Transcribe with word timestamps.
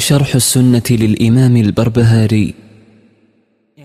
شرح 0.00 0.34
السنة 0.34 0.82
للإمام 0.90 1.56
البربهاري. 1.56 2.54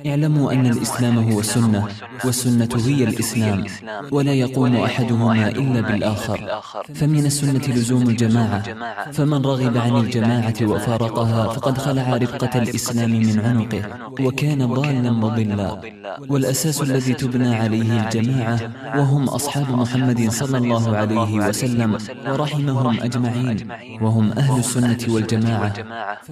اعلموا 0.08 0.54
أن 0.54 0.66
الإسلام 0.66 1.32
هو 1.32 1.40
السنة 1.40 1.88
والسنة 2.26 2.70
هي 2.86 3.04
الإسلام. 3.04 3.66
ولا 4.12 4.34
يقوم 4.34 4.76
أحدهما 4.76 5.48
إلا 5.48 5.82
بالآخر. 5.82 6.62
فمن 6.96 7.26
السنة 7.26 7.66
لزوم 7.68 8.10
الجماعة. 8.10 8.64
فمن 9.12 9.42
رغب 9.46 9.78
عن 9.78 9.96
الجماعة 9.96 10.54
وفارقها 10.62 11.54
فقد 11.54 11.78
خلع 11.78 12.18
رفقة 12.18 12.62
الإسلام 12.62 13.12
من 13.12 13.40
عنقه. 13.40 13.84
وكان 14.26 14.66
ضالا 14.66 15.12
مضلا. 15.12 15.82
والأساس 16.30 16.82
الذي 16.82 17.14
تبنى 17.14 17.56
عليه 17.56 18.04
الجماعة 18.04 18.60
وهم 18.98 19.30
أصحاب 19.30 19.72
محمد 19.72 20.30
صلى 20.30 20.58
الله 20.58 20.98
عليه 20.98 21.34
وسلم. 21.48 21.98
ورحمهم 22.28 23.00
أجمعين. 23.02 23.58
وهم 24.02 24.32
أهل 24.38 24.60
السنة 24.60 25.02
والجماعة. 25.10 25.74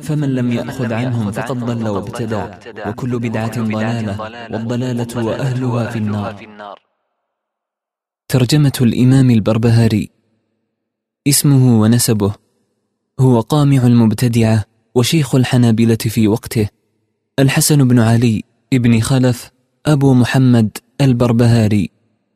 فمن 0.01 0.35
لم 0.35 0.51
يأخذ 0.51 0.93
عنهم 0.93 1.31
فقد 1.31 1.59
ضل 1.59 1.87
وابتدع. 1.87 2.45
وكل 2.87 3.19
بدعة 3.19 3.60
ضلالة 3.61 4.21
والضلالة 4.51 5.25
وأهلها 5.25 5.91
في 5.91 5.97
النار. 5.97 6.79
ترجمة 8.27 8.77
الإمام 8.81 9.29
البربهاري. 9.29 10.09
اسمه 11.27 11.81
ونسبه. 11.81 12.33
هو 13.19 13.39
قامع 13.39 13.87
المبتدعة 13.87 14.65
وشيخ 14.95 15.35
الحنابلة 15.35 15.95
في 15.95 16.27
وقته. 16.27 16.67
الحسن 17.39 17.87
بن 17.87 17.99
علي 17.99 18.43
ابن 18.73 18.99
خلف 18.99 19.51
أبو 19.85 20.13
محمد 20.13 20.77
البربهاري 21.01 21.89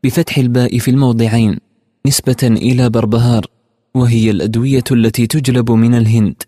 بفتح 0.04 0.38
الباء 0.38 0.78
في 0.78 0.92
الموضعين 0.92 1.60
نسبة 2.08 2.38
إلى 2.44 2.90
بربهار 2.90 3.46
وهي 3.94 4.32
الأدوية 4.32 4.84
التي 4.92 5.28
تجلب 5.28 5.72
من 5.72 5.94
الهند. 5.96 6.44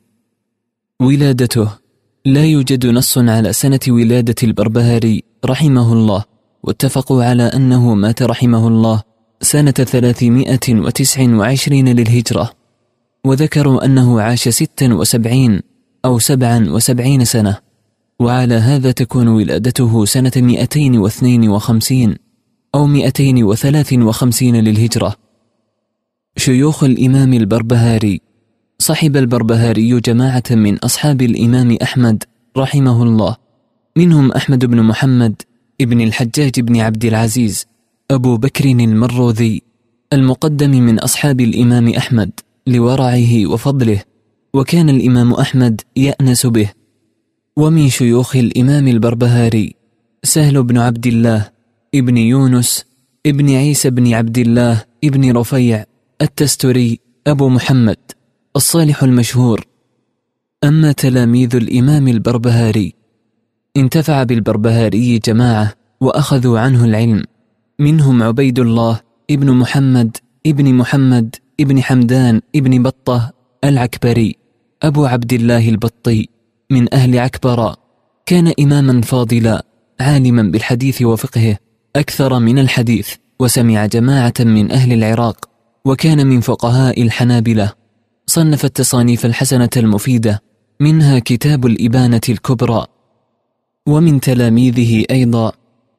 ولادته. 1.01 1.86
لا 2.27 2.45
يوجد 2.45 2.85
نص 2.85 3.17
على 3.17 3.53
سنة 3.53 3.79
ولادة 3.87 4.35
البربهاري 4.43 5.23
رحمه 5.45 5.93
الله 5.93 6.23
واتفقوا 6.63 7.23
على 7.23 7.43
أنه 7.43 7.95
مات 7.95 8.23
رحمه 8.23 8.67
الله 8.67 9.01
سنة 9.41 9.71
ثلاثمائة 9.71 10.59
وتسع 10.69 11.35
وعشرين 11.35 11.89
للهجرة. 11.89 12.51
وذكروا 13.25 13.85
أنه 13.85 14.21
عاش 14.21 14.49
ستا 14.49 14.93
وسبعين 14.93 15.61
أو 16.05 16.19
سبعا 16.19 16.69
وسبعين 16.69 17.25
سنة. 17.25 17.57
وعلى 18.19 18.55
هذا 18.55 18.91
تكون 18.91 19.27
ولادته 19.27 20.05
سنة 20.05 20.31
مئتين 20.37 20.97
واثنين 20.97 21.49
وخمسين 21.49 22.15
أو 22.75 22.87
مئتين 22.87 23.43
وثلاث 23.43 23.93
وخمسين 23.93 24.55
للهجرة. 24.55 25.15
شيوخ 26.37 26.83
الإمام 26.83 27.33
البربهاري 27.33 28.26
صحب 28.79 29.17
البربهاري 29.17 29.99
جماعة 29.99 30.43
من 30.51 30.77
أصحاب 30.77 31.21
الإمام 31.21 31.77
أحمد 31.81 32.23
رحمه 32.57 33.03
الله. 33.03 33.35
منهم 33.97 34.31
أحمد 34.31 34.65
بن 34.65 34.83
محمد 34.83 35.41
ابن 35.81 36.01
الحجاج 36.01 36.59
بن 36.59 36.79
عبد 36.79 37.05
العزيز 37.05 37.65
أبو 38.11 38.37
بكر 38.37 38.65
المروذي 38.65 39.61
المقدم 40.13 40.71
من 40.71 40.99
أصحاب 40.99 41.41
الإمام 41.41 41.89
أحمد 41.89 42.31
لورعه 42.67 43.47
وفضله 43.47 44.01
وكان 44.53 44.89
الإمام 44.89 45.33
أحمد 45.33 45.81
يأنس 45.95 46.45
به. 46.45 46.69
ومن 47.57 47.89
شيوخ 47.89 48.35
الإمام 48.35 48.87
البربهاري 48.87 49.75
سهل 50.23 50.63
بن 50.63 50.77
عبد 50.77 51.07
الله 51.07 51.49
ابن 51.95 52.17
يونس 52.17 52.85
ابن 53.25 53.49
عيسى 53.49 53.89
بن 53.89 54.13
عبد 54.13 54.37
الله 54.37 54.83
ابن 55.03 55.37
رفيع 55.37 55.85
التستري 56.21 56.99
أبو 57.27 57.49
محمد. 57.49 58.16
الصالح 58.57 59.03
المشهور. 59.03 59.65
أما 60.63 60.91
تلاميذ 60.91 61.55
الإمام 61.55 62.07
البربهاري 62.07 62.93
انتفع 63.77 64.23
بالبربهاري 64.23 65.19
جماعة 65.19 65.73
وأخذوا 66.01 66.59
عنه 66.59 66.85
العلم. 66.85 67.23
منهم 67.79 68.23
عبيد 68.23 68.59
الله 68.59 69.01
ابن 69.31 69.51
محمد 69.51 70.17
ابن 70.47 70.73
محمد 70.73 71.35
ابن 71.59 71.81
حمدان 71.81 72.41
ابن 72.55 72.83
بطة 72.83 73.33
العكبري 73.63 74.35
أبو 74.83 75.05
عبد 75.05 75.33
الله 75.33 75.69
البطي 75.69 76.29
من 76.69 76.93
أهل 76.93 77.19
عكبر 77.19 77.75
كان 78.25 78.53
إماما 78.59 79.01
فاضلا 79.01 79.65
عالما 79.99 80.41
بالحديث 80.41 81.01
وفقهه 81.01 81.57
أكثر 81.95 82.39
من 82.39 82.59
الحديث 82.59 83.09
وسمع 83.39 83.85
جماعة 83.85 84.33
من 84.39 84.71
أهل 84.71 84.93
العراق 84.93 85.49
وكان 85.85 86.27
من 86.27 86.41
فقهاء 86.41 87.01
الحنابلة. 87.01 87.86
صنف 88.29 88.65
التصانيف 88.65 89.25
الحسنة 89.25 89.69
المفيدة 89.77 90.41
منها 90.79 91.19
كتاب 91.19 91.65
الإبانة 91.65 92.21
الكبرى. 92.29 92.85
ومن 93.87 94.19
تلاميذه 94.19 95.05
أيضا 95.11 95.51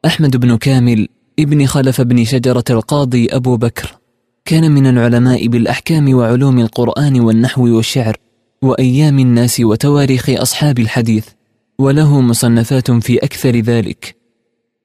أحمد 0.07 0.37
بن 0.37 0.57
كامل 0.57 1.09
ابن 1.39 1.67
خلف 1.67 2.01
بن 2.01 2.25
شجرة 2.25 2.65
القاضي 2.71 3.27
أبو 3.27 3.57
بكر. 3.57 3.99
كان 4.45 4.71
من 4.71 4.87
العلماء 4.87 5.47
بالأحكام 5.47 6.15
وعلوم 6.15 6.59
القرآن 6.59 7.21
والنحو 7.21 7.77
والشعر 7.77 8.17
وأيام 8.63 9.19
الناس 9.19 9.61
وتواريخ 9.61 10.31
أصحاب 10.31 10.79
الحديث 10.79 11.27
وله 11.79 12.21
مصنفات 12.21 12.91
في 12.91 13.19
أكثر 13.19 13.57
ذلك. 13.57 14.17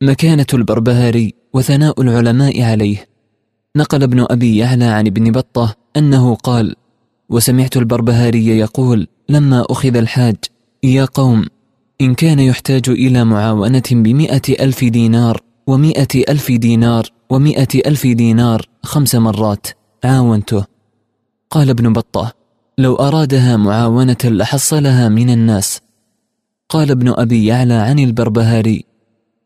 مكانة 0.02 0.48
البربهاري 0.54 1.34
وثناء 1.54 2.02
العلماء 2.02 2.62
عليه. 2.62 3.08
نقل 3.76 4.04
ابن 4.04 4.26
أبي 4.30 4.58
يعلى 4.58 4.86
عن 4.86 5.08
ابن 5.08 5.32
بطة 5.32 5.76
أنه 5.98 6.36
قال 6.36 6.76
وسمعت 7.30 7.78
البربهاري 7.78 8.48
يقول 8.48 9.08
لما 9.30 9.66
أخذ 9.70 9.96
الحاج 9.98 10.36
يا 10.84 11.06
قوم 11.06 11.46
إن 12.02 12.14
كان 12.16 12.40
يحتاج 12.40 12.90
إلى 12.90 13.24
معاونة 13.24 13.84
بمئة 13.92 14.64
ألف 14.64 14.84
دينار 14.84 15.42
ومئة 15.68 16.24
ألف 16.30 16.52
دينار 16.52 17.10
ومئة 17.30 17.68
ألف 17.88 18.08
دينار 18.08 18.66
خمس 18.84 19.16
مرات 19.16 19.68
عاونته. 20.04 20.66
قال 21.50 21.70
ابن 21.70 21.94
بطة 21.94 22.34
لو 22.78 22.96
أرادها 22.96 23.58
معاونة 23.58 24.18
لحصلها 24.24 25.10
من 25.10 25.30
الناس. 25.30 25.82
قال 26.70 26.92
ابن 26.92 27.14
أبي 27.18 27.46
يعلى 27.46 27.74
عن 27.74 28.00
البربهاري 28.00 28.86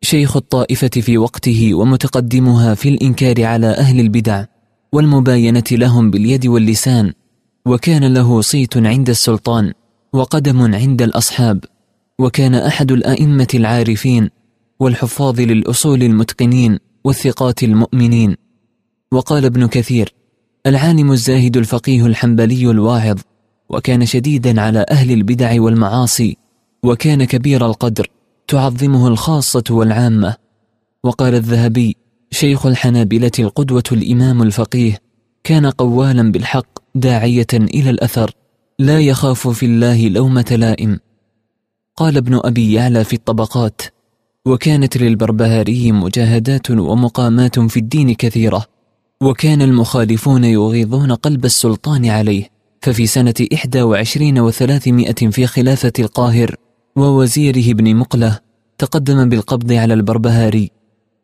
شيخ 0.01 0.35
الطائفة 0.37 0.89
في 0.89 1.17
وقته 1.17 1.73
ومتقدمها 1.73 2.75
في 2.75 2.89
الإنكار 2.89 3.43
على 3.43 3.67
أهل 3.67 3.99
البدع 3.99 4.45
والمباينة 4.91 5.63
لهم 5.71 6.11
باليد 6.11 6.47
واللسان 6.47 7.13
وكان 7.67 8.13
له 8.13 8.41
صيت 8.41 8.77
عند 8.77 9.09
السلطان 9.09 9.73
وقدم 10.13 10.75
عند 10.75 11.01
الأصحاب 11.01 11.65
وكان 12.19 12.55
أحد 12.55 12.91
الأئمة 12.91 13.47
العارفين 13.53 14.29
والحفاظ 14.79 15.39
للأصول 15.39 16.03
المتقنين 16.03 16.79
والثقات 17.03 17.63
المؤمنين. 17.63 18.35
وقال 19.11 19.45
ابن 19.45 19.67
كثير 19.67 20.13
العالم 20.65 21.11
الزاهد 21.11 21.57
الفقيه 21.57 22.05
الحنبلي 22.05 22.71
الواعظ 22.71 23.19
وكان 23.69 24.05
شديدا 24.05 24.61
على 24.61 24.85
أهل 24.91 25.11
البدع 25.11 25.61
والمعاصي 25.61 26.37
وكان 26.83 27.23
كبير 27.23 27.65
القدر 27.65 28.07
تعظمه 28.47 29.07
الخاصة 29.07 29.63
والعامة. 29.69 30.35
وقال 31.03 31.35
الذهبي 31.35 31.95
شيخ 32.31 32.65
الحنابلة 32.65 33.31
القدوة 33.39 33.83
الإمام 33.91 34.41
الفقيه 34.43 35.06
كان 35.47 35.65
قوالا 35.65 36.31
بالحق 36.31 36.79
داعية 36.95 37.47
إلى 37.53 37.89
الأثر 37.89 38.31
لا 38.79 38.99
يخاف 38.99 39.47
في 39.47 39.65
الله 39.65 40.09
لومة 40.09 40.45
لائم. 40.51 40.99
قال 41.95 42.17
ابن 42.17 42.41
أبي 42.43 42.73
يعلى 42.73 43.03
في 43.03 43.13
الطبقات 43.13 43.81
وكانت 44.45 44.97
للبربهاري 44.97 45.91
مجاهدات 45.91 46.71
ومقامات 46.71 47.59
في 47.59 47.77
الدين 47.77 48.13
كثيرة 48.13 48.65
وكان 49.21 49.61
المخالفون 49.61 50.43
يغيظون 50.43 51.11
قلب 51.11 51.45
السلطان 51.45 52.05
عليه 52.05 52.49
ففي 52.81 53.07
سنة 53.07 53.47
إحدى 53.53 53.81
وعشرين 53.81 54.39
وثلاثمائة 54.39 55.29
في 55.31 55.47
خلافة 55.47 55.93
القاهر 55.99 56.55
ووزيره 56.95 57.71
ابن 57.71 57.95
مقلة 57.95 58.39
تقدم 58.77 59.29
بالقبض 59.29 59.71
على 59.71 59.93
البربهاري 59.93 60.71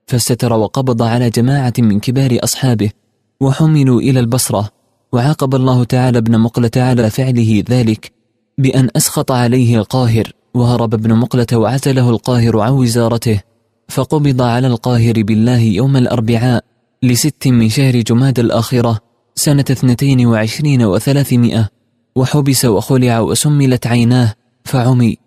فاستتر 0.07 0.53
وقبض 0.53 1.01
على 1.01 1.29
جماعة 1.29 1.73
من 1.77 1.99
كبار 1.99 2.37
أصحابه 2.43 3.02
وحملوا 3.43 4.01
إلى 4.01 4.19
البصرة 4.19 4.69
وعاقب 5.13 5.55
الله 5.55 5.83
تعالى 5.83 6.17
ابن 6.17 6.39
مقلة 6.39 6.71
على 6.77 7.09
فعله 7.09 7.63
ذلك 7.69 8.11
بأن 8.57 8.89
أسخط 8.95 9.31
عليه 9.31 9.77
القاهر 9.77 10.33
وهرب 10.53 10.93
ابن 10.93 11.13
مقلة 11.13 11.47
وعزله 11.53 12.09
القاهر 12.09 12.59
عن 12.59 12.71
وزارته 12.71 13.41
فقبض 13.89 14.41
على 14.41 14.67
القاهر 14.67 15.23
بالله 15.23 15.59
يوم 15.59 15.97
الأربعاء 15.97 16.63
لست 17.03 17.47
من 17.47 17.69
شهر 17.69 18.01
جماد 18.01 18.39
الآخرة 18.39 18.99
سنة 19.35 19.65
اثنتين 19.71 20.25
وعشرين 20.25 20.83
وثلاثمائة 20.83 21.69
وحبس 22.15 22.65
وخلع 22.65 23.19
وسملت 23.19 23.87
عيناه 23.87 24.33
فعمي. 24.63 25.17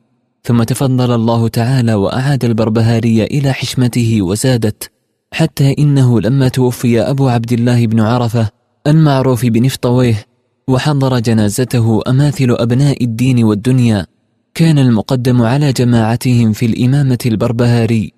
ثم 0.45 0.63
تفضل 0.63 1.15
الله 1.15 1.49
تعالى 1.49 1.95
وأعاد 1.95 2.45
البربهاري 2.45 3.25
إلى 3.25 3.53
حشمته 3.53 4.23
وزادت 4.23 4.91
حتى 5.37 5.75
إنه 5.79 6.21
لما 6.21 6.49
توفي 6.49 7.01
أبو 7.01 7.29
عبد 7.29 7.53
الله 7.53 7.87
بن 7.87 8.01
عرفة 8.01 8.49
المعروف 8.87 9.47
بنفطويه 9.47 10.27
وحضر 10.69 11.19
جنازته 11.19 12.01
أماثل 12.09 12.51
أبناء 12.51 13.05
الدين 13.05 13.45
والدنيا 13.45 14.07
كان 14.55 14.79
المقدم 14.79 15.43
على 15.43 15.73
جماعتهم 15.73 16.53
في 16.53 16.67
الإمامة 16.67 17.19
البربهاري. 17.27 18.13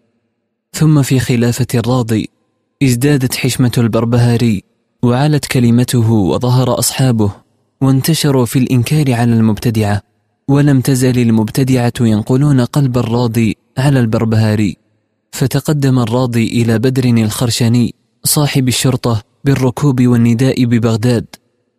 ثم 0.73 1.03
في 1.03 1.21
خلافة 1.21 1.67
الراضي 1.75 2.29
ازدادت 2.83 3.35
حشمة 3.35 3.73
البربهاري 3.79 4.63
وعلت 5.03 5.45
كلمته 5.45 6.13
وظهر 6.13 6.79
أصحابه 6.79 7.33
وانتشروا 7.81 8.45
في 8.45 8.59
الإنكار 8.59 9.13
على 9.13 9.33
المبتدعة 9.33 10.03
ولم 10.49 10.81
تزل 10.81 11.19
المبتدعة 11.19 11.93
ينقلون 12.01 12.61
قلب 12.61 12.99
الراضي 12.99 13.57
على 13.79 14.01
البربهاري. 14.01 14.88
فتقدم 15.33 15.99
الراضي 15.99 16.47
إلى 16.47 16.79
بدر 16.79 17.05
الخرشني 17.05 17.95
صاحب 18.25 18.69
الشرطة 18.69 19.23
بالركوب 19.45 20.07
والنداء 20.07 20.65
ببغداد. 20.65 21.27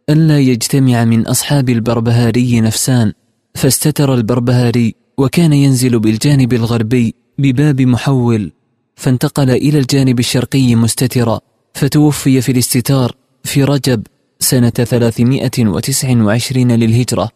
ألا 0.10 0.40
يجتمع 0.40 1.06
من 1.06 1.28
أصحاب 1.28 1.70
البربهاري 1.70 2.62
نفسان 2.62 3.14
فاستتر 3.56 4.14
البربهاري 4.14 4.96
وكان 5.18 5.54
ينزل 5.54 6.00
بالجانب 6.00 6.54
الغربي 6.54 7.16
بباب 7.38 7.82
محول. 7.82 8.52
فانتقل 8.96 9.50
إلى 9.50 9.80
الجانب 9.80 10.20
الشرقي 10.20 10.76
مستترا 10.76 11.40
فتوفي 11.74 12.42
في 12.42 12.52
الاستتار 12.52 13.16
في 13.44 13.64
رجب 13.64 14.08
سنة 14.40 14.70
329 14.70 16.72
للهجرة. 16.72 17.30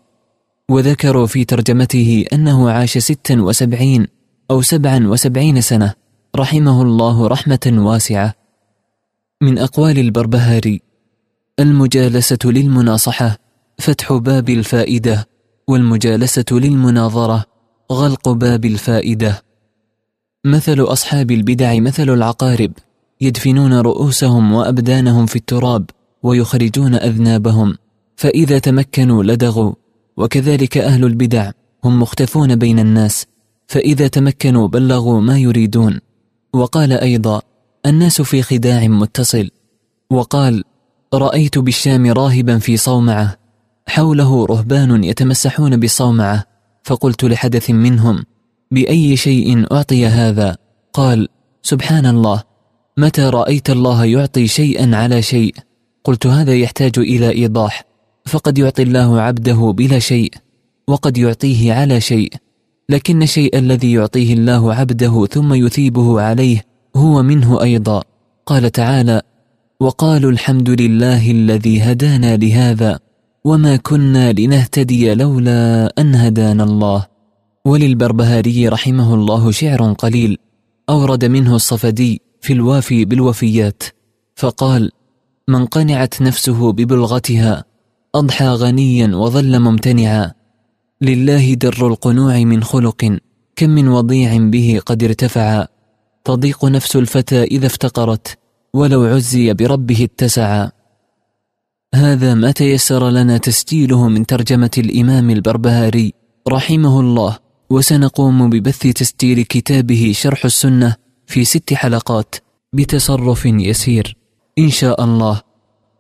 وذكروا 0.69 1.27
في 1.27 1.45
ترجمته 1.45 2.25
أنه 2.33 2.69
عاش 2.69 2.98
76 2.98 4.07
أو 4.51 4.62
77 4.62 5.62
سنة. 5.62 6.03
رحمه 6.36 6.82
الله 6.82 7.28
رحمة 7.28 7.74
واسعة. 7.78 8.34
من 9.42 9.58
أقوال 9.58 10.00
البربهاري 10.00 10.82
المجالسة 11.60 12.38
للمناصحة 12.46 13.38
فتح 13.80 14.14
باب 14.14 14.50
الفائدة 14.50 15.28
والمجالسة 15.68 16.46
للمناظرة 16.52 17.46
غلق 17.92 18.30
باب 18.30 18.66
الفائدة. 18.66 19.44
مثل 20.46 20.80
أصحاب 20.80 21.32
البدع 21.32 21.80
مثل 21.80 22.10
العقارب 22.10 22.72
يدفنون 23.22 23.74
رؤوسهم 23.74 24.54
وأبدانهم 24.54 25.26
في 25.26 25.36
التراب 25.36 25.90
ويخرجون 26.24 26.96
أذنابهم 26.96 27.78
فإذا 28.16 28.60
تمكنوا 28.60 29.24
لدغوا. 29.24 29.74
وكذلك 30.18 30.78
أهل 30.78 31.06
البدع 31.06 31.52
هم 31.84 32.00
مختفون 32.00 32.56
بين 32.56 32.80
الناس 32.80 33.26
فإذا 33.68 34.08
تمكنوا 34.08 34.68
بلغوا 34.68 35.22
ما 35.22 35.38
يريدون. 35.38 36.00
وقال 36.54 36.94
أيضا 36.94 37.42
الناس 37.86 38.22
في 38.22 38.42
خداع 38.42 38.88
متصل. 38.88 39.50
وقال 40.10 40.64
رأيت 41.14 41.58
بالشام 41.58 42.12
راهبا 42.12 42.58
في 42.58 42.78
صومعة 42.78 43.38
حوله 43.88 44.46
رهبان 44.46 45.04
يتمسحون 45.04 45.78
بالصومعة 45.78 46.44
فقلت 46.84 47.24
لحدث 47.24 47.70
منهم 47.70 48.24
بأي 48.72 49.18
شيء 49.18 49.74
أعطي 49.74 50.06
هذا؟ 50.06 50.58
قال 50.94 51.28
سبحان 51.62 52.06
الله. 52.06 52.44
متى 52.98 53.22
رأيت 53.22 53.70
الله 53.70 54.06
يعطي 54.06 54.48
شيئا 54.48 54.96
على 54.96 55.22
شيء؟ 55.22 55.56
قلت 56.04 56.28
هذا 56.28 56.54
يحتاج 56.56 57.00
إلى 57.00 57.30
إيضاح. 57.30 57.84
فقد 58.26 58.58
يعطي 58.58 58.84
الله 58.84 59.22
عبده 59.22 59.74
بلا 59.78 60.00
شيء 60.00 60.34
وقد 60.88 61.18
يعطيه 61.18 61.74
على 61.74 62.02
شيء. 62.02 62.34
لكن 62.90 63.24
الشيء 63.24 63.58
الذي 63.60 63.92
يعطيه 63.92 64.34
الله 64.34 64.74
عبده 64.74 65.26
ثم 65.26 65.54
يثيبه 65.54 66.22
عليه 66.22 66.66
هو 66.96 67.24
منه 67.24 67.62
أيضا. 67.62 68.04
قال 68.46 68.72
تعالى 68.72 69.22
وقالوا 69.80 70.32
الحمد 70.32 70.70
لله 70.70 71.32
الذي 71.32 71.82
هدانا 71.82 72.38
لهذا 72.38 73.00
وما 73.46 73.76
كنا 73.76 74.34
لنهتدي 74.34 75.14
لولا 75.14 75.94
أن 76.00 76.16
هدانا 76.16 76.64
الله. 76.64 77.06
وللبربهاري 77.66 78.68
رحمه 78.68 79.14
الله 79.14 79.52
شعر 79.52 79.94
قليل 79.94 80.38
أورد 80.90 81.26
منه 81.26 81.56
الصفدي 81.56 82.22
في 82.42 82.54
الوافي 82.54 83.06
بالوفيات 83.06 83.84
فقال 84.36 84.92
من 85.48 85.66
قنعت 85.66 86.22
نفسه 86.22 86.72
ببلغتها 86.72 87.66
أضحى 88.16 88.48
غنيا 88.48 89.16
وظل 89.16 89.60
ممتنعا. 89.60 90.32
لله 91.04 91.54
در 91.54 91.86
القنوع 91.86 92.40
من 92.44 92.64
خلق 92.64 93.18
كم 93.56 93.70
من 93.70 93.88
وضيع 93.88 94.38
به 94.38 94.82
قد 94.86 95.04
ارتفعا 95.04 95.68
تضيق 96.26 96.66
نفس 96.66 96.96
الفتى 96.96 97.44
إذا 97.44 97.66
افتقرت 97.66 98.38
ولو 98.74 99.04
عزي 99.04 99.54
بربه 99.54 100.04
اتسعا 100.04 100.72
هذا 101.96 102.34
ما 102.34 102.52
تيسر 102.52 103.10
لنا 103.10 103.38
تسجيله 103.38 104.08
من 104.08 104.26
ترجمة 104.26 104.72
الإمام 104.78 105.30
البربهاري 105.30 106.14
رحمه 106.48 107.00
الله 107.00 107.38
وسنقوم 107.70 108.50
ببث 108.50 108.80
تسجيل 108.80 109.44
كتابه 109.44 110.12
شرح 110.16 110.46
السنة 110.46 110.96
في 111.28 111.46
ست 111.46 111.74
حلقات 111.74 112.36
بتصرف 112.74 113.46
يسير. 113.46 114.18
إن 114.60 114.70
شاء 114.70 115.04
الله. 115.04 115.42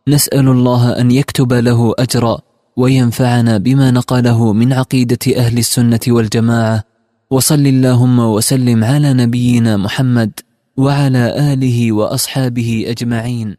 نسأل 0.07 0.47
الله 0.47 0.99
أن 0.99 1.11
يكتب 1.11 1.53
له 1.53 1.93
أجرا. 1.99 2.37
وينفعنا 2.77 3.57
بما 3.57 3.91
نقله 3.91 4.53
من 4.53 4.73
عقيدة 4.73 5.19
أهل 5.37 5.57
السنة 5.57 5.99
والجماعة. 6.07 6.83
وصل 7.29 7.67
اللهم 7.67 8.19
وسلم 8.19 8.83
على 8.83 9.13
نبينا 9.13 9.77
محمد 9.77 10.39
وعلى 10.77 11.53
آله 11.53 11.91
وأصحابه 11.91 12.85
أجمعين. 12.87 13.57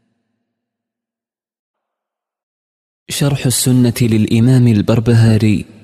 شرح 3.09 3.45
السنة 3.45 3.93
للإمام 4.01 4.67
البربهاري. 4.67 5.74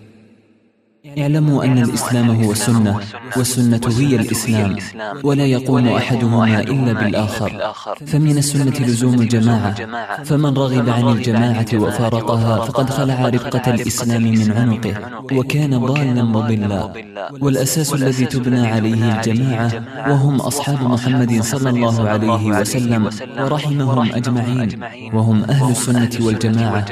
اعلموا 1.18 1.64
أن 1.66 1.78
الإسلام 1.78 2.44
هو 2.44 2.52
السنة 2.52 3.00
والسنة 3.38 3.82
هي 3.98 4.16
الإسلام. 4.16 4.78
ولا 5.24 5.46
يقوم 5.46 5.88
أحدهما 5.88 6.62
إلا 6.62 6.94
بالآخر. 6.94 7.52
فمن 8.08 8.38
السنة 8.38 8.78
لزوم 8.80 9.14
الجماعة. 9.14 9.76
فمن 10.24 10.58
رغب 10.58 10.90
عن 10.90 11.08
الجماعة 11.08 11.66
وفارقها 11.74 12.66
فقد 12.66 12.90
خلع 12.90 13.30
رفقة 13.30 13.74
الإسلام 13.74 14.24
من 14.24 14.52
عنقه. 14.52 14.94
وكان 15.34 15.86
ضالا 15.86 16.24
مضلا. 16.24 16.94
والأساس 17.42 17.94
الذي 17.94 18.26
تبنى 18.26 18.68
عليه 18.68 19.20
الجماعة 19.20 19.72
وهم 20.10 20.36
أصحاب 20.42 20.80
محمد 20.84 21.42
صلى 21.42 21.70
الله 21.70 22.10
عليه 22.10 22.44
وسلم. 22.60 23.10
ورحمهم 23.40 24.12
أجمعين. 24.12 24.70
وهم 25.14 25.44
أهل 25.44 25.72
السنة 25.72 26.14
والجماعة. 26.26 26.86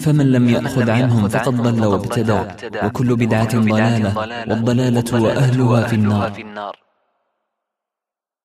فمن 0.00 0.26
لم 0.32 0.48
يأخذ 0.48 0.90
عنهم 0.90 1.28
فقد 1.28 1.54
ضل 1.62 1.84
وابتدع 1.84 2.42
وكل 2.84 3.16
بدعة 3.16 3.53
ضلالة 3.60 4.18
والضلالة 4.50 5.22
وأهلها 5.22 5.88
في 5.88 5.94
النار. 6.42 6.76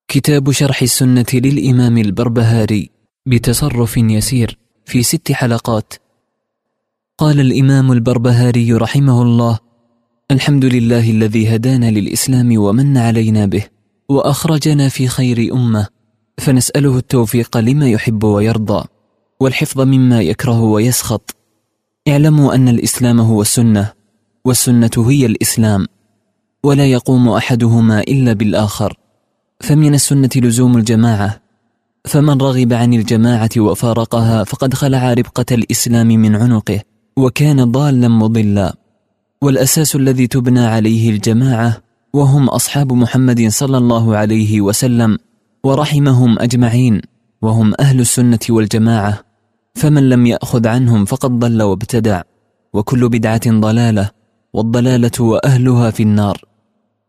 كتاب 0.08 0.52
شرح 0.52 0.82
السنة 0.82 1.26
للإمام 1.34 1.98
البربهاري 1.98 2.90
بتصرف 3.26 3.98
يسير 3.98 4.58
في 4.86 5.04
ست 5.04 5.32
حلقات. 5.32 5.94
قال 7.18 7.40
الإمام 7.40 7.92
البربهاري 7.92 8.74
رحمه 8.74 9.22
الله 9.22 9.60
الحمد 10.32 10.66
لله 10.66 11.12
الذي 11.12 11.56
هدانا 11.56 11.92
للإسلام 11.92 12.58
ومن 12.58 12.98
علينا 12.98 13.46
به 13.46 13.66
وأخرجنا 14.10 14.90
في 14.90 15.08
خير 15.08 15.54
أمة 15.54 15.88
فنسأله 16.38 16.98
التوفيق 16.98 17.58
لما 17.58 17.90
يحب 17.90 18.24
ويرضى 18.24 18.86
والحفظ 19.40 19.82
مما 19.82 20.22
يكره 20.22 20.62
ويسخط. 20.62 21.36
اعلموا 22.08 22.56
أن 22.56 22.68
الإسلام 22.68 23.20
هو 23.20 23.42
السنة 23.42 23.94
والسنة 24.46 24.92
هي 24.98 25.26
الإسلام 25.26 25.88
ولا 26.64 26.86
يقوم 26.86 27.30
أحدهما 27.30 28.00
إلا 28.00 28.34
بالآخر. 28.34 28.98
فمن 29.62 29.94
السنة 29.94 30.30
لزوم 30.36 30.78
الجماعة. 30.78 31.42
فمن 32.06 32.42
رغب 32.42 32.74
عن 32.74 32.94
الجماعة 32.94 33.50
وفارقها 33.58 34.44
فقد 34.44 34.74
خلع 34.74 35.14
ربقة 35.14 35.46
الإسلام 35.52 36.08
من 36.08 36.36
عنقه 36.36 36.82
وكان 37.18 37.72
ضالا 37.72 38.08
مضلا. 38.08 38.76
والأساس 39.42 39.96
الذي 39.96 40.28
تبنى 40.28 40.66
عليه 40.66 41.10
الجماعة 41.10 41.78
وهم 42.14 42.50
أصحاب 42.50 42.94
محمد 42.94 43.48
صلى 43.48 43.78
الله 43.78 44.18
عليه 44.18 44.62
وسلم 44.62 45.18
ورحمهم 45.64 46.40
أجمعين 46.40 47.02
وهم 47.42 47.74
أهل 47.80 48.00
السنة 48.00 48.40
والجماعة. 48.50 49.20
فمن 49.76 50.10
لم 50.10 50.26
يأخذ 50.26 50.68
عنهم 50.68 51.06
فقد 51.06 51.40
ضل 51.40 51.62
وابتدع 51.62 52.22
وكل 52.74 53.10
بدعة 53.10 53.42
ضلالة. 53.48 54.19
والضلالة 54.54 55.12
وأهلها 55.20 55.92
في 55.92 56.04
النار. 56.04 56.46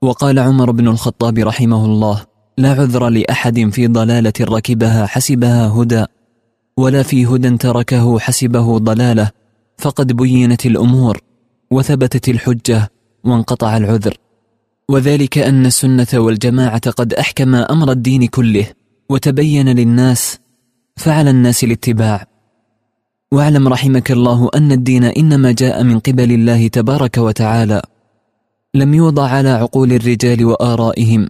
وقال 0.02 0.38
عمر 0.38 0.70
بن 0.70 0.88
الخطاب 0.88 1.38
رحمه 1.38 1.84
الله 1.84 2.24
لا 2.58 2.70
عذر 2.72 3.08
لأحد 3.08 3.70
في 3.72 3.86
ضلالة 3.86 4.32
ركبها 4.40 5.06
حسبها 5.06 5.68
هدى. 5.68 6.04
ولا 6.76 7.02
في 7.02 7.26
هدى 7.26 7.56
تركه 7.56 8.18
حسبه 8.18 8.78
ضلالة. 8.78 9.30
فقد 9.78 10.12
بينت 10.12 10.66
الأمور 10.66 11.20
وثبتت 11.70 12.28
الحجة 12.28 12.90
وانقطع 13.24 13.76
العذر. 13.76 14.16
وذلك 14.88 15.38
أن 15.38 15.66
السنة 15.66 16.06
والجماعة 16.14 16.90
قد 16.90 17.14
أحكم 17.14 17.54
أمر 17.54 17.92
الدين 17.92 18.26
كله 18.26 18.66
وتبين 19.08 19.68
للناس 19.68 20.38
فعلى 20.96 21.30
الناس 21.30 21.64
الاتباع. 21.64 22.29
واعلم 23.32 23.68
رحمك 23.68 24.10
الله 24.10 24.50
أن 24.54 24.72
الدين 24.72 25.04
إنما 25.04 25.52
جاء 25.52 25.82
من 25.82 25.98
قبل 25.98 26.32
الله 26.32 26.68
تبارك 26.68 27.18
وتعالى 27.18 27.82
لم 28.74 28.94
يوضع 28.94 29.28
على 29.28 29.48
عقول 29.50 29.92
الرجال 29.92 30.44
وآرائهم 30.44 31.28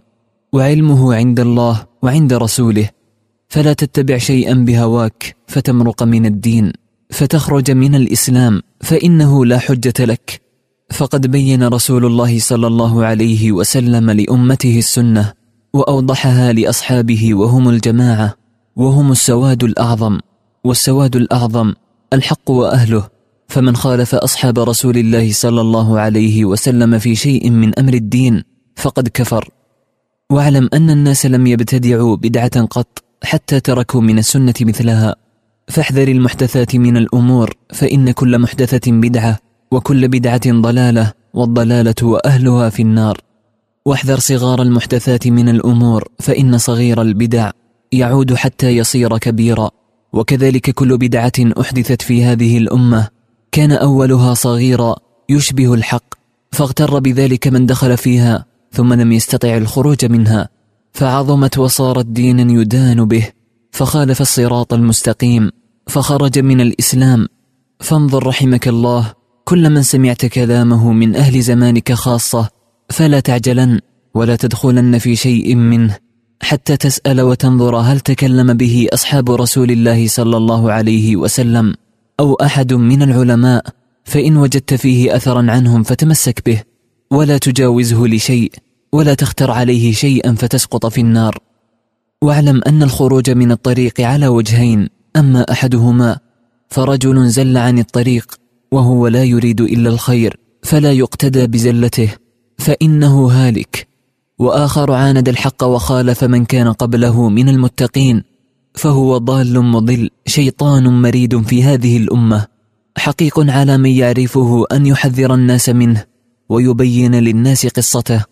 وعلمه 0.53 1.15
عند 1.15 1.39
الله 1.39 1.85
وعند 2.01 2.33
رسوله 2.33 2.89
فلا 3.49 3.73
تتبع 3.73 4.17
شيئا 4.17 4.53
بهواك 4.53 5.35
فتمرق 5.47 6.03
من 6.03 6.25
الدين 6.25 6.73
فتخرج 7.09 7.71
من 7.71 7.95
الإسلام 7.95 8.61
فإنه 8.81 9.45
لا 9.45 9.59
حجة 9.59 10.05
لك. 10.05 10.41
فقد 10.91 11.27
بين 11.27 11.63
رسول 11.63 12.05
الله 12.05 12.39
صلى 12.39 12.67
الله 12.67 13.05
عليه 13.05 13.51
وسلم 13.51 14.11
لأمته 14.11 14.77
السنة 14.77 15.33
وأوضحها 15.73 16.53
لأصحابه 16.53 17.33
وهم 17.33 17.69
الجماعة 17.69 18.33
وهم 18.75 19.11
السواد 19.11 19.63
الأعظم 19.63 20.19
والسواد 20.63 21.15
الأعظم 21.15 21.73
الحق 22.13 22.51
وأهله 22.51 23.07
فمن 23.47 23.75
خالف 23.75 24.15
أصحاب 24.15 24.59
رسول 24.59 24.97
الله 24.97 25.31
صلى 25.33 25.61
الله 25.61 25.99
عليه 25.99 26.45
وسلم 26.45 26.99
في 26.99 27.15
شيء 27.15 27.49
من 27.49 27.79
أمر 27.79 27.93
الدين 27.93 28.43
فقد 28.75 29.07
كفر. 29.07 29.49
واعلم 30.29 30.69
أن 30.73 30.89
الناس 30.89 31.25
لم 31.25 31.47
يبتدعوا 31.47 32.15
بدعة 32.15 32.65
قط 32.65 33.03
حتى 33.23 33.59
تركوا 33.59 34.01
من 34.01 34.17
السنة 34.19 34.53
مثلها. 34.61 35.15
فاحذر 35.67 36.07
المحدثات 36.07 36.75
من 36.75 36.97
الأمور 36.97 37.53
فإن 37.73 38.11
كل 38.11 38.39
محدثة 38.39 38.91
بدعة 38.91 39.39
وكل 39.71 40.07
بدعة 40.07 40.51
ضلالة 40.51 41.13
والضلالة 41.33 41.95
وأهلها 42.03 42.69
في 42.69 42.81
النار. 42.81 43.17
واحذر 43.85 44.19
صغار 44.19 44.61
المحدثات 44.61 45.27
من 45.27 45.49
الأمور 45.49 46.07
فإن 46.19 46.57
صغير 46.57 47.01
البدع 47.01 47.51
يعود 47.91 48.33
حتى 48.33 48.69
يصير 48.77 49.17
كبيرا. 49.17 49.71
وكذلك 50.13 50.69
كل 50.69 50.97
بدعة 50.97 51.31
أحدثت 51.61 52.01
في 52.01 52.23
هذه 52.23 52.57
الأمة. 52.57 53.07
كان 53.51 53.71
أولها 53.71 54.33
صغيرا 54.33 54.95
يشبه 55.29 55.73
الحق 55.73 56.13
فاغتر 56.51 56.99
بذلك 56.99 57.47
من 57.47 57.65
دخل 57.65 57.97
فيها 57.97 58.45
ثم 58.71 58.93
لم 58.93 59.11
يستطع 59.11 59.57
الخروج 59.57 60.05
منها. 60.05 60.49
فعظمت 60.93 61.57
وصارت 61.57 62.05
دينا 62.05 62.51
يدان 62.51 63.05
به 63.05 63.29
فخالف 63.71 64.21
الصراط 64.21 64.73
المستقيم 64.73 65.49
فخرج 65.87 66.39
من 66.39 66.61
الإسلام. 66.61 67.27
فانظر 67.79 68.27
رحمك 68.27 68.67
الله 68.67 69.13
كل 69.45 69.69
من 69.69 69.83
سمعت 69.83 70.25
كلامه 70.25 70.91
من 70.91 71.15
أهل 71.15 71.41
زمانك 71.41 71.93
خاصة 71.93 72.49
فلا 72.89 73.19
تعجلن 73.19 73.79
ولا 74.13 74.35
تدخلن 74.35 74.97
في 74.97 75.15
شيء 75.15 75.55
منه. 75.55 76.10
حتى 76.41 76.77
تسأل 76.77 77.21
وتنظر 77.21 77.75
هل 77.75 77.99
تكلم 77.99 78.53
به 78.53 78.87
أصحاب 78.93 79.31
رسول 79.31 79.71
الله 79.71 80.07
صلى 80.07 80.37
الله 80.37 80.71
عليه 80.71 81.15
وسلم 81.15 81.73
أو 82.19 82.33
أحد 82.33 82.73
من 82.73 83.01
العلماء 83.01 83.65
فإن 84.03 84.37
وجدت 84.37 84.73
فيه 84.73 85.15
أثرا 85.15 85.51
عنهم 85.51 85.83
فتمسك 85.83 86.45
به 86.45 86.61
ولا 87.11 87.37
تجاوزه 87.37 88.07
لشيء 88.07 88.51
ولا 88.91 89.13
تختر 89.13 89.51
عليه 89.51 89.91
شيئا 89.91 90.33
فتسقط 90.33 90.85
في 90.85 91.01
النار. 91.01 91.37
واعلم 92.21 92.61
أن 92.67 92.83
الخروج 92.83 93.29
من 93.29 93.51
الطريق 93.51 94.01
على 94.01 94.27
وجهين 94.27 94.89
أما 95.15 95.51
أحدهما 95.51 96.19
فرجل 96.69 97.27
زل 97.29 97.57
عن 97.57 97.79
الطريق 97.79 98.35
وهو 98.71 99.07
لا 99.07 99.23
يريد 99.23 99.61
إلا 99.61 99.89
الخير 99.89 100.37
فلا 100.63 100.91
يقتدى 100.91 101.47
بزلته 101.47 102.09
فإنه 102.57 103.27
هالك. 103.27 103.90
وآخر 104.41 104.91
عاند 104.91 105.29
الحق 105.29 105.63
وخالف 105.63 106.23
من 106.23 106.45
كان 106.45 106.71
قبله 106.71 107.29
من 107.29 107.49
المتقين 107.49 108.23
فهو 108.73 109.17
ضال 109.17 109.61
مضل 109.61 110.09
شيطان 110.25 111.01
مريد 111.01 111.41
في 111.41 111.63
هذه 111.63 111.97
الأمة. 111.97 112.47
حقيق 112.97 113.39
على 113.39 113.77
من 113.77 113.89
يعرفه 113.89 114.65
أن 114.71 114.85
يحذر 114.85 115.33
الناس 115.33 115.69
منه 115.69 116.05
ويبين 116.49 117.15
للناس 117.15 117.67
قصته. 117.67 118.25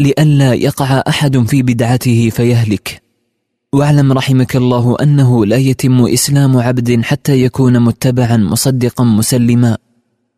لئلا 0.00 0.54
يقع 0.54 1.02
أحد 1.08 1.46
في 1.46 1.62
بدعته 1.62 2.30
فيهلك. 2.30 3.02
واعلم 3.72 4.12
رحمك 4.12 4.56
الله 4.56 4.96
أنه 5.02 5.46
لا 5.46 5.56
يتم 5.56 6.06
إسلام 6.06 6.56
عبد 6.56 7.00
حتى 7.02 7.42
يكون 7.42 7.80
متبعا 7.80 8.36
مصدقا 8.36 9.04
مسلما. 9.04 9.76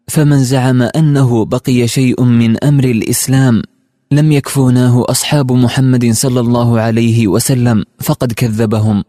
فمن 0.08 0.44
زعم 0.44 0.82
أنه 0.82 1.44
بقي 1.44 1.88
شيء 1.88 2.22
من 2.22 2.64
أمر 2.64 2.84
الإسلام 2.84 3.62
لم 4.12 4.32
يكفوناه 4.32 5.04
أصحاب 5.08 5.52
محمد 5.52 6.12
صلى 6.12 6.40
الله 6.40 6.80
عليه 6.80 7.28
وسلم 7.28 7.84
فقد 8.00 8.32
كذبهم 8.32 9.04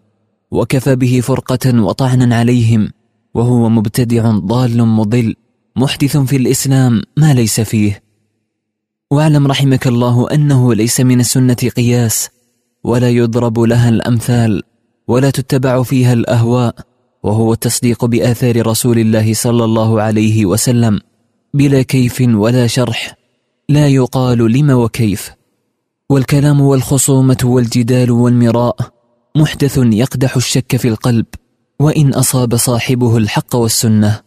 وكفى 0.51 0.95
به 0.95 1.21
فرقة 1.21 1.81
وطعنا 1.81 2.35
عليهم 2.35 2.89
وهو 3.33 3.69
مبتدع 3.69 4.31
ضال 4.31 4.85
مضل 4.85 5.35
محدث 5.75 6.17
في 6.17 6.35
الإسلام 6.35 7.01
ما 7.17 7.33
ليس 7.33 7.61
فيه. 7.61 8.03
واعلم 9.11 9.47
رحمك 9.47 9.87
الله 9.87 10.31
أنه 10.31 10.73
ليس 10.73 10.99
من 10.99 11.19
السنة 11.19 11.53
قياس 11.53 12.29
ولا 12.83 13.09
يضرب 13.09 13.59
لها 13.59 13.89
الأمثال 13.89 14.63
ولا 15.07 15.29
تتبع 15.29 15.83
فيها 15.83 16.13
الأهواء 16.13 16.75
وهو 17.23 17.53
التصديق 17.53 18.05
بآثار 18.05 18.67
رسول 18.67 18.99
الله 18.99 19.33
صلى 19.33 19.63
الله 19.63 20.01
عليه 20.01 20.45
وسلم 20.45 20.99
بلا 21.53 21.81
كيف 21.81 22.21
ولا 22.21 22.67
شرح. 22.67 23.18
لا 23.69 23.87
يقال 23.87 24.51
لم 24.51 24.69
وكيف. 24.69 25.31
والكلام 26.09 26.61
والخصومة 26.61 27.37
والجدال 27.43 28.11
والمراء 28.11 28.75
محدث 29.37 29.77
يقدح 29.77 30.35
الشك 30.35 30.75
في 30.75 30.87
القلب 30.87 31.25
وإن 31.79 32.13
أصاب 32.13 32.55
صاحبه 32.55 33.17
الحق 33.17 33.55
والسنة. 33.55 34.19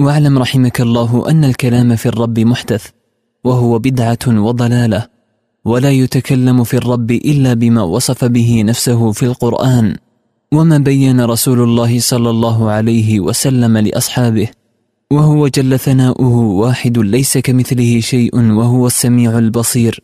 واعلم 0.00 0.38
رحمك 0.38 0.80
الله 0.80 1.30
أن 1.30 1.44
الكلام 1.44 1.96
في 1.96 2.06
الرب 2.06 2.38
محدث 2.38 2.86
وهو 3.44 3.78
بدعة 3.78 4.24
وضلالة 4.28 5.06
ولا 5.64 5.90
يتكلم 5.90 6.64
في 6.64 6.76
الرب 6.76 7.10
إلا 7.10 7.54
بما 7.54 7.82
وصف 7.82 8.24
به 8.24 8.62
نفسه 8.62 9.12
في 9.12 9.22
القرآن 9.22 9.96
وما 10.52 10.78
بين 10.78 11.20
رسول 11.20 11.60
الله 11.60 12.00
صلى 12.00 12.30
الله 12.30 12.70
عليه 12.70 13.20
وسلم 13.20 13.78
لأصحابه. 13.78 14.48
وهو 15.12 15.48
جل 15.48 15.78
ثناؤه 15.78 16.36
واحد 16.36 16.98
ليس 16.98 17.38
كمثله 17.38 18.00
شيء 18.00 18.36
وهو 18.36 18.86
السميع 18.86 19.38
البصير. 19.38 20.02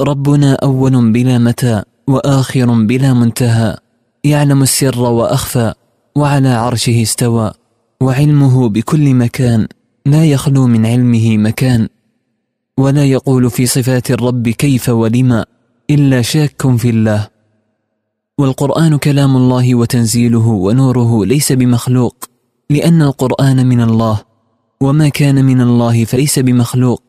ربنا 0.00 0.54
أول 0.54 1.12
بلا 1.12 1.38
متى 1.38 1.82
وآخر 2.08 2.84
بلا 2.84 3.14
منتهى. 3.14 3.76
يعلم 4.24 4.62
السر 4.62 5.00
وأخفى 5.00 5.72
وعلى 6.16 6.48
عرشه 6.48 7.02
استوى. 7.02 7.52
وعلمه 8.00 8.68
بكل 8.68 9.14
مكان 9.14 9.68
لا 10.06 10.24
يخلو 10.24 10.66
من 10.66 10.86
علمه 10.86 11.36
مكان. 11.36 11.88
ولا 12.78 13.04
يقول 13.04 13.50
في 13.50 13.66
صفات 13.66 14.10
الرب 14.10 14.48
كيف 14.48 14.88
ولما 14.88 15.44
إلا 15.90 16.22
شاك 16.22 16.76
في 16.76 16.90
الله. 16.90 17.28
والقرآن 18.38 18.96
كلام 18.98 19.36
الله 19.36 19.74
وتنزيله 19.74 20.46
ونوره 20.48 21.24
ليس 21.24 21.52
بمخلوق 21.52 22.16
لأن 22.70 23.02
القرآن 23.02 23.66
من 23.66 23.80
الله. 23.80 24.35
وما 24.80 25.08
كان 25.08 25.44
من 25.44 25.60
الله 25.60 26.04
فليس 26.04 26.38
بمخلوق. 26.38 27.02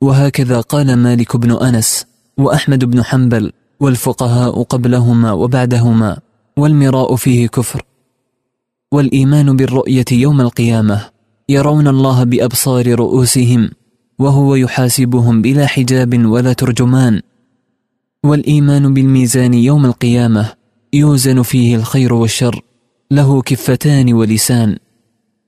وهكذا 0.00 0.60
قال 0.60 0.96
مالك 0.96 1.36
بن 1.36 1.50
أنس 1.50 2.06
وأحمد 2.38 2.84
بن 2.84 3.02
حنبل 3.02 3.52
والفقهاء 3.80 4.62
قبلهما 4.62 5.32
وبعدهما 5.32 6.18
والمراء 6.56 7.16
فيه 7.16 7.46
كفر. 7.46 7.82
والإيمان 8.92 9.56
بالرؤية 9.56 10.04
يوم 10.12 10.40
القيامة 10.40 11.08
يرون 11.48 11.88
الله 11.88 12.24
بأبصار 12.24 12.94
رؤوسهم 12.94 13.70
وهو 14.18 14.54
يحاسبهم 14.54 15.42
بلا 15.42 15.66
حجاب 15.66 16.26
ولا 16.26 16.52
ترجمان. 16.52 17.22
والإيمان 18.24 18.94
بالميزان 18.94 19.54
يوم 19.54 19.86
القيامة 19.86 20.52
يوزن 20.92 21.42
فيه 21.42 21.76
الخير 21.76 22.14
والشر 22.14 22.62
له 23.10 23.42
كفتان 23.42 24.12
ولسان. 24.12 24.78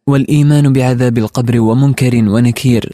والإيمان 0.06 0.73
بعذاب 0.73 1.18
القبر 1.18 1.61
ومنكر 1.61 2.14
ونكير 2.16 2.92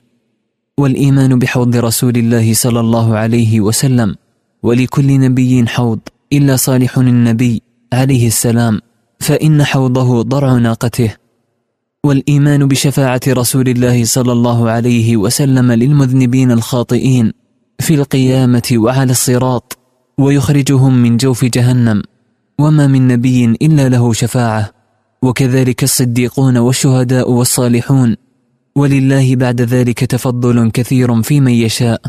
والإيمان 0.78 1.38
بحوض 1.38 1.76
رسول 1.76 2.16
الله 2.16 2.54
صلى 2.54 2.80
الله 2.80 3.16
عليه 3.16 3.60
وسلم 3.60 4.14
ولكل 4.62 5.20
نبي 5.20 5.66
حوض 5.66 6.00
إلا 6.32 6.56
صالح 6.56 6.98
النبي 6.98 7.62
عليه 7.92 8.26
السلام 8.26 8.80
فإن 9.18 9.64
حوضه 9.64 10.22
ضرع 10.22 10.58
ناقته. 10.58 11.14
والإيمان 12.04 12.68
بشفاعة 12.68 13.20
رسول 13.28 13.68
الله 13.68 14.04
صلى 14.04 14.32
الله 14.32 14.70
عليه 14.70 15.16
وسلم 15.16 15.72
للمذنبين 15.72 16.50
الخاطئين 16.50 17.32
في 17.80 17.94
القيامة 17.94 18.68
وعلى 18.72 19.12
الصراط 19.12 19.78
ويخرجهم 20.18 21.02
من 21.02 21.16
جوف 21.16 21.44
جهنم 21.44 22.02
وما 22.58 22.86
من 22.86 23.08
نبي 23.08 23.44
إلا 23.44 23.88
له 23.88 24.12
شفاعة. 24.12 24.79
وكذلك 25.24 25.82
الصديقون 25.82 26.56
والشهداء 26.56 27.30
والصالحون. 27.30 28.16
ولله 28.76 29.36
بعد 29.36 29.60
ذلك 29.60 30.04
تفضل 30.04 30.70
كثير 30.70 31.22
في 31.22 31.40
من 31.40 31.52
يشاء. 31.52 32.00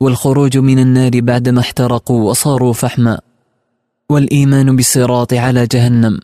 والخروج 0.00 0.58
من 0.58 0.78
النار 0.78 1.20
بعدما 1.20 1.60
احترقوا 1.60 2.30
وصاروا 2.30 2.72
فحما. 2.72 3.20
والإيمان 4.10 4.76
بالصراط 4.76 5.34
على 5.34 5.66
جهنم. 5.66 6.20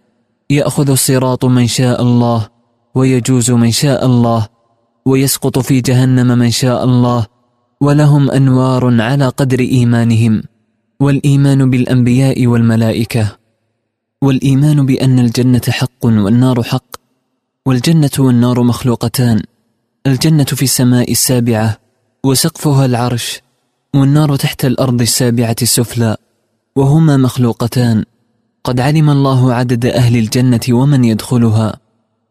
يأخذ 0.50 0.90
الصراط 0.90 1.44
من 1.44 1.66
شاء 1.66 2.02
الله 2.02 2.48
ويجوز 2.94 3.50
من 3.50 3.70
شاء 3.70 4.06
الله 4.06 4.48
ويسقط 5.06 5.58
في 5.58 5.80
جهنم 5.80 6.38
من 6.38 6.50
شاء 6.50 6.84
الله. 6.84 7.26
ولهم 7.80 8.30
أنوار 8.30 9.02
على 9.02 9.28
قدر 9.28 9.60
إيمانهم. 9.60 10.42
والإيمان 11.00 11.70
بالأنبياء 11.70 12.46
والملائكة. 12.46 13.37
والإيمان 14.22 14.86
بأن 14.86 15.18
الجنة 15.18 15.62
حق 15.68 16.04
والنار 16.04 16.62
حق 16.62 16.96
والجنة 17.66 18.10
والنار 18.18 18.62
مخلوقتان 18.62 19.42
الجنة 20.06 20.44
في 20.44 20.62
السماء 20.62 21.12
السابعة 21.12 21.78
وسقفها 22.24 22.86
العرش 22.86 23.40
والنار 23.94 24.36
تحت 24.36 24.64
الأرض 24.64 25.00
السابعة 25.00 25.56
السفلى 25.62 26.16
وهما 26.76 27.16
مخلوقتان. 27.16 28.04
قد 28.64 28.80
علم 28.80 29.10
الله 29.10 29.54
عدد 29.54 29.86
أهل 29.86 30.16
الجنة 30.16 30.60
ومن 30.70 31.04
يدخلها 31.04 31.76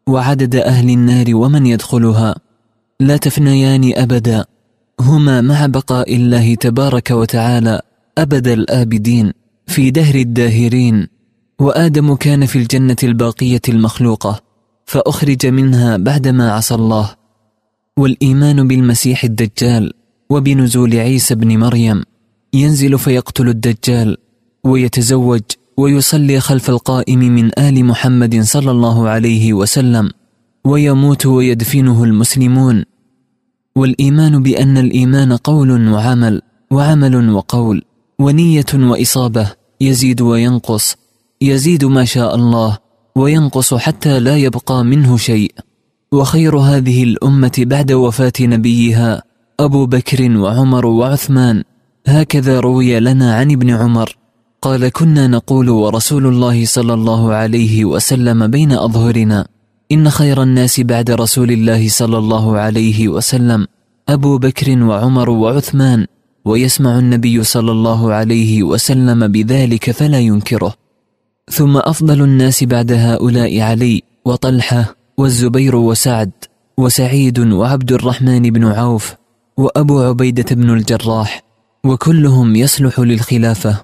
وعدد 0.08 0.56
أهل 0.56 0.90
النار 0.90 1.36
ومن 1.36 1.66
يدخلها. 1.66 2.36
لا 3.00 3.18
تفنيان 3.18 3.94
أبدا 3.96 4.46
هما 5.00 5.42
مع 5.42 5.66
بقاء 5.66 6.16
الله 6.16 6.56
تبارك 6.56 7.12
وتعالى 7.12 7.82
أبد 8.18 8.48
الآبدين 8.48 9.34
في 9.68 9.92
دهر 9.92 10.16
الداهرين. 10.16 11.17
وآدم 11.62 12.16
كان 12.16 12.46
في 12.46 12.56
الجنة 12.56 12.96
الباقية 13.04 13.62
المخلوقة 13.70 14.42
فأخرج 14.86 15.48
منها 15.48 15.98
بعدما 15.98 16.52
عصى 16.52 16.76
الله. 16.76 17.16
والإيمان 17.98 18.68
بالمسيح 18.68 19.24
الدجال 19.24 19.94
وبنزول 20.30 20.96
عيسى 20.96 21.36
بن 21.36 21.58
مريم 21.60 22.04
ينزل 22.54 23.00
فيقتل 23.00 23.50
الدجال 23.50 24.18
ويتزوج 24.64 25.42
ويصلي 25.78 26.40
خلف 26.40 26.70
القائم 26.70 27.20
من 27.20 27.60
آل 27.60 27.86
محمد 27.86 28.42
صلى 28.42 28.72
الله 28.72 29.10
عليه 29.10 29.54
وسلم 29.54 30.10
ويموت 30.66 31.26
ويدفنه 31.26 32.04
المسلمون. 32.04 32.84
والإيمان 33.76 34.44
بأن 34.44 34.78
الإيمان 34.78 35.34
قول 35.34 35.90
وعمل 35.90 36.42
وعمل 36.72 37.30
وقول 37.30 37.84
ونية 38.20 38.66
وإصابة 38.74 39.52
يزيد 39.82 40.22
وينقص. 40.22 41.07
يزيد 41.42 41.86
ما 41.86 42.06
شاء 42.06 42.36
الله 42.36 42.78
وينقص 43.16 43.74
حتى 43.74 44.20
لا 44.20 44.38
يبقى 44.38 44.86
منه 44.86 45.18
شيء. 45.18 45.52
وخير 46.12 46.58
هذه 46.58 47.04
الأمة 47.04 47.52
بعد 47.58 47.92
وفاة 47.92 48.34
نبيها 48.42 49.24
أبو 49.60 49.86
بكر 49.86 50.38
وعمر 50.38 50.86
وعثمان. 50.86 51.64
هكذا 52.08 52.60
روي 52.60 53.00
لنا 53.00 53.36
عن 53.36 53.52
ابن 53.52 53.70
عمر. 53.70 54.18
قال 54.62 54.90
كنا 54.90 55.28
نقول 55.28 55.70
ورسول 55.70 56.28
الله 56.28 56.66
صلى 56.66 56.94
الله 56.94 57.34
عليه 57.34 57.86
وسلم 57.86 58.48
بين 58.48 58.72
أظهرنا 58.72 59.48
إن 59.92 60.10
خير 60.10 60.44
الناس 60.44 60.80
بعد 60.80 61.12
رسول 61.12 61.52
الله 61.52 61.90
صلى 61.90 62.18
الله 62.18 62.58
عليه 62.58 63.08
وسلم 63.08 63.68
أبو 64.10 64.38
بكر 64.38 64.84
وعمر 64.84 65.30
وعثمان. 65.30 66.08
ويسمع 66.46 67.00
النبي 67.00 67.44
صلى 67.44 67.72
الله 67.72 68.14
عليه 68.14 68.64
وسلم 68.64 69.28
بذلك 69.28 69.92
فلا 69.92 70.20
ينكره. 70.20 70.87
ثم 71.52 71.78
أفضل 71.78 72.22
الناس 72.22 72.64
بعد 72.64 72.92
هؤلاء 72.92 73.62
علي 73.62 74.04
وطلحة 74.26 74.96
والزبير 75.18 75.76
وسعد 75.76 76.32
وسعيد 76.78 77.40
وعبد 77.40 77.92
الرحمن 77.92 78.42
بن 78.42 78.66
عوف 78.66 79.16
وأبو 79.58 80.00
عبيدة 80.00 80.56
بن 80.56 80.70
الجراح 80.70 81.44
وكلهم 81.86 82.56
يصلح 82.56 83.00
للخلافة. 83.00 83.84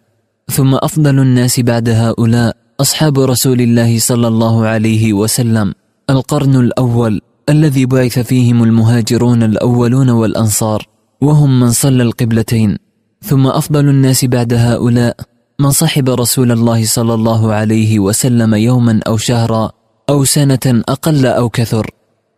ثم 0.51 0.75
أفضل 0.75 1.19
الناس 1.19 1.59
بعد 1.59 1.89
هؤلاء 1.89 2.55
أصحاب 2.81 3.19
رسول 3.19 3.61
الله 3.61 3.99
صلى 3.99 4.27
الله 4.27 4.65
عليه 4.65 5.13
وسلم 5.13 5.73
القرن 6.09 6.55
الأول 6.55 7.21
الذي 7.49 7.85
بعث 7.85 8.19
فيهم 8.19 8.63
المهاجرون 8.63 9.43
الأولون 9.43 10.09
والأنصار 10.09 10.87
وهم 11.21 11.59
من 11.59 11.71
صلى 11.71 12.03
القبلتين. 12.03 12.77
ثم 13.21 13.47
أفضل 13.47 13.89
الناس 13.89 14.25
بعد 14.25 14.53
هؤلاء 14.53 15.15
من 15.63 15.71
صحب 15.71 16.09
رسول 16.09 16.51
الله 16.51 16.85
صلى 16.85 17.13
الله 17.13 17.53
عليه 17.53 17.99
وسلم 17.99 18.55
يوما 18.55 18.99
أو 19.07 19.17
شهرا 19.17 19.71
أو 20.09 20.25
سنة 20.25 20.65
أقل 20.65 21.25
أو 21.25 21.49
كثر 21.49 21.89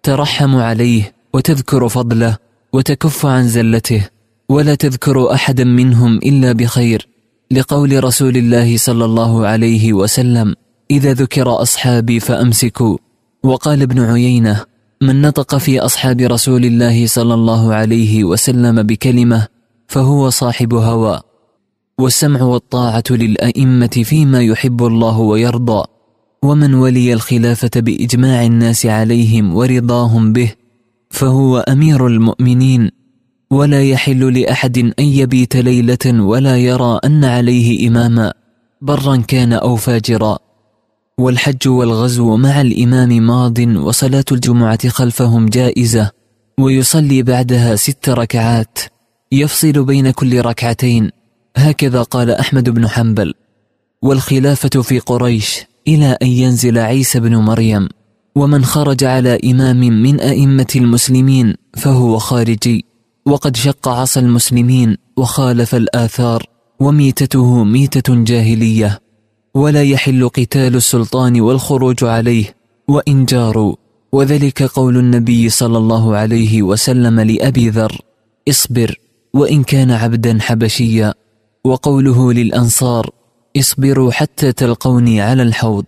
ترحم 0.04 0.56
عليه 0.56 1.14
وتذكر 1.34 1.90
فضله 1.90 2.38
وتكف 2.74 3.26
عن 3.26 3.48
زلته 3.48 4.10
ولا 4.50 4.76
تذكر 4.76 5.34
احدا 5.34 5.64
منهم 5.64 6.18
إلا 6.18 6.52
بخير 6.52 7.08
لقول 7.52 8.04
رسول 8.04 8.38
الله 8.38 8.78
صلى 8.78 9.06
الله 9.06 9.48
عليه 9.48 9.94
وسلم 9.94 10.56
إذا 10.92 11.14
ذكر 11.14 11.62
أصحابي 11.62 12.20
فأمسكوا. 12.20 12.98
وقال 13.44 13.82
ابن 13.82 14.00
عيينة 14.00 14.66
من 15.02 15.22
نطق 15.22 15.58
في 15.58 15.80
أصحاب 15.80 16.22
رسول 16.22 16.66
الله 16.66 17.08
صلى 17.08 17.34
الله 17.34 17.74
عليه 17.74 18.24
وسلم 18.24 18.84
بكلمة 18.84 19.48
فهو 19.88 20.30
صاحب 20.30 20.74
هوى. 20.74 21.22
والسمع 22.00 22.42
والطاعة 22.42 23.04
للأئمة 23.10 23.88
فيما 23.88 24.42
يحب 24.42 24.86
الله 24.86 25.20
ويرضى 25.20 25.84
ومن 26.44 26.74
ولي 26.74 27.14
الخلافة 27.14 27.70
بإجماع 27.76 28.46
الناس 28.46 28.86
عليهم 28.86 29.56
ورضاهم 29.56 30.34
به 30.34 30.54
فهو 31.10 31.60
أمير 31.60 32.08
المؤمنين 32.08 32.92
ولا 33.52 33.84
يحل 33.84 34.40
لأحد 34.40 34.78
أن 34.78 35.04
يبيت 35.06 35.56
ليلة 35.56 36.24
ولا 36.24 36.58
يرى 36.58 37.00
أن 37.06 37.24
عليه 37.26 37.88
إماما 37.88 38.34
برا 38.82 39.18
كان 39.18 39.54
أو 39.54 39.76
فاجرا. 39.76 40.38
والحج 41.20 41.68
والغزو 41.68 42.38
مع 42.38 42.62
الإمام 42.62 43.10
ماض 43.10 43.60
وصلاة 43.60 44.26
الجمعة 44.32 44.90
خلفهم 44.90 45.46
جائزة 45.46 46.12
ويصلي 46.60 47.24
بعدها 47.24 47.76
ست 47.76 48.10
ركعات 48.10 48.80
يفصل 49.32 49.86
بين 49.86 50.12
كل 50.12 50.42
ركعتين. 50.42 51.12
هكذا 51.56 52.02
قال 52.04 52.32
أحمد 52.32 52.70
بن 52.70 52.88
حنبل 52.88 53.34
والخلافة 54.02 54.82
في 54.82 55.00
قريش 55.00 55.66
إلى 55.88 56.18
أن 56.22 56.28
ينزل 56.28 56.78
عيسى 56.78 57.20
بن 57.20 57.36
مريم 57.36 57.90
ومن 58.36 58.66
خرج 58.66 59.04
على 59.04 59.40
إمام 59.46 59.80
من 59.80 60.20
أئمة 60.20 60.68
المسلمين 60.76 61.54
فهو 61.78 62.18
خارجي 62.18 62.86
وقد 63.26 63.56
شق 63.56 63.88
عصا 63.88 64.20
المسلمين 64.20 64.98
وخالف 65.18 65.76
الآثار 65.76 66.44
وميتته 66.80 67.64
ميتة 67.64 68.24
جاهلية 68.24 69.00
ولا 69.54 69.84
يحل 69.84 70.30
قتال 70.30 70.76
السلطان 70.76 71.42
والخروج 71.42 72.04
عليه 72.04 72.56
وإن 72.88 73.26
جاروا 73.26 73.76
وذلك 74.12 74.64
قول 74.64 74.98
النبي 74.98 75.50
صلى 75.50 75.78
الله 75.78 76.16
عليه 76.16 76.62
وسلم 76.64 77.20
لأبي 77.20 77.70
ذر 77.70 78.02
اصبر 78.50 79.00
وإن 79.34 79.64
كان 79.64 79.92
عبدا 79.92 80.38
حبشيا. 80.42 81.14
وقوله 81.66 82.34
للأنصار 82.34 83.10
اصبروا 83.58 84.12
حتى 84.12 84.52
تلقوني 84.52 85.22
على 85.22 85.44
الحوض. 85.44 85.86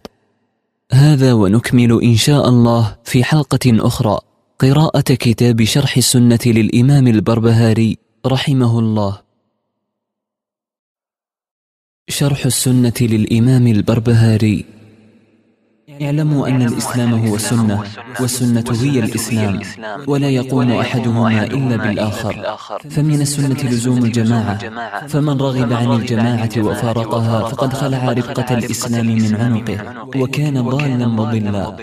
هذا 0.91 1.33
ونكمل 1.33 2.03
إن 2.03 2.15
شاء 2.15 2.49
الله 2.49 2.97
في 3.03 3.23
حلقة 3.23 3.59
أخرى 3.65 4.19
قراءة 4.59 5.01
كتاب 5.01 5.63
شرح 5.63 5.97
السنة 5.97 6.39
للإمام 6.45 7.07
البربهاري 7.07 7.97
رحمه 8.25 8.79
الله. 8.79 9.21
شرح 12.09 12.45
السنة 12.45 12.93
للإمام 13.01 13.67
البربهاري. 13.67 14.76
اعلموا 16.01 16.47
أن 16.47 16.61
الإسلام 16.61 17.27
هو 17.27 17.35
السنة 17.35 17.83
والسنة 18.19 18.63
هي 18.81 18.99
الإسلام 18.99 19.59
ولا 20.07 20.29
يقوم 20.29 20.71
أحدهما 20.71 21.43
إلا 21.43 21.75
بالآخر. 21.77 22.57
فمن 22.89 23.21
السنة 23.21 23.59
لزوم 23.63 24.05
الجماعة. 24.05 24.59
فمن 25.07 25.37
رغب 25.41 25.73
عن 25.73 25.91
الجماعة 25.91 26.49
وفارقها 26.57 27.47
فقد 27.49 27.73
خلع 27.73 28.11
رفقة 28.11 28.57
الإسلام 28.57 29.05
من 29.05 29.35
عنقه. 29.35 29.77
وكان 30.15 30.61
ضالا 30.61 31.07
مضلا. 31.07 31.75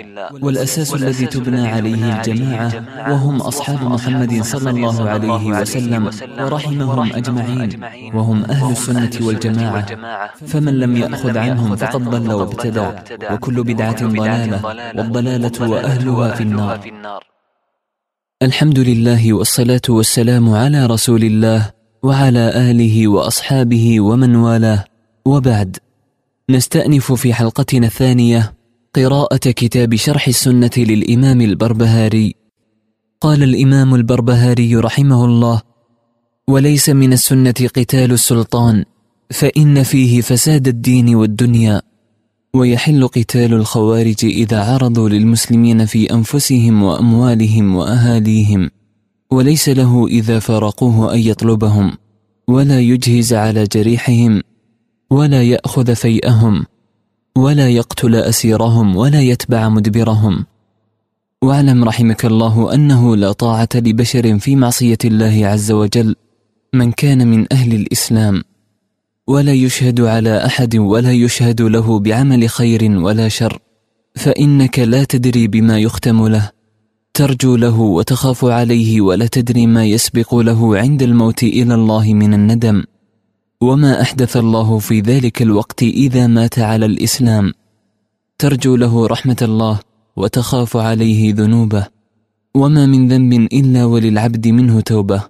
والأساس 0.43 0.95
الذي 0.95 1.27
تبنى 1.27 1.69
عليه 1.69 2.03
الجماعة 2.17 2.73
وهم 3.11 3.41
أصحاب 3.41 3.83
محمد 3.83 4.43
صلى 4.43 4.71
الله 4.71 5.09
عليه 5.09 5.45
وسلم. 5.61 6.11
ورحمهم 6.39 7.13
أجمعين. 7.13 7.71
وهم 8.15 8.45
أهل 8.45 8.73
السنة 8.73 9.15
والجماعة. 9.21 9.87
فمن 10.47 10.75
لم 10.79 10.97
يأخذ 10.97 11.39
عنهم 11.39 11.77
فقد 11.77 12.05
ضل 12.05 12.33
وابتدع. 12.33 12.91
وكل 13.33 13.63
بدعة 13.63 14.04
ضلالة 14.07 14.65
والضلالة 14.97 15.71
وأهلها 15.71 16.35
في 16.35 16.43
النار. 16.89 17.25
الحمد 18.43 18.79
لله 18.79 19.33
والصلاة 19.33 19.81
والسلام 19.89 20.51
على 20.51 20.87
رسول 20.87 21.25
الله 21.25 21.71
وعلى 22.03 22.71
آله 22.71 23.09
وأصحابه 23.09 24.01
ومن 24.01 24.37
والاه. 24.37 24.85
وبعد 25.27 25.77
نستأنف 26.51 27.13
في 27.13 27.35
حلقتنا 27.35 27.87
الثانية 27.87 28.53
قراءة 28.95 29.37
كتاب 29.37 29.95
شرح 29.95 30.29
السنة 30.29 30.71
للإمام 30.77 31.41
البربهاري. 31.41 32.35
قال 33.21 33.43
الإمام 33.43 33.95
البربهاري 33.95 34.77
رحمه 34.77 35.25
الله 35.25 35.63
وليس 36.49 36.91
من 36.91 37.13
السنة 37.13 37.55
قتال 37.77 38.13
السلطان 38.13 38.85
فإن 39.31 39.83
فيه 39.83 40.21
فساد 40.21 40.69
الدين 40.69 41.15
والدنيا. 41.15 41.83
ويحل 42.55 43.09
قتال 43.09 43.55
الخوارج 43.55 44.25
إذا 44.25 44.65
عرضوا 44.65 45.09
للمسلمين 45.09 45.87
في 45.87 46.13
أنفسهم 46.13 46.83
وأموالهم 46.83 47.77
وأهاليهم 47.77 48.71
وليس 49.31 49.69
له 49.69 50.07
إذا 50.07 50.39
فارقوه 50.39 51.15
أن 51.15 51.19
يطلبهم 51.19 51.93
ولا 52.49 52.81
يجهز 52.81 53.35
على 53.35 53.65
جريحهم 53.65 54.43
ولا 55.11 55.43
يأخذ 55.43 55.95
فيئهم 55.95 56.67
ولا 57.37 57.69
يقتل 57.69 58.15
أسيرهم 58.15 58.97
ولا 58.97 59.21
يتبع 59.21 59.69
مدبرهم. 59.69 60.45
واعلم 61.43 61.85
رحمك 61.85 62.25
الله 62.25 62.75
أنه 62.75 63.17
لا 63.17 63.33
طاعة 63.33 63.69
لبشر 63.75 64.39
في 64.39 64.57
معصية 64.57 64.99
الله 65.05 65.47
عز 65.47 65.73
وجل 65.73 66.17
من 66.75 66.93
كان 66.93 67.29
من 67.29 67.53
أهل 67.53 67.75
الإسلام. 67.75 68.43
ولا 69.27 69.53
يشهد 69.53 70.01
على 70.01 70.47
أحد 70.47 70.77
ولا 70.77 71.13
يشهد 71.13 71.63
له 71.63 71.99
بعمل 71.99 72.49
خير 72.49 72.91
ولا 72.91 73.29
شر 73.29 73.59
فإنك 74.15 74.79
لا 74.79 75.05
تدري 75.05 75.49
بما 75.49 75.79
يختم 75.79 76.27
له. 76.27 76.51
ترجو 77.15 77.57
له 77.57 77.81
وتخاف 77.81 78.45
عليه 78.45 79.01
ولا 79.01 79.27
تدري 79.27 79.67
ما 79.67 79.85
يسبق 79.85 80.35
له 80.35 80.79
عند 80.79 81.03
الموت 81.03 81.43
إلى 81.43 81.75
الله 81.75 82.15
من 82.15 82.35
الندم. 82.35 82.85
وما 83.61 84.03
أحدث 84.03 84.37
الله 84.37 84.79
في 84.79 85.01
ذلك 85.01 85.43
الوقت 85.43 85.83
إذا 85.83 86.27
مات 86.27 86.59
على 86.59 86.87
الإسلام. 86.87 87.53
ترجو 88.39 88.77
له 88.77 89.07
رحمة 89.07 89.37
الله 89.43 89.81
وتخاف 90.17 90.77
عليه 90.77 91.35
ذنوبه. 91.35 91.87
وما 92.55 92.87
من 92.87 93.09
ذنب 93.09 93.33
إلا 93.33 93.85
وللعبد 93.85 94.49
منه 94.49 94.81
توبة. 94.81 95.23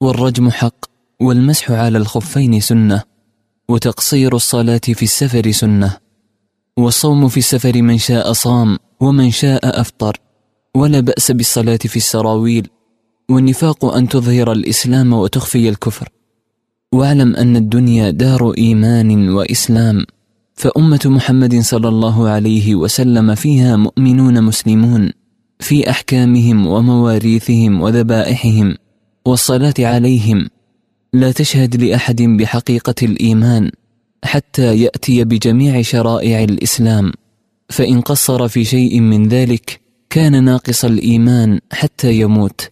والرجم 0.00 0.50
حق. 0.50 0.93
والمسح 1.20 1.70
على 1.70 1.98
الخفين 1.98 2.60
سنة 2.60 3.02
وتقصير 3.68 4.36
الصلاة 4.36 4.80
في 4.88 5.02
السفر 5.02 5.50
سنة 5.50 5.96
والصوم 6.76 7.28
في 7.28 7.36
السفر 7.36 7.82
من 7.82 7.98
شاء 7.98 8.32
صام 8.32 8.78
ومن 9.00 9.30
شاء 9.30 9.80
أفطر 9.80 10.16
ولا 10.76 11.00
بأس 11.00 11.30
بالصلاة 11.30 11.78
في 11.84 11.96
السراويل 11.96 12.68
والنفاق 13.30 13.84
أن 13.84 14.08
تظهر 14.08 14.52
الإسلام 14.52 15.12
وتخفي 15.12 15.68
الكفر. 15.68 16.08
واعلم 16.92 17.36
أن 17.36 17.56
الدنيا 17.56 18.10
دار 18.10 18.52
إيمان 18.58 19.28
وإسلام 19.28 20.04
فأمة 20.54 21.00
محمد 21.06 21.60
صلى 21.60 21.88
الله 21.88 22.28
عليه 22.28 22.74
وسلم 22.74 23.34
فيها 23.34 23.76
مؤمنون 23.76 24.42
مسلمون 24.42 25.10
في 25.60 25.90
أحكامهم 25.90 26.66
ومواريثهم 26.66 27.80
وذبائحهم 27.80 28.74
والصلاة 29.26 29.74
عليهم 29.78 30.48
لا 31.14 31.32
تشهد 31.32 31.82
لأحد 31.82 32.22
بحقيقة 32.22 32.94
الإيمان 33.02 33.70
حتى 34.24 34.80
يأتي 34.80 35.24
بجميع 35.24 35.82
شرائع 35.82 36.44
الإسلام 36.44 37.12
فإن 37.68 38.00
قصر 38.00 38.48
في 38.48 38.64
شيء 38.64 39.00
من 39.00 39.28
ذلك 39.28 39.80
كان 40.10 40.44
ناقص 40.44 40.84
الإيمان 40.84 41.60
حتى 41.72 42.12
يموت. 42.12 42.70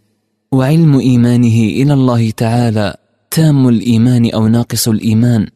وعلم 0.52 0.98
إيمانه 0.98 1.54
إلى 1.54 1.92
الله 1.92 2.30
تعالى 2.30 2.96
تام 3.30 3.68
الإيمان 3.68 4.30
أو 4.30 4.48
ناقص 4.48 4.88
الإيمان 4.88 5.46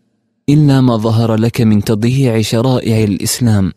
إلا 0.48 0.80
ما 0.80 0.96
ظهر 0.96 1.34
لك 1.34 1.60
من 1.60 1.84
تضييع 1.84 2.40
شرائع 2.40 3.04
الإسلام. 3.04 3.72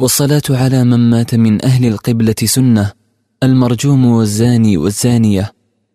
والصلاة 0.00 0.42
على 0.50 0.84
من 0.84 1.10
مات 1.10 1.34
من 1.34 1.64
أهل 1.64 1.86
القبلة 1.86 2.34
سنة 2.44 2.92
المرجوم 3.42 4.06
والزاني 4.06 4.76
والزانية 4.76 5.52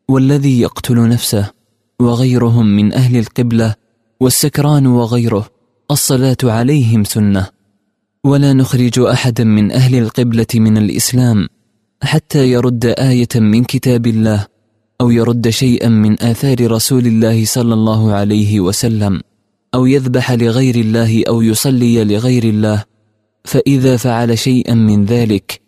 والذي 0.07 0.61
يقتل 0.61 1.09
نفسه. 1.09 1.58
وغيرهم 2.01 2.65
من 2.65 2.93
أهل 2.93 3.17
القبلة 3.17 3.75
والسكران 4.19 4.87
وغيره 4.87 5.49
الصلاة 5.91 6.37
عليهم 6.43 7.03
سنة. 7.03 7.47
ولا 8.23 8.53
نخرج 8.53 8.99
أحدا 8.99 9.43
من 9.43 9.71
أهل 9.71 9.95
القبلة 9.95 10.47
من 10.55 10.77
الإسلام 10.77 11.47
حتى 12.03 12.51
يرد 12.51 12.85
آية 12.85 13.27
من 13.35 13.63
كتاب 13.63 14.07
الله 14.07 14.47
أو 15.01 15.09
يرد 15.09 15.49
شيئا 15.49 15.89
من 15.89 16.21
آثار 16.21 16.71
رسول 16.71 17.07
الله 17.07 17.45
صلى 17.45 17.73
الله 17.73 18.13
عليه 18.13 18.59
وسلم 18.59 19.21
أو 19.75 19.85
يذبح 19.85 20.31
لغير 20.31 20.75
الله 20.75 21.23
أو 21.27 21.41
يصلي 21.41 22.03
لغير 22.03 22.43
الله. 22.43 22.83
فإذا 23.45 23.97
فعل 23.97 24.37
شيئا 24.37 24.73
من 24.73 25.05
ذلك 25.05 25.61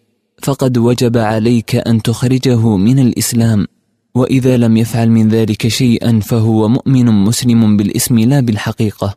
فقد 0.43 0.77
وجب 0.77 1.17
عليك 1.17 1.75
أن 1.75 2.01
تخرجه 2.01 2.77
من 2.77 2.99
الإسلام. 2.99 3.67
وإذا 4.15 4.57
لم 4.57 4.77
يفعل 4.77 5.09
من 5.11 5.27
ذلك 5.27 5.67
شيئا 5.67 6.19
فهو 6.19 6.67
مؤمن 6.67 7.05
مسلم 7.05 7.77
بالاسم 7.77 8.19
لا 8.19 8.39
بالحقيقة. 8.39 9.15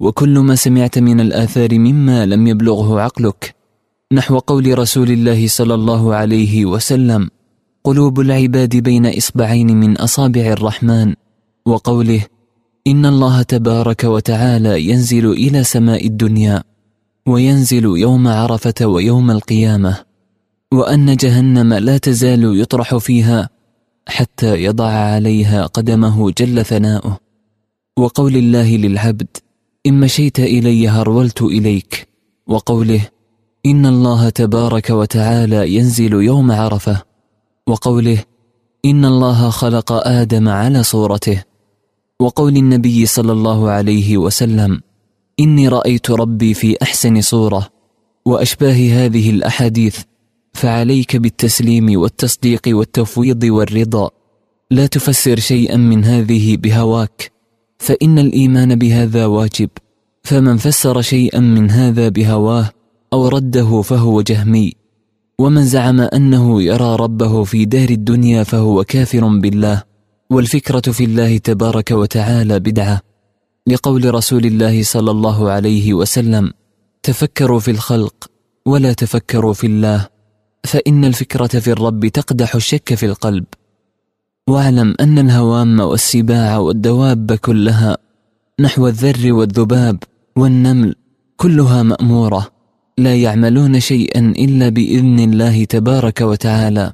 وكل 0.00 0.38
ما 0.38 0.54
سمعت 0.54 0.98
من 0.98 1.20
الآثار 1.20 1.78
مما 1.78 2.26
لم 2.26 2.46
يبلغه 2.46 3.00
عقلك. 3.00 3.54
نحو 4.12 4.38
قول 4.38 4.78
رسول 4.78 5.10
الله 5.10 5.48
صلى 5.48 5.74
الله 5.74 6.14
عليه 6.14 6.64
وسلم 6.66 7.30
قلوب 7.84 8.20
العباد 8.20 8.76
بين 8.76 9.06
إصبعين 9.06 9.76
من 9.76 9.96
أصابع 9.96 10.40
الرحمن. 10.40 11.14
وقوله 11.66 12.26
إن 12.86 13.06
الله 13.06 13.42
تبارك 13.42 14.04
وتعالى 14.04 14.88
ينزل 14.88 15.32
إلى 15.32 15.64
سماء 15.64 16.06
الدنيا 16.06 16.62
وينزل 17.26 17.84
يوم 17.84 18.28
عرفة 18.28 18.86
ويوم 18.86 19.30
القيامة. 19.30 19.96
وأن 20.72 21.16
جهنم 21.16 21.74
لا 21.74 21.98
تزال 21.98 22.60
يطرح 22.60 22.96
فيها 22.96 23.59
حتى 24.08 24.64
يضع 24.64 24.90
عليها 24.90 25.66
قدمه 25.66 26.30
جل 26.30 26.64
ثناؤه. 26.64 27.18
وقول 27.98 28.36
الله 28.36 28.76
للعبد 28.76 29.36
إن 29.86 30.00
مشيت 30.00 30.40
إلي 30.40 30.88
هرولت 30.88 31.42
إليك. 31.42 32.08
وقوله 32.46 33.08
إن 33.66 33.86
الله 33.86 34.28
تبارك 34.28 34.90
وتعالى 34.90 35.74
ينزل 35.74 36.12
يوم 36.12 36.52
عرفة. 36.52 37.02
وقوله 37.66 38.24
إن 38.84 39.04
الله 39.04 39.50
خلق 39.50 39.92
آدم 39.92 40.48
على 40.48 40.82
صورته. 40.82 41.44
وقول 42.20 42.56
النبي 42.56 43.06
صلى 43.06 43.32
الله 43.32 43.70
عليه 43.70 44.18
وسلم 44.18 44.80
إني 45.40 45.68
رأيت 45.68 46.10
ربي 46.10 46.54
في 46.54 46.76
أحسن 46.82 47.20
صورة. 47.20 47.68
وأشباه 48.24 48.90
هذه 48.92 49.30
الأحاديث 49.30 49.98
فعليك 50.52 51.16
بالتسليم 51.16 52.00
والتصديق 52.00 52.62
والتفويض 52.68 53.44
والرضا. 53.44 54.10
لا 54.70 54.86
تفسر 54.86 55.38
شيئا 55.38 55.76
من 55.76 56.04
هذه 56.04 56.56
بهواك 56.56 57.32
فإن 57.78 58.18
الإيمان 58.18 58.74
بهذا 58.74 59.26
واجب. 59.26 59.70
فمن 60.22 60.56
فسر 60.56 61.00
شيئا 61.00 61.40
من 61.40 61.70
هذا 61.70 62.08
بهواه 62.08 62.70
أو 63.12 63.28
رده 63.28 63.82
فهو 63.82 64.20
جهمي. 64.20 64.72
ومن 65.38 65.64
زعم 65.64 66.00
أنه 66.00 66.62
يرى 66.62 66.96
ربه 66.96 67.44
في 67.44 67.64
دار 67.64 67.88
الدنيا 67.90 68.42
فهو 68.44 68.84
كافر 68.84 69.28
بالله. 69.28 69.82
والفكرة 70.30 70.80
في 70.92 71.04
الله 71.04 71.38
تبارك 71.38 71.90
وتعالى 71.90 72.58
بدعة. 72.60 73.00
لقول 73.66 74.14
رسول 74.14 74.46
الله 74.46 74.82
صلى 74.82 75.10
الله 75.10 75.50
عليه 75.50 75.94
وسلم 75.94 76.52
تفكروا 77.02 77.60
في 77.60 77.70
الخلق 77.70 78.30
ولا 78.66 78.92
تفكروا 78.92 79.52
في 79.52 79.66
الله. 79.66 80.19
فإن 80.64 81.04
الفكرة 81.04 81.46
في 81.46 81.72
الرب 81.72 82.06
تقدح 82.06 82.54
الشك 82.54 82.94
في 82.94 83.06
القلب. 83.06 83.44
واعلم 84.48 84.94
أن 85.00 85.18
الهوام 85.18 85.80
والسباع 85.80 86.58
والدواب 86.58 87.32
كلها 87.32 87.96
نحو 88.60 88.88
الذر 88.88 89.32
والذباب 89.32 89.98
والنمل 90.36 90.94
كلها 91.36 91.82
مأمورة 91.82 92.50
لا 92.98 93.16
يعملون 93.16 93.80
شيئا 93.80 94.20
إلا 94.20 94.68
بإذن 94.68 95.18
الله 95.18 95.64
تبارك 95.64 96.20
وتعالى. 96.20 96.92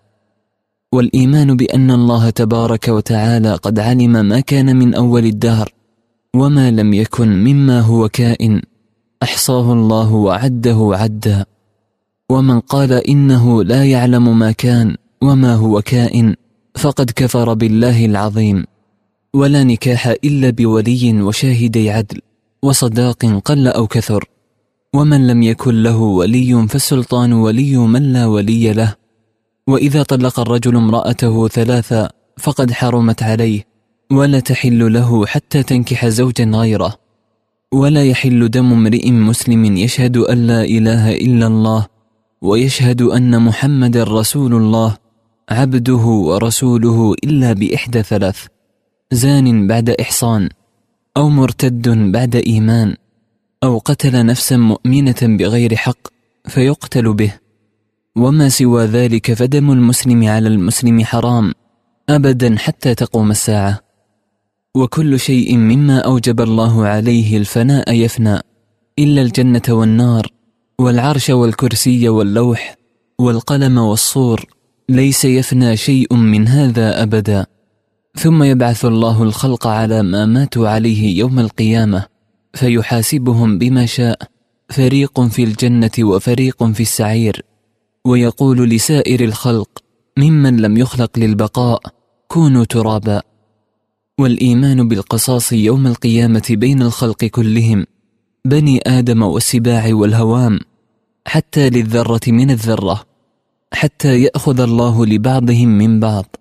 والإيمان 0.93 1.57
بأن 1.57 1.91
الله 1.91 2.31
تبارك 2.31 2.89
وتعالى 2.89 3.55
قد 3.55 3.79
علم 3.79 4.13
ما 4.13 4.41
كان 4.41 4.77
من 4.77 4.95
أول 4.95 5.25
الدهر 5.25 5.73
وما 6.37 6.71
لم 6.71 6.95
يكن 6.95 7.29
مما 7.29 7.81
هو 7.81 8.09
كائن 8.09 8.63
أحصاه 9.23 9.73
الله 9.73 10.15
وعده 10.15 10.91
عدا. 10.93 11.47
ومن 12.31 12.61
قال 12.61 12.93
إنه 12.93 13.65
لا 13.65 13.85
يعلم 13.85 14.39
ما 14.39 14.53
كان 14.53 14.97
وما 15.23 15.55
هو 15.55 15.83
كائن 15.83 16.35
فقد 16.75 17.11
كفر 17.11 17.55
بالله 17.55 18.05
العظيم. 18.05 18.65
ولا 19.35 19.65
نكاح 19.65 20.07
إلا 20.07 20.51
بولي 20.51 21.23
وشاهدي 21.23 21.91
عدل 21.91 22.21
وصداق 22.63 23.41
قل 23.45 23.69
أو 23.69 23.87
كثر. 23.87 24.25
ومن 24.95 25.27
لم 25.27 25.43
يكن 25.43 25.83
له 25.83 25.97
ولي 25.97 26.67
فالسلطان 26.69 27.33
ولي 27.33 27.77
من 27.77 28.13
لا 28.13 28.27
ولي 28.27 28.73
له. 28.73 28.95
وإذا 29.67 30.03
طلق 30.03 30.41
الرجل 30.41 30.77
امرأته 30.77 31.49
ثلاثا 31.49 32.11
فقد 32.39 32.73
حرمت 32.73 33.23
عليه. 33.23 33.65
ولا 34.13 34.41
تحل 34.41 34.93
له 34.93 35.27
حتى 35.27 35.63
تنكح 35.63 36.07
زوجا 36.07 36.45
غيره. 36.45 36.95
ولا 37.73 38.05
يحل 38.05 38.51
دم 38.51 38.73
امرئ 38.73 39.11
مسلم 39.11 39.77
يشهد 39.77 40.17
أن 40.17 40.47
لا 40.47 40.65
إله 40.65 41.17
إلا 41.17 41.47
الله. 41.47 41.96
ويشهد 42.43 43.03
أن 43.03 43.43
محمد 43.43 43.97
رسول 43.97 44.55
الله 44.55 44.97
عبده 45.51 46.05
ورسوله 46.29 47.15
إلا 47.25 47.53
بإحدى 47.53 48.03
ثلاث 48.03 48.47
زان 49.13 49.67
بعد 49.67 49.91
إحصان 49.91 50.49
أو 51.17 51.29
مرتد 51.29 51.89
بعد 51.89 52.37
إيمان 52.37 52.97
أو 53.65 53.79
قتل 53.79 54.27
نفسا 54.27 54.57
مؤمنة 54.57 55.17
بغير 55.23 55.77
حق 55.77 55.99
فيقتل 56.49 57.15
به. 57.15 57.35
وما 58.17 58.49
سوى 58.49 58.85
ذلك 58.85 59.33
فدم 59.33 59.73
المسلم 59.73 60.29
على 60.29 60.49
المسلم 60.49 61.05
حرام 61.05 61.53
أبدا 62.09 62.59
حتى 62.59 62.95
تقوم 62.95 63.31
الساعة. 63.31 63.81
وكل 64.75 65.21
شيء 65.21 65.57
مما 65.57 65.99
أوجب 65.99 66.41
الله 66.41 66.87
عليه 66.87 67.37
الفناء 67.37 67.93
يفنى 67.93 68.41
إلا 68.99 69.23
الجنة 69.23 69.63
والنار. 69.69 70.36
والعرش 70.81 71.31
والكرسي 71.31 72.09
واللوح 72.09 72.77
والقلم 73.19 73.79
والصور 73.79 74.45
ليس 74.89 75.25
يفنى 75.25 75.77
شيء 75.77 76.15
من 76.15 76.49
هذا 76.49 77.03
أبدا. 77.03 77.47
ثم 78.15 78.43
يبعث 78.43 78.85
الله 78.85 79.23
الخلق 79.23 79.67
على 79.67 80.03
ما 80.03 80.27
ماتوا 80.27 80.69
عليه 80.69 81.19
يوم 81.19 81.39
القيامة 81.39 82.07
فيحاسبهم 82.55 83.59
بما 83.59 83.87
شاء. 83.87 84.19
فريق 84.69 85.21
في 85.21 85.45
الجنة 85.45 85.91
وفريق 86.01 86.65
في 86.65 86.81
السعير. 86.81 87.43
ويقول 88.05 88.71
لسائر 88.71 89.25
الخلق 89.25 89.69
ممن 90.19 90.57
لم 90.57 90.77
يخلق 90.77 91.19
للبقاء 91.19 91.83
كونوا 92.29 92.65
ترابا. 92.65 93.23
والإيمان 94.21 94.89
بالقصاص 94.89 95.53
يوم 95.53 95.87
القيامة 95.87 96.47
بين 96.51 96.83
الخلق 96.83 97.25
كلهم. 97.25 97.87
بني 98.47 98.81
آدم 98.87 99.23
والسباع 99.23 99.95
والهوام 99.95 100.61
حتى 101.27 101.71
للذرة 101.71 102.21
من 102.29 102.51
الذرة 102.51 103.03
حتى 103.73 104.23
يأخذ 104.23 104.61
الله 104.61 105.07
لبعضهم 105.07 105.69
من 105.69 106.01
بعض 106.01 106.37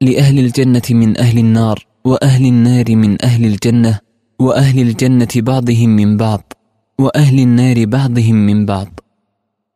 لأهل 0.00 0.38
الجنة 0.38 0.82
من 0.90 1.18
أهل 1.18 1.38
النار 1.38 1.86
وأهل 2.04 2.46
النار 2.46 2.96
من 2.96 3.24
أهل 3.24 3.44
الجنة 3.44 3.98
وأهل 4.38 4.78
الجنة 4.80 5.28
بعضهم 5.36 5.90
من 5.90 6.16
بعض 6.16 6.52
وأهل 6.98 7.40
النار 7.40 7.84
بعضهم 7.84 8.34
من 8.34 8.66
بعض. 8.66 9.00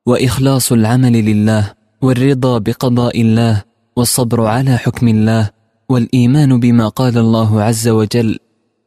وإخلاص 0.06 0.72
العمل 0.72 1.12
لله 1.12 1.72
والرضا 2.02 2.58
بقضاء 2.58 3.20
الله 3.20 3.62
والصبر 3.96 4.46
على 4.46 4.76
حكم 4.76 5.08
الله 5.08 5.50
والإيمان 5.88 6.61
بما 6.61 6.88
قال 6.88 7.18
الله 7.18 7.62
عز 7.62 7.88
وجل 7.88 8.38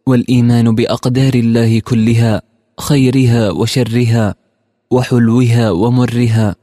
والإيمان 0.07 0.75
بأقدار 0.75 1.33
الله 1.33 1.79
كلها. 1.79 2.41
خيرها 2.79 3.51
وشرها 3.51 4.35
وحلوها 4.91 5.71
ومرها. 5.71 6.55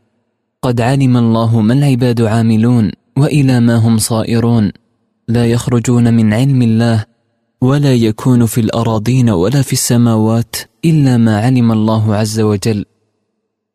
قد 0.63 0.81
علم 0.81 1.17
الله 1.17 1.61
ما 1.61 1.75
العباد 1.75 2.23
عاملون 2.23 2.91
وإلى 3.19 3.61
ما 3.61 3.77
هم 3.77 3.99
صائرون. 3.99 4.73
لا 5.29 5.47
يخرجون 5.47 6.15
من 6.15 6.33
علم 6.35 6.63
الله 6.63 7.05
ولا 7.61 7.95
يكون 7.95 8.47
في 8.47 8.61
الأراضين 8.61 9.31
ولا 9.31 9.63
في 9.63 9.73
السماوات 9.73 10.57
إلا 10.85 11.17
ما 11.17 11.41
علم 11.41 11.73
الله 11.73 12.15
عز 12.17 12.41
وجل. 12.41 12.85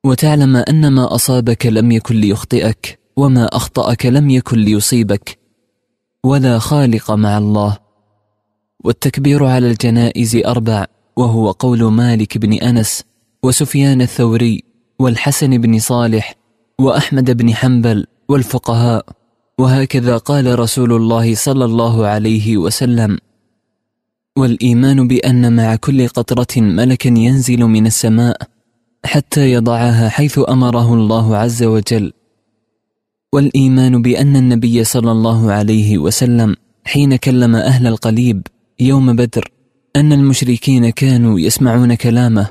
وتعلم 0.04 0.56
أن 0.56 0.88
ما 0.88 1.16
أصابك 1.16 1.66
لم 1.66 1.92
يكن 1.92 2.16
ليخطئك 2.16 3.00
وما 3.18 3.46
أخطأك 3.46 4.06
لم 4.06 4.30
يكن 4.30 4.58
ليصيبك. 4.58 5.38
ولا 6.24 6.60
خالق 6.60 7.12
مع 7.12 7.38
الله. 7.38 7.78
والتكبير 8.84 9.46
على 9.46 9.72
الجنائز 9.72 10.36
أربع. 10.36 10.86
وهو 11.18 11.52
قول 11.52 11.84
مالك 11.84 12.38
بن 12.38 12.54
أنس 12.54 13.04
وسفيان 13.44 14.02
الثوري 14.02 14.64
والحسن 15.00 15.58
بن 15.58 15.80
صالح 15.80 16.36
وأحمد 16.80 17.38
بن 17.38 17.54
حنبل 17.54 18.06
والفقهاء. 18.30 19.06
وهكذا 19.60 20.18
قال 20.18 20.60
رسول 20.60 20.94
الله 20.94 21.36
صلى 21.36 21.66
الله 21.66 22.06
عليه 22.08 22.58
وسلم 22.58 23.18
والإيمان 24.38 25.08
بأن 25.08 25.56
مع 25.56 25.76
كل 25.76 26.08
قطرة 26.08 26.62
ملكا 26.62 27.10
ينزل 27.10 27.60
من 27.60 27.86
السماء 27.88 28.38
حتى 29.06 29.52
يضعها 29.52 30.10
حيث 30.10 30.40
أمره 30.50 30.94
الله 30.94 31.38
عز 31.38 31.64
وجل. 31.64 32.14
والإيمان 33.34 34.02
بأن 34.02 34.36
النبي 34.36 34.84
صلى 34.84 35.12
الله 35.12 35.52
عليه 35.52 35.98
وسلم 35.98 36.56
حين 36.86 37.16
كلم 37.16 37.56
أهل 37.56 37.88
القليب 37.88 38.48
يوم 38.80 39.16
بدر 39.16 39.52
أن 39.98 40.14
المشركين 40.14 40.90
كانوا 40.90 41.40
يسمعون 41.40 41.94
كلامه 41.94 42.48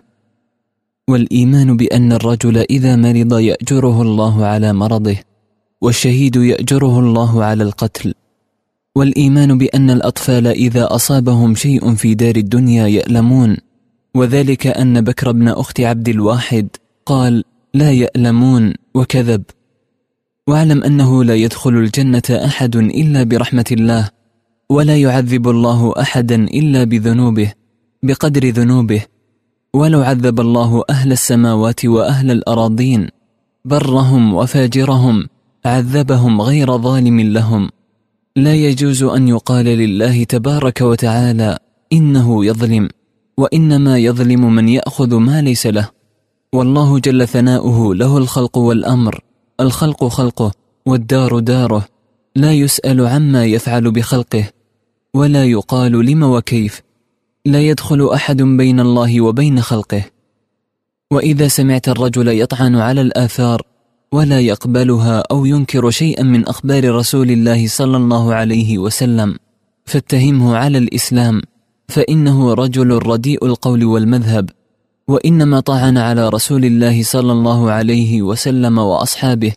والإيمان 1.08 1.76
بأن 1.76 2.12
الرجل 2.12 2.56
إذا 2.56 2.96
مرض 2.96 3.38
يأجره 3.38 4.02
الله 4.02 4.46
على 4.46 4.72
مرضه 4.72 5.16
والشهيد 5.80 6.36
يأجره 6.36 7.00
الله 7.00 7.44
على 7.44 7.64
القتل 7.64 8.14
والإيمان 8.94 9.58
بأن 9.58 9.90
الأطفال 9.90 10.46
إذا 10.46 10.94
أصابهم 10.94 11.54
شيء 11.54 11.94
في 11.94 12.14
دار 12.14 12.36
الدنيا 12.36 12.86
يألمون 12.86 13.56
وذلك 14.14 14.66
أن 14.66 15.00
بكر 15.00 15.32
بن 15.32 15.48
أخت 15.48 15.80
عبد 15.80 16.08
الواحد 16.08 16.68
قال 17.06 17.44
لا 17.74 17.92
يألمون 17.92 18.74
وكذب. 18.94 19.42
واعلم 20.46 20.84
أنه 20.84 21.24
لا 21.24 21.34
يدخل 21.34 21.70
الجنة 21.70 22.22
أحد 22.30 22.76
إلا 22.76 23.22
برحمة 23.22 23.64
الله 23.72 24.15
ولا 24.70 24.96
يعذب 24.96 25.48
الله 25.48 25.92
أحدا 26.00 26.34
إلا 26.34 26.84
بذنوبه 26.84 27.52
بقدر 28.02 28.48
ذنوبه. 28.48 29.02
ولو 29.74 30.02
عذب 30.02 30.40
الله 30.40 30.82
أهل 30.90 31.12
السماوات 31.12 31.84
وأهل 31.84 32.30
الأراضين 32.30 33.08
برهم 33.64 34.34
وفاجرهم 34.34 35.26
عذبهم 35.64 36.42
غير 36.42 36.78
ظالم 36.78 37.20
لهم. 37.20 37.70
لا 38.36 38.54
يجوز 38.54 39.02
أن 39.02 39.28
يقال 39.28 39.64
لله 39.64 40.24
تبارك 40.24 40.80
وتعالى 40.80 41.58
إنه 41.92 42.44
يظلم 42.44 42.88
وإنما 43.36 43.98
يظلم 43.98 44.54
من 44.54 44.68
يأخذ 44.68 45.14
ما 45.16 45.42
ليس 45.42 45.66
له. 45.66 45.88
والله 46.52 46.98
جل 46.98 47.28
ثناؤه 47.28 47.94
له 47.94 48.18
الخلق 48.18 48.58
والأمر 48.58 49.20
الخلق 49.60 50.04
خلقه 50.04 50.52
والدار 50.86 51.38
داره. 51.38 51.88
لا 52.36 52.52
يسأل 52.52 53.06
عما 53.06 53.44
يفعل 53.44 53.90
بخلقه. 53.90 54.55
ولا 55.14 55.44
يقال 55.44 55.92
لم 55.92 56.22
وكيف. 56.22 56.82
لا 57.44 57.60
يدخل 57.60 58.08
أحد 58.14 58.42
بين 58.42 58.80
الله 58.80 59.20
وبين 59.20 59.60
خلقه. 59.60 60.04
وإذا 61.10 61.48
سمعت 61.48 61.88
الرجل 61.88 62.28
يطعن 62.28 62.76
على 62.76 63.00
الآثار 63.00 63.62
ولا 64.12 64.40
يقبلها 64.40 65.22
أو 65.30 65.46
ينكر 65.46 65.90
شيئا 65.90 66.22
من 66.22 66.48
أخبار 66.48 66.94
رسول 66.94 67.30
الله 67.30 67.68
صلى 67.68 67.96
الله 67.96 68.34
عليه 68.34 68.78
وسلم 68.78 69.36
فاتهمه 69.84 70.56
على 70.56 70.78
الإسلام 70.78 71.42
فإنه 71.88 72.54
رجل 72.54 72.90
رديء 72.90 73.46
القول 73.46 73.84
والمذهب. 73.84 74.50
وإنما 75.08 75.60
طعن 75.60 75.98
على 75.98 76.28
رسول 76.28 76.64
الله 76.64 77.02
صلى 77.02 77.32
الله 77.32 77.70
عليه 77.70 78.22
وسلم 78.22 78.78
وأصحابه 78.78 79.52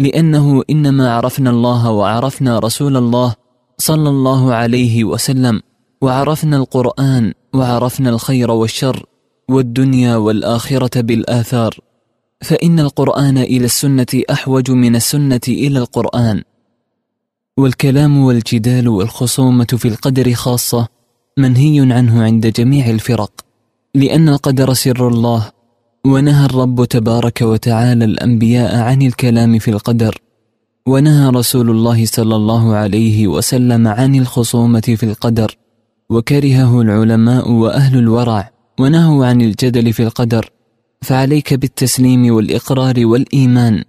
لأنه 0.00 0.62
إنما 0.70 1.14
عرفنا 1.14 1.50
الله 1.50 1.90
وعرفنا 1.90 2.58
رسول 2.58 2.96
الله 2.96 3.34
صلى 3.84 4.08
الله 4.08 4.54
عليه 4.54 5.04
وسلم 5.04 5.60
وعرفنا 6.00 6.56
القرآن 6.56 7.32
وعرفنا 7.54 8.10
الخير 8.10 8.50
والشر 8.50 9.06
والدنيا 9.48 10.16
والآخرة 10.16 11.00
بالآثار. 11.00 11.78
فإن 12.40 12.80
القرآن 12.80 13.38
إلى 13.38 13.64
السنة 13.64 14.22
أحوج 14.30 14.70
من 14.70 14.96
السنة 14.96 15.40
إلى 15.48 15.78
القرآن. 15.78 16.42
والكلام 17.56 18.18
والجدال 18.18 18.88
والخصومة 18.88 19.70
في 19.76 19.88
القدر 19.88 20.34
خاصة 20.34 20.88
منهي 21.38 21.92
عنه 21.92 22.22
عند 22.22 22.46
جميع 22.46 22.90
الفرق. 22.90 23.32
لأن 23.94 24.28
القدر 24.28 24.72
سر 24.72 25.08
الله 25.08 25.50
ونهى 26.06 26.46
الرب 26.46 26.84
تبارك 26.84 27.42
وتعالى 27.42 28.04
الأنبياء 28.04 28.76
عن 28.76 29.02
الكلام 29.02 29.58
في 29.58 29.70
القدر. 29.70 30.23
ونهى 30.88 31.28
رسول 31.28 31.70
الله 31.70 32.06
صلى 32.06 32.36
الله 32.36 32.74
عليه 32.74 33.28
وسلم 33.28 33.88
عن 33.88 34.14
الخصومة 34.14 34.80
في 34.80 35.02
القدر 35.02 35.56
وكرهه 36.10 36.80
العلماء 36.80 37.50
وأهل 37.50 37.98
الورع 37.98 38.50
ونهوا 38.80 39.26
عن 39.26 39.40
الجدل 39.42 39.92
في 39.92 40.02
القدر 40.02 40.50
فعليك 41.02 41.54
بالتسليم 41.54 42.34
والإقرار 42.34 43.06
والإيمان 43.06 43.84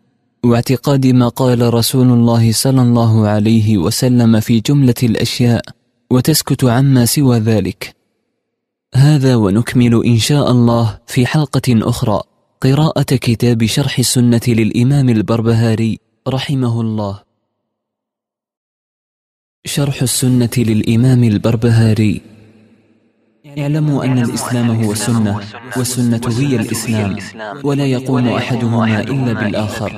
واعتقاد 0.45 1.07
ما 1.07 1.27
قال 1.27 1.73
رسول 1.73 2.07
الله 2.11 2.51
صلى 2.51 2.81
الله 2.81 3.27
عليه 3.27 3.77
وسلم 3.77 4.39
في 4.39 4.59
جملة 4.59 5.01
الأشياء 5.03 5.61
وتسكت 6.11 6.63
عما 6.63 7.05
سوى 7.05 7.39
ذلك. 7.39 7.95
هذا 8.95 9.35
ونكمل 9.35 10.05
إن 10.05 10.17
شاء 10.17 10.51
الله 10.51 10.97
في 11.07 11.25
حلقة 11.25 11.89
أخرى 11.89 12.21
قراءة 12.61 13.15
كتاب 13.15 13.65
شرح 13.65 13.99
السنة 13.99 14.41
للإمام 14.47 15.09
البربهاري. 15.09 16.04
رحمه 16.27 16.81
الله 16.81 17.23
شرح 19.65 20.01
السنة 20.01 20.49
للإمام 20.57 21.23
البربهاري. 21.23 22.21
اعلموا 23.59 24.05
أن 24.05 24.19
الإسلام 24.19 24.83
هو 24.83 24.91
السنة 24.91 25.39
والسنة 25.77 26.21
هي 26.39 26.55
الإسلام. 26.55 27.17
ولا 27.63 27.85
يقوم 27.85 28.27
أحدهما 28.27 28.99
إلا 29.01 29.33
بالآخر. 29.33 29.91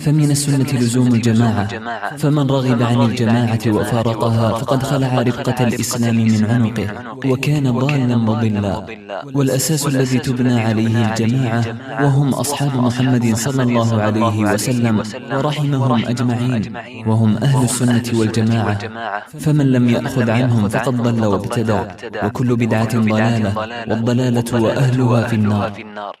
فمن 0.00 0.30
السنة 0.30 0.70
لزوم 0.72 1.14
الجماعة. 1.14 1.68
فمن 2.16 2.46
رغب 2.50 2.82
عن 2.82 3.00
الجماعة 3.00 3.64
وفارقها 3.66 4.58
فقد 4.58 4.82
خلع 4.82 5.22
رفقة 5.22 5.64
الإسلام 5.66 6.16
من 6.16 6.44
عنقه. 6.44 6.88
وكان 7.30 7.70
ضالا 7.70 8.16
مضلا. 8.16 8.86
والأساس 9.34 9.86
الذي 9.86 10.18
تبنى 10.18 10.60
عليه 10.60 10.94
الجماعة 11.08 11.64
وهم 12.02 12.34
أصحاب 12.34 12.76
محمد 12.76 13.34
صلى 13.34 13.62
الله 13.62 14.02
عليه 14.02 14.38
وسلم. 14.52 15.02
ورحمهم 15.32 16.04
أجمعين. 16.06 16.62
وهم 17.06 17.36
أهل 17.42 17.64
السنة 17.64 18.06
والجماعة. 18.14 18.78
فمن 19.40 19.66
لم 19.72 19.88
يأخذ 19.88 20.30
عنهم 20.30 20.68
فقد 20.68 20.96
ضل 21.02 21.24
وابتدع. 21.24 21.80
وكل 22.24 22.56
بدعة 22.56 22.97
ضلالة 22.98 23.58
والضلالة 23.88 24.62
وأهلها 24.62 25.28
في 25.28 25.34
النار. 25.82 26.16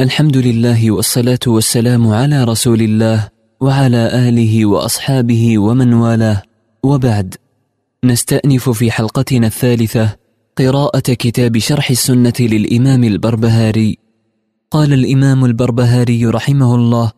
الحمد 0.00 0.36
لله 0.36 0.90
والصلاة 0.90 1.44
والسلام 1.46 2.08
على 2.08 2.44
رسول 2.44 2.80
الله 2.82 3.28
وعلى 3.60 4.28
آله 4.28 4.66
وأصحابه 4.66 5.58
ومن 5.58 5.92
والاه. 5.92 6.42
وبعد 6.82 7.34
نستأنف 8.04 8.70
في 8.70 8.90
حلقتنا 8.90 9.46
الثالثة 9.46 10.16
قراءة 10.58 11.08
كتاب 11.24 11.58
شرح 11.58 11.90
السنة 11.90 12.38
للإمام 12.40 13.04
البربهاري. 13.04 13.98
قال 14.70 14.92
الإمام 14.92 15.44
البربهاري 15.44 16.26
رحمه 16.26 16.74
الله 16.74 17.12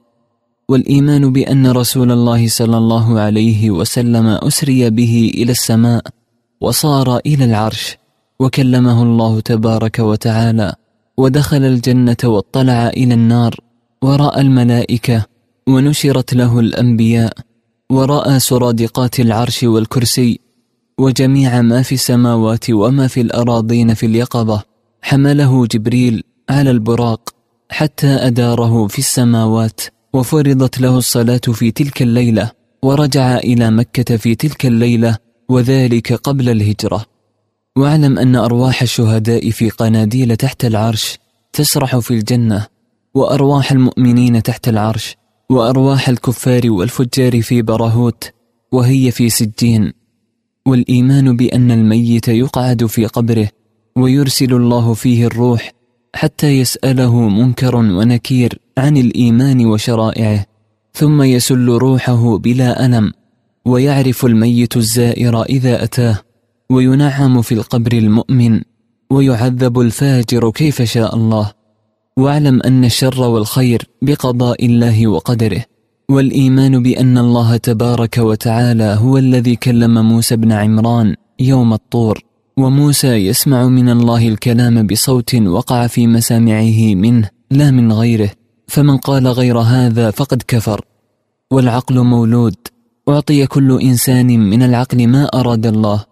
والإيمان 0.69 1.33
بأن 1.33 1.67
رسول 1.67 2.12
الله 2.12 2.49
صلى 2.49 2.77
الله 2.77 3.21
عليه 3.21 3.71
وسلم 3.71 4.27
أسري 4.27 4.91
به 4.91 5.33
إلى 5.35 5.53
السماء 5.53 6.03
وصار 6.61 7.19
إلى 7.27 7.45
العرش 7.45 7.97
وكلمه 8.40 9.03
الله 9.03 9.40
تبارك 9.40 9.99
وتعالى 9.99 10.75
ودخل 11.16 11.64
الجنة 11.64 12.16
واطلع 12.25 12.88
إلى 12.88 13.14
النار 13.14 13.61
ورأى 14.03 14.40
الملائكة 14.40 15.27
ونشرت 15.68 16.35
له 16.35 16.61
الأنبياء 16.61 17.33
ورأى 17.90 18.40
سرادقات 18.40 19.20
العرش 19.20 19.62
والكرسي 19.64 20.40
وجميع 20.99 21.62
ما 21.62 21.83
في 21.83 21.94
السماوات 21.94 22.70
وما 22.70 23.07
في 23.07 23.20
الأراضين 23.20 23.94
في 23.94 24.07
اليقظة 24.07 24.62
حمله 25.03 25.66
جبريل 25.66 26.22
على 26.51 26.70
البراق 26.70 27.35
حتى 27.70 28.07
أداره 28.07 28.87
في 28.87 28.99
السماوات 28.99 29.81
وفرضت 30.12 30.81
له 30.81 30.99
الصلاة 30.99 31.40
في 31.53 31.70
تلك 31.70 32.03
الليلة 32.03 32.51
ورجع 32.83 33.37
إلى 33.37 33.70
مكة 33.70 34.16
في 34.16 34.35
تلك 34.35 34.66
الليلة 34.66 35.16
وذلك 35.49 36.12
قبل 36.12 36.49
الهجرة. 36.49 37.16
واعلم 37.77 38.19
أن 38.19 38.37
أرواح 38.37 38.83
الشهداء 38.83 39.51
في 39.51 39.71
قناديل 39.71 40.37
تحت 40.37 40.65
العرش 40.65 41.19
تسرح 41.53 41.99
في 41.99 42.11
الجنة 42.11 42.67
وأرواح 43.15 43.73
المؤمنين 43.73 44.43
تحت 44.43 44.69
العرش 44.69 45.17
وأرواح 45.51 46.09
الكفار 46.09 46.71
والفجار 46.71 47.43
في 47.43 47.62
برهوت 47.62 48.31
وهي 48.73 49.11
في 49.11 49.31
سجين. 49.31 49.93
والإيمان 50.67 51.37
بأن 51.37 51.71
الميت 51.71 52.29
يقعد 52.29 52.87
في 52.87 53.07
قبره 53.07 53.49
ويرسل 53.97 54.55
الله 54.55 54.95
فيه 54.95 55.27
الروح 55.27 55.73
حتى 56.15 56.47
يسأله 56.47 57.29
منكر 57.29 57.77
ونكير 57.77 58.59
عن 58.79 58.97
الإيمان 58.97 59.67
وشرائعه 59.67 60.47
ثم 60.95 61.23
يسل 61.23 61.69
روحه 61.69 62.39
بلا 62.39 62.87
ألم 62.87 63.12
ويعرف 63.65 64.25
الميت 64.25 64.77
الزائر 64.77 65.43
إذا 65.43 65.85
أتاه. 65.85 66.26
وينعم 66.71 67.43
في 67.43 67.53
القبر 67.55 67.93
المؤمن 67.93 68.61
ويعذب 69.11 69.81
الفاجر 69.81 70.51
كيف 70.51 70.83
شاء 70.83 71.17
الله. 71.17 71.53
واعلم 72.19 72.63
أن 72.63 72.85
الشر 72.85 73.21
والخير 73.21 73.89
بقضاء 74.03 74.67
الله 74.67 75.07
وقدره 75.07 75.65
والإيمان 76.09 76.83
بأن 76.83 77.19
الله 77.19 77.57
تبارك 77.57 78.19
وتعالى 78.19 78.97
هو 79.01 79.19
الذي 79.19 79.57
كلم 79.57 80.09
موسى 80.09 80.37
بن 80.37 80.53
عمران 80.53 81.17
يوم 81.41 81.73
الطور 81.73 82.23
وموسى 82.57 83.09
يسمع 83.09 83.67
من 83.67 83.89
الله 83.89 84.29
الكلام 84.29 84.87
بصوت 84.87 85.35
وقع 85.35 85.87
في 85.87 86.07
مسامعه 86.07 86.95
منه 86.95 87.31
لا 87.51 87.71
من 87.71 87.93
غيره 87.93 88.31
فمن 88.67 88.97
قال 88.97 89.29
غير 89.29 89.59
هذا 89.59 90.11
فقد 90.11 90.43
كفر. 90.49 90.81
والعقل 91.51 92.01
مولود 92.01 92.57
أعطي 93.09 93.47
كل 93.47 93.81
إنسان 93.81 94.27
من 94.27 94.63
العقل 94.63 95.09
ما 95.09 95.25
أراد 95.25 95.67
الله. 95.67 96.05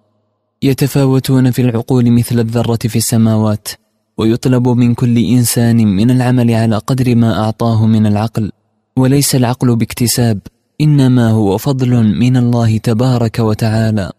يتفاوتون 0.65 1.51
في 1.51 1.63
العقول 1.63 2.11
مثل 2.11 2.41
الذرة 2.41 2.79
في 2.85 2.97
السماوات 2.97 3.69
ويطلب 4.19 4.69
من 4.69 4.95
كل 4.95 5.19
إنسان 5.19 5.77
من 5.77 6.11
العمل 6.11 6.51
على 6.51 6.77
قدر 6.77 7.15
ما 7.15 7.45
أعطاه 7.45 7.87
من 7.87 8.07
العقل. 8.07 8.53
وليس 8.97 9.35
العقل 9.35 9.77
باكتساب 9.77 10.39
إنما 10.81 11.31
هو 11.31 11.59
فضل 11.59 12.19
من 12.19 12.37
الله 12.37 12.77
تبارك 12.77 13.39
وتعالى. 13.39 14.11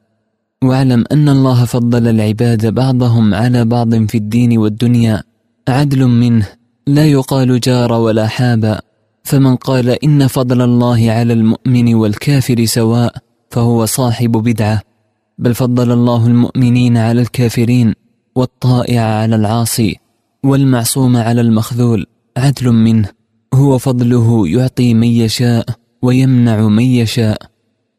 واعلم 0.63 1.03
أن 1.11 1.29
الله 1.29 1.65
فضل 1.65 2.07
العباد 2.07 2.73
بعضهم 2.73 3.33
على 3.33 3.65
بعض 3.65 4.05
في 4.05 4.17
الدين 4.17 4.57
والدنيا. 4.57 5.23
عدل 5.67 6.05
منه 6.07 6.47
لا 6.87 7.05
يقال 7.05 7.59
جار 7.59 7.93
ولا 7.93 8.27
حاب. 8.27 8.79
فمن 9.23 9.55
قال 9.55 9.89
إن 9.89 10.27
فضل 10.27 10.61
الله 10.61 11.11
على 11.11 11.33
المؤمن 11.33 11.95
والكافر 11.95 12.65
سواء 12.65 13.15
فهو 13.49 13.85
صاحب 13.85 14.31
بدعة. 14.31 14.94
بل 15.37 15.55
فضل 15.55 15.91
الله 15.91 16.27
المؤمنين 16.27 16.97
على 16.97 17.21
الكافرين 17.21 17.93
والطائع 18.35 19.01
على 19.01 19.35
العاصي 19.35 19.95
والمعصوم 20.43 21.17
على 21.17 21.41
المخذول 21.41 22.05
عدل 22.37 22.71
منه. 22.71 23.09
هو 23.53 23.77
فضله 23.77 24.47
يعطي 24.47 24.93
من 24.93 25.07
يشاء 25.07 25.65
ويمنع 26.01 26.67
من 26.67 26.83
يشاء. 26.83 27.41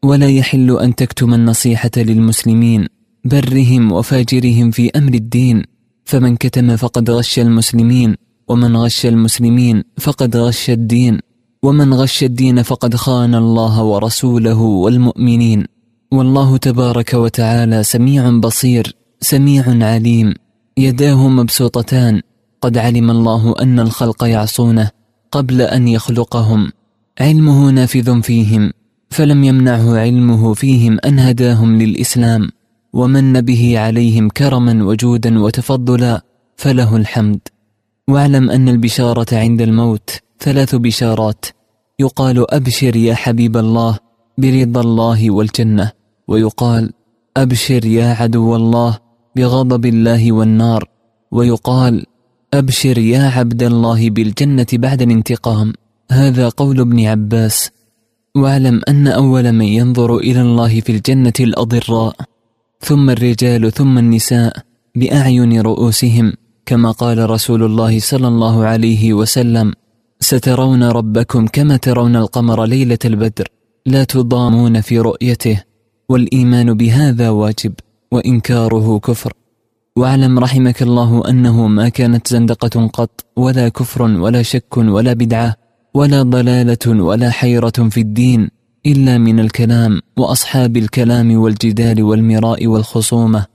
ولا 0.05 0.29
يحل 0.29 0.79
أن 0.79 0.94
تكتم 0.94 1.35
النصيحة 1.35 1.90
للمسلمين 1.96 2.87
برهم 3.25 3.92
وفاجرهم 3.92 4.70
في 4.70 4.90
أمر 4.96 5.14
الدين. 5.14 5.62
فمن 6.05 6.37
كتم 6.37 6.77
فقد 6.77 7.11
غش 7.11 7.38
المسلمين 7.38 8.16
ومن 8.49 8.77
غش 8.77 9.07
المسلمين 9.07 9.83
فقد 9.99 10.37
غش 10.37 10.70
الدين. 10.70 11.18
ومن 11.62 11.94
غش 11.94 12.25
الدين 12.25 12.62
فقد 12.62 12.96
خان 12.96 13.35
الله 13.35 13.83
ورسوله 13.83 14.61
والمؤمنين. 14.61 15.75
والله 16.12 16.56
تبارك 16.56 17.14
وتعالى 17.14 17.82
سميع 17.82 18.30
بصير 18.30 18.96
سميع 19.20 19.64
عليم 19.66 20.34
يداه 20.76 21.28
مبسوطتان. 21.28 22.22
قد 22.60 22.78
علم 22.78 23.10
الله 23.10 23.54
أن 23.62 23.80
الخلق 23.80 24.24
يعصونه 24.24 24.90
قبل 25.32 25.62
أن 25.62 25.88
يخلقهم. 25.88 26.72
علمه 27.20 27.70
نافذ 27.70 28.22
فيهم 28.22 28.72
فلم 29.10 29.44
يمنعه 29.44 29.98
علمه 29.98 30.54
فيهم 30.54 30.98
أن 31.04 31.18
هداهم 31.18 31.82
للإسلام. 31.82 32.48
ومن 32.92 33.40
به 33.40 33.78
عليهم 33.78 34.28
كرما 34.28 34.84
وجودا 34.84 35.38
وتفضلا 35.38 36.22
فله 36.56 36.96
الحمد. 36.96 37.40
واعلم 38.08 38.50
أن 38.50 38.68
البشارة 38.68 39.36
عند 39.36 39.62
الموت 39.62 40.10
ثلاث 40.40 40.74
بشارات. 40.74 41.44
يقال 41.98 42.54
أبشر 42.54 42.96
يا 42.96 43.14
حبيب 43.14 43.56
الله 43.56 44.05
برضا 44.38 44.81
الله 44.81 45.31
والجنة. 45.31 45.92
ويقال 46.29 46.92
أبشر 47.37 47.85
يا 47.85 48.14
عدو 48.14 48.57
الله 48.57 48.99
بغضب 49.37 49.87
الله 49.87 50.33
والنار. 50.33 50.88
ويقال 51.31 52.07
أبشر 52.55 52.99
يا 52.99 53.29
عبد 53.29 53.62
الله 53.62 54.11
بالجنة 54.11 54.66
بعد 54.72 55.03
الانتقام. 55.03 55.72
هذا 56.12 56.49
قول 56.49 56.81
ابن 56.81 57.05
عباس. 57.05 57.70
واعلم 58.37 58.81
أن 58.88 59.07
أول 59.07 59.53
من 59.53 59.64
ينظر 59.64 60.16
إلى 60.18 60.40
الله 60.40 60.81
في 60.81 60.92
الجنة 60.92 61.33
الأضراء 61.40 62.16
ثم 62.81 63.11
الرجال 63.11 63.72
ثم 63.72 63.99
النساء 63.99 64.57
بأعين 64.94 65.61
رؤوسهم 65.61 66.33
كما 66.66 66.90
قال 66.90 67.31
رسول 67.31 67.62
الله 67.64 68.01
صلى 68.01 68.29
الله 68.29 68.64
عليه 68.64 69.14
وسلم 69.14 69.72
سترون 70.20 70.83
ربكم 70.83 71.46
كما 71.46 71.77
ترون 71.77 72.16
القمر 72.16 72.64
ليلة 72.64 72.99
البدر. 73.05 73.49
لا 73.87 74.05
تضامون 74.05 74.81
في 74.81 74.99
رؤيته 74.99 75.62
والإيمان 76.09 76.75
بهذا 76.75 77.31
واجب 77.31 77.72
وإنكاره 78.12 78.99
كفر. 78.99 79.33
واعلم 79.96 80.38
رحمك 80.38 80.83
الله 80.83 81.22
أنه 81.29 81.66
ما 81.66 81.88
كانت 81.88 82.29
زندقة 82.29 82.87
قط 82.87 83.25
ولا 83.37 83.68
كفر 83.68 84.03
ولا 84.03 84.42
شك 84.42 84.77
ولا 84.77 85.12
بدعة 85.12 85.57
ولا 85.95 86.22
ضلالة 86.22 87.03
ولا 87.03 87.30
حيرة 87.30 87.89
في 87.91 88.01
الدين 88.01 88.51
إلا 88.87 89.18
من 89.18 89.41
الكلام 89.41 90.01
وأصحاب 90.16 90.76
الكلام 90.76 91.37
والجدال 91.39 92.03
والمراء 92.03 92.66
والخصومة. 92.66 93.47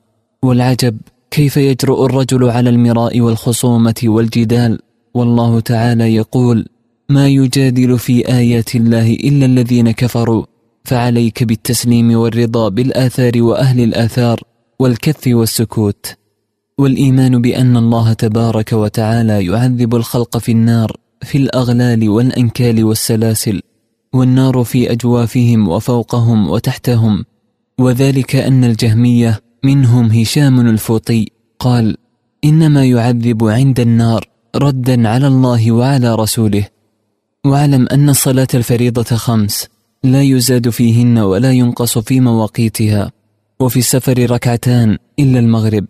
والعجب 0.44 0.98
كيف 1.32 1.58
يجرؤ 1.58 2.06
الرجل 2.06 2.50
على 2.50 2.70
المراء 2.70 3.22
والخصومة 3.22 4.02
والجدال؟ 4.04 4.80
والله 5.14 5.60
تعالى 5.60 6.16
يقول 6.16 6.68
ما 7.12 7.28
يجادل 7.28 8.00
في 8.00 8.28
آيات 8.28 8.76
الله 8.76 9.14
إلا 9.14 9.46
الذين 9.46 9.92
كفروا. 9.92 10.46
فعليك 10.84 11.44
بالتسليم 11.44 12.16
والرضا 12.16 12.70
بالآثار 12.70 13.32
وأهل 13.36 13.80
الآثار 13.84 14.40
والكف 14.80 15.28
والسكوت. 15.28 16.06
والإيمان 16.78 17.42
بأن 17.42 17.78
الله 17.78 18.14
تبارك 18.14 18.74
وتعالى 18.74 19.46
يعذب 19.46 19.96
الخلق 19.96 20.38
في 20.38 20.52
النار 20.52 20.96
في 21.24 21.38
الأغلال 21.38 22.10
والأنكال 22.10 22.84
والسلاسل 22.84 23.62
والنار 24.14 24.64
في 24.64 24.92
أجوافهم 24.92 25.68
وفوقهم 25.68 26.50
وتحتهم. 26.50 27.26
وذلك 27.80 28.36
أن 28.36 28.64
الجهمية 28.64 29.42
منهم 29.64 30.12
هشام 30.12 30.60
الفوطي 30.60 31.28
قال 31.60 31.98
إنما 32.44 32.86
يعذب 32.86 33.44
عند 33.44 33.80
النار 33.80 34.30
ردا 34.56 35.10
على 35.10 35.28
الله 35.28 35.72
وعلى 35.72 36.16
رسوله. 36.16 36.68
واعلم 37.46 37.88
أن 37.92 38.10
الصلاة 38.10 38.48
الفريضة 38.54 39.16
خمس. 39.16 39.68
لا 40.04 40.22
يزاد 40.22 40.70
فيهن 40.70 41.18
ولا 41.18 41.52
ينقص 41.52 41.98
في 41.98 42.20
مواقيتها. 42.20 43.12
وفي 43.60 43.80
السفر 43.80 44.32
ركعتان 44.32 44.98
إلا 45.20 45.40
المغرب. 45.40 45.86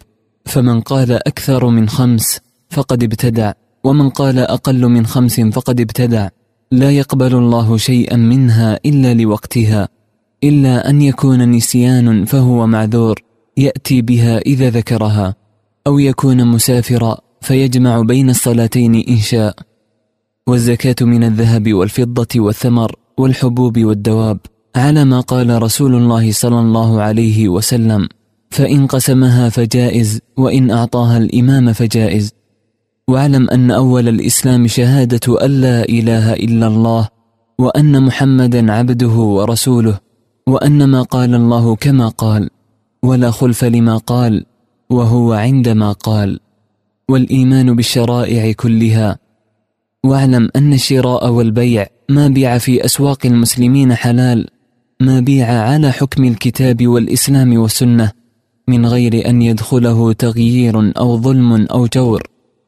فمن 0.45 0.81
قال 0.81 1.11
أكثر 1.11 1.67
من 1.67 1.89
خمس 1.89 2.39
فقد 2.69 3.03
ابتدع. 3.03 3.51
ومن 3.83 4.09
قال 4.09 4.39
أقل 4.39 4.87
من 4.87 5.05
خمس 5.05 5.39
فقد 5.39 5.81
ابتدع. 5.81 6.27
لا 6.71 6.91
يقبل 6.91 7.35
الله 7.35 7.77
شيئا 7.77 8.15
منها 8.15 8.79
إلا 8.85 9.13
لوقتها. 9.13 9.87
إلا 10.43 10.89
أن 10.89 11.01
يكون 11.01 11.51
نسيان 11.51 12.25
فهو 12.25 12.67
معذور 12.67 13.19
يأتي 13.57 14.01
بها 14.01 14.37
إذا 14.37 14.69
ذكرها. 14.69 15.35
أو 15.87 15.99
يكون 15.99 16.47
مسافرا 16.47 17.17
فيجمع 17.41 18.01
بين 18.01 18.29
الصلاتين 18.29 18.95
إن 18.95 19.17
شاء. 19.17 19.70
والزكاة 20.47 20.95
من 21.01 21.23
الذهب 21.23 21.73
والفضة 21.73 22.27
والثمر 22.35 22.95
والحبوب 23.17 23.79
والدواب 23.79 24.39
على 24.75 25.05
ما 25.05 25.19
قال 25.19 25.63
رسول 25.63 25.95
الله 25.95 26.31
صلى 26.31 26.59
الله 26.59 27.01
عليه 27.01 27.49
وسلم 27.49 28.09
فإن 28.49 28.87
قسمها 28.87 29.49
فجائز 29.49 30.19
وإن 30.37 30.71
أعطاها 30.71 31.17
الإمام 31.17 31.73
فجائز. 31.73 32.33
واعلم 33.07 33.49
أن 33.49 33.71
أول 33.71 34.07
الإسلام 34.07 34.67
شهادة 34.67 35.45
أن 35.45 35.61
لا 35.61 35.83
إله 35.83 36.33
إلا 36.33 36.67
الله 36.67 37.09
وأن 37.59 38.03
محمدا 38.03 38.71
عبده 38.71 39.15
ورسوله 39.37 39.99
وأن 40.47 40.83
ما 40.83 41.01
قال 41.01 41.35
الله 41.35 41.75
كما 41.75 42.07
قال 42.07 42.49
ولا 43.03 43.31
خلف 43.31 43.63
لما 43.63 43.97
قال 43.97 44.45
وهو 44.89 45.33
عندما 45.33 45.91
قال. 45.91 46.39
والإيمان 47.09 47.75
بالشرائع 47.75 48.51
كلها 48.51 49.20
واعلم 50.05 50.49
أن 50.55 50.73
الشراء 50.73 51.29
والبيع 51.29 51.87
ما 52.09 52.27
بيع 52.27 52.57
في 52.57 52.85
أسواق 52.85 53.25
المسلمين 53.25 53.95
حلال 53.95 54.47
ما 55.01 55.19
بيع 55.19 55.47
على 55.51 55.91
حكم 55.91 56.23
الكتاب 56.23 56.87
والإسلام 56.87 57.57
والسنة 57.57 58.11
من 58.67 58.85
غير 58.85 59.29
أن 59.29 59.41
يدخله 59.41 60.13
تغيير 60.13 60.93
أو 60.97 61.17
ظلم 61.17 61.65
أو 61.65 61.87
جور 61.93 62.23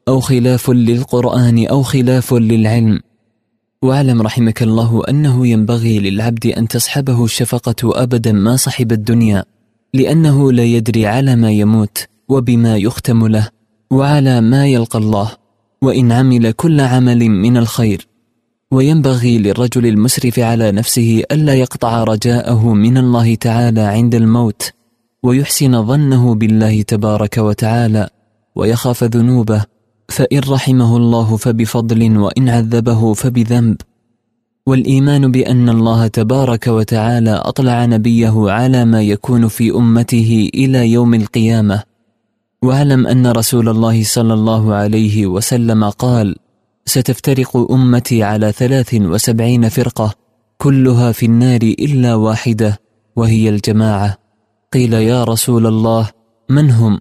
أو 0.08 0.20
خلاف 0.20 0.70
للقرآن 0.70 1.68
أو 1.68 1.84
خلاف 1.84 2.34
للعلم. 2.34 3.00
واعلم 3.82 4.22
رحمك 4.22 4.64
الله 4.64 5.04
أنه 5.10 5.48
ينبغي 5.48 6.00
للعبد 6.00 6.46
أن 6.46 6.68
تصحبه 6.68 7.26
الشفقة 7.26 8.04
أبدا 8.04 8.32
ما 8.32 8.56
صحب 8.56 8.92
الدنيا 8.92 9.46
لأنه 9.94 10.52
لا 10.52 10.64
يدري 10.64 11.06
على 11.06 11.36
ما 11.36 11.52
يموت 11.52 12.08
وبما 12.30 12.78
يختم 12.78 13.28
له 13.28 13.50
وعلى 13.92 14.42
ما 14.42 14.68
يلقى 14.68 15.00
الله. 15.00 15.43
وإن 15.84 16.12
عمل 16.12 16.52
كل 16.52 16.82
عمل 16.82 17.30
من 17.30 17.58
الخير. 17.58 18.08
وينبغي 18.72 19.38
للرجل 19.38 19.86
المسرف 19.86 20.40
على 20.40 20.72
نفسه 20.72 21.24
ألا 21.32 21.54
يقطع 21.54 22.04
رجاءه 22.04 22.74
من 22.74 22.98
الله 22.98 23.36
تعالى 23.36 23.82
عند 23.82 24.16
الموت 24.16 24.72
ويحسن 25.24 25.86
ظنه 25.86 26.36
بالله 26.36 26.82
تبارك 26.82 27.38
وتعالى 27.38 28.10
ويخاف 28.56 29.04
ذنوبه 29.04 29.66
فإن 30.10 30.40
رحمه 30.50 30.98
الله 30.98 31.38
فبفضل 31.38 32.18
وإن 32.18 32.50
عذبه 32.50 33.14
فبذنب. 33.14 33.78
والإيمان 34.68 35.32
بأن 35.32 35.70
الله 35.70 36.08
تبارك 36.08 36.68
وتعالى 36.68 37.32
أطلع 37.32 37.86
نبيه 37.86 38.52
على 38.52 38.86
ما 38.86 39.02
يكون 39.02 39.48
في 39.48 39.72
أمته 39.72 40.50
إلى 40.54 40.92
يوم 40.92 41.14
القيامة. 41.14 41.84
واعلم 42.64 43.08
أن 43.08 43.28
رسول 43.28 43.70
الله 43.70 44.04
صلى 44.04 44.34
الله 44.34 44.74
عليه 44.74 45.28
وسلم 45.28 45.90
قال 45.90 46.36
ستفترق 46.86 47.72
أمتي 47.72 48.24
على 48.24 48.52
ثلاث 48.52 48.94
وسبعين 48.94 49.70
فرقة 49.70 50.14
كلها 50.58 51.12
في 51.12 51.26
النار 51.26 51.62
إلا 51.62 52.16
واحدة 52.16 52.80
وهي 53.16 53.50
الجماعة. 53.50 54.18
قيل 54.74 54.94
يا 54.94 55.24
رسول 55.24 55.68
الله 55.68 56.10
من 56.50 56.72
هم؟ 56.72 57.00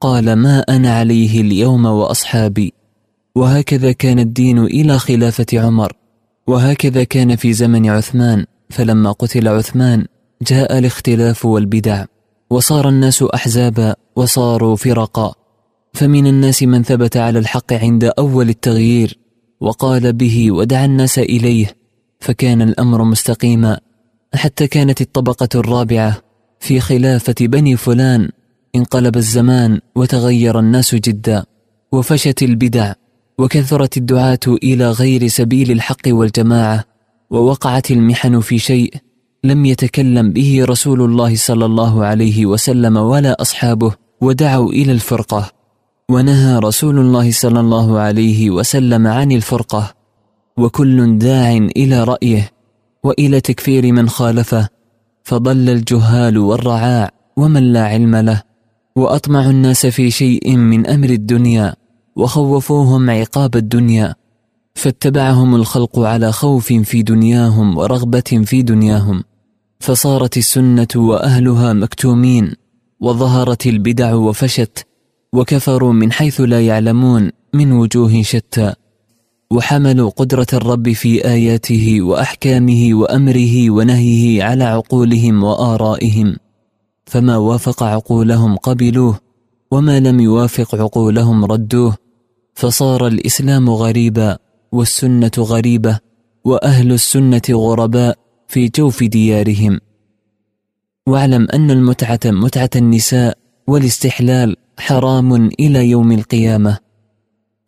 قال 0.00 0.32
ما 0.32 0.60
أنا 0.60 0.94
عليه 0.94 1.40
اليوم 1.40 1.86
وأصحابي. 1.86 2.72
وهكذا 3.34 3.92
كان 3.92 4.18
الدين 4.18 4.58
إلى 4.58 4.98
خلافة 4.98 5.46
عمر. 5.54 5.92
وهكذا 6.46 7.04
كان 7.04 7.36
في 7.36 7.52
زمن 7.52 7.90
عثمان 7.90 8.46
فلما 8.70 9.12
قتل 9.12 9.48
عثمان 9.48 10.06
جاء 10.42 10.78
الاختلاف 10.78 11.46
والبدع. 11.46 12.04
وصار 12.50 12.88
الناس 12.88 13.22
أحزابا 13.22 13.94
وصاروا 14.16 14.76
فرقا. 14.76 15.34
فمن 15.92 16.26
الناس 16.26 16.62
من 16.62 16.82
ثبت 16.82 17.16
على 17.16 17.38
الحق 17.38 17.72
عند 17.72 18.04
أول 18.18 18.48
التغيير 18.48 19.18
وقال 19.60 20.12
به 20.12 20.52
ودعا 20.52 20.84
الناس 20.84 21.18
إليه 21.18 21.76
فكان 22.20 22.62
الأمر 22.62 23.04
مستقيما. 23.04 23.80
حتى 24.34 24.66
كانت 24.66 25.00
الطبقة 25.00 25.48
الرابعة 25.54 26.22
في 26.60 26.80
خلافة 26.80 27.34
بني 27.40 27.76
فلان 27.76 28.30
انقلب 28.74 29.16
الزمان 29.16 29.80
وتغير 29.96 30.58
الناس 30.58 30.94
جدا 30.94 31.44
وفشت 31.92 32.42
البدع 32.42 32.92
وكثرت 33.38 33.96
الدعاة 33.96 34.38
إلى 34.46 34.90
غير 34.90 35.26
سبيل 35.28 35.70
الحق 35.70 36.02
والجماعة 36.06 36.84
ووقعت 37.30 37.90
المحن 37.90 38.40
في 38.40 38.58
شيء 38.58 38.94
لم 39.44 39.64
يتكلم 39.64 40.32
به 40.32 40.64
رسول 40.64 41.02
الله 41.02 41.36
صلى 41.36 41.64
الله 41.64 42.04
عليه 42.04 42.46
وسلم 42.46 42.96
ولا 42.96 43.42
أصحابه 43.42 43.92
ودعوا 44.20 44.72
إلى 44.72 44.92
الفرقة. 44.92 45.52
ونهى 46.10 46.58
رسول 46.58 46.98
الله 46.98 47.32
صلى 47.32 47.60
الله 47.60 47.98
عليه 47.98 48.50
وسلم 48.50 49.06
عن 49.06 49.32
الفرقة. 49.32 49.94
وكل 50.56 51.18
داع 51.18 51.52
إلى 51.52 52.04
رأيه. 52.04 52.50
وإلى 53.04 53.40
تكفير 53.40 53.92
من 53.92 54.08
خالفه. 54.08 54.68
فضل 55.24 55.68
الجهال 55.68 56.38
والرعاع 56.38 57.10
ومن 57.36 57.72
لا 57.72 57.84
علم 57.84 58.16
له. 58.16 58.42
وأطمع 58.96 59.50
الناس 59.50 59.86
في 59.86 60.10
شيء 60.10 60.56
من 60.56 60.86
أمر 60.86 61.10
الدنيا. 61.10 61.74
وخوفوهم 62.16 63.10
عقاب 63.10 63.56
الدنيا. 63.56 64.14
فاتبعهم 64.74 65.54
الخلق 65.54 65.98
على 65.98 66.32
خوف 66.32 66.72
في 66.72 67.02
دنياهم 67.02 67.78
ورغبة 67.78 68.42
في 68.44 68.62
دنياهم. 68.62 69.29
فصارت 69.80 70.36
السنة 70.36 70.88
وأهلها 70.96 71.72
مكتومين 71.72 72.52
وظهرت 73.00 73.66
البدع 73.66 74.14
وفشت 74.14 74.86
وكفروا 75.32 75.92
من 75.92 76.12
حيث 76.12 76.40
لا 76.40 76.66
يعلمون 76.66 77.30
من 77.54 77.72
وجوه 77.72 78.22
شتى. 78.22 78.74
وحملوا 79.50 80.10
قدرة 80.10 80.46
الرب 80.52 80.92
في 80.92 81.24
آياته 81.24 82.02
وأحكامه 82.02 82.90
وأمره 82.92 83.70
ونهيه 83.70 84.42
على 84.44 84.64
عقولهم 84.64 85.44
وآرائهم. 85.44 86.36
فما 87.06 87.36
وافق 87.36 87.82
عقولهم 87.82 88.56
قبلوه 88.56 89.20
وما 89.70 90.00
لم 90.00 90.20
يوافق 90.20 90.74
عقولهم 90.74 91.44
ردوه. 91.44 91.96
فصار 92.54 93.06
الإسلام 93.06 93.70
غريبا 93.70 94.38
والسنة 94.72 95.30
غريبة 95.38 95.98
وأهل 96.44 96.92
السنة 96.92 97.42
غرباء. 97.50 98.18
في 98.50 98.68
جوف 98.68 99.04
ديارهم. 99.04 99.80
واعلم 101.06 101.46
أن 101.54 101.70
المتعة 101.70 102.20
متعة 102.24 102.70
النساء 102.76 103.38
والاستحلال 103.66 104.56
حرام 104.78 105.34
إلى 105.34 105.90
يوم 105.90 106.12
القيامة. 106.12 106.78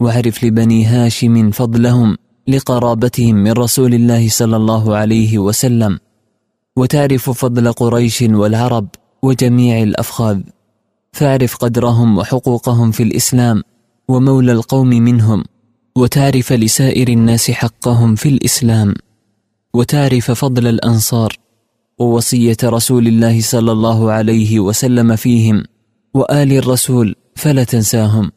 واعرف 0.01 0.45
لبني 0.45 0.85
هاشم 0.85 1.51
فضلهم 1.51 2.17
لقرابتهم 2.49 3.35
من 3.35 3.53
رسول 3.53 3.95
الله 3.95 4.29
صلى 4.29 4.57
الله 4.57 4.97
عليه 4.97 5.39
وسلم. 5.39 5.99
وتعرف 6.77 7.31
فضل 7.31 7.73
قريش 7.73 8.23
والعرب 8.23 8.89
وجميع 9.23 9.83
الأفخاذ. 9.83 10.41
فاعرف 11.13 11.57
قدرهم 11.57 12.19
وحقوقهم 12.19 12.91
في 12.91 13.03
الإسلام 13.03 13.63
ومولى 14.09 14.53
القوم 14.53 14.89
منهم. 14.89 15.45
وتعرف 15.97 16.53
لسائر 16.53 17.09
الناس 17.09 17.51
حقهم 17.51 18.15
في 18.15 18.29
الإسلام. 18.29 18.95
وتعرف 19.75 20.31
فضل 20.31 20.67
الأنصار 20.67 21.39
ووصية 21.99 22.57
رسول 22.65 23.07
الله 23.07 23.41
صلى 23.41 23.73
الله 23.73 24.13
عليه 24.13 24.61
وسلم 24.61 25.17
فيهم 25.17 25.65
وآل 26.15 26.53
الرسول 26.53 27.15
فلا 27.35 27.65
تنساهم. 27.65 28.33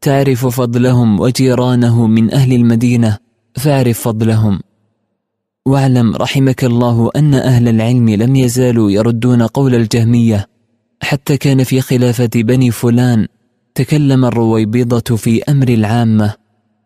تعرف 0.00 0.46
فضلهم 0.46 1.20
وجيرانه 1.20 2.06
من 2.06 2.34
أهل 2.34 2.52
المدينة 2.52 3.18
فاعرف 3.56 4.00
فضلهم. 4.00 4.60
واعلم 5.66 6.16
رحمك 6.16 6.64
الله 6.64 7.10
أن 7.16 7.34
أهل 7.34 7.68
العلم 7.68 8.10
لم 8.10 8.36
يزالوا 8.36 8.90
يردون 8.90 9.42
قول 9.42 9.74
الجهمية 9.74 10.48
حتى 11.02 11.36
كان 11.36 11.64
في 11.64 11.80
خلافة 11.80 12.30
بني 12.34 12.70
فلان 12.70 13.26
تكلم 13.74 14.24
الرويبضة 14.24 15.16
في 15.16 15.42
أمر 15.42 15.68
العامة. 15.68 16.34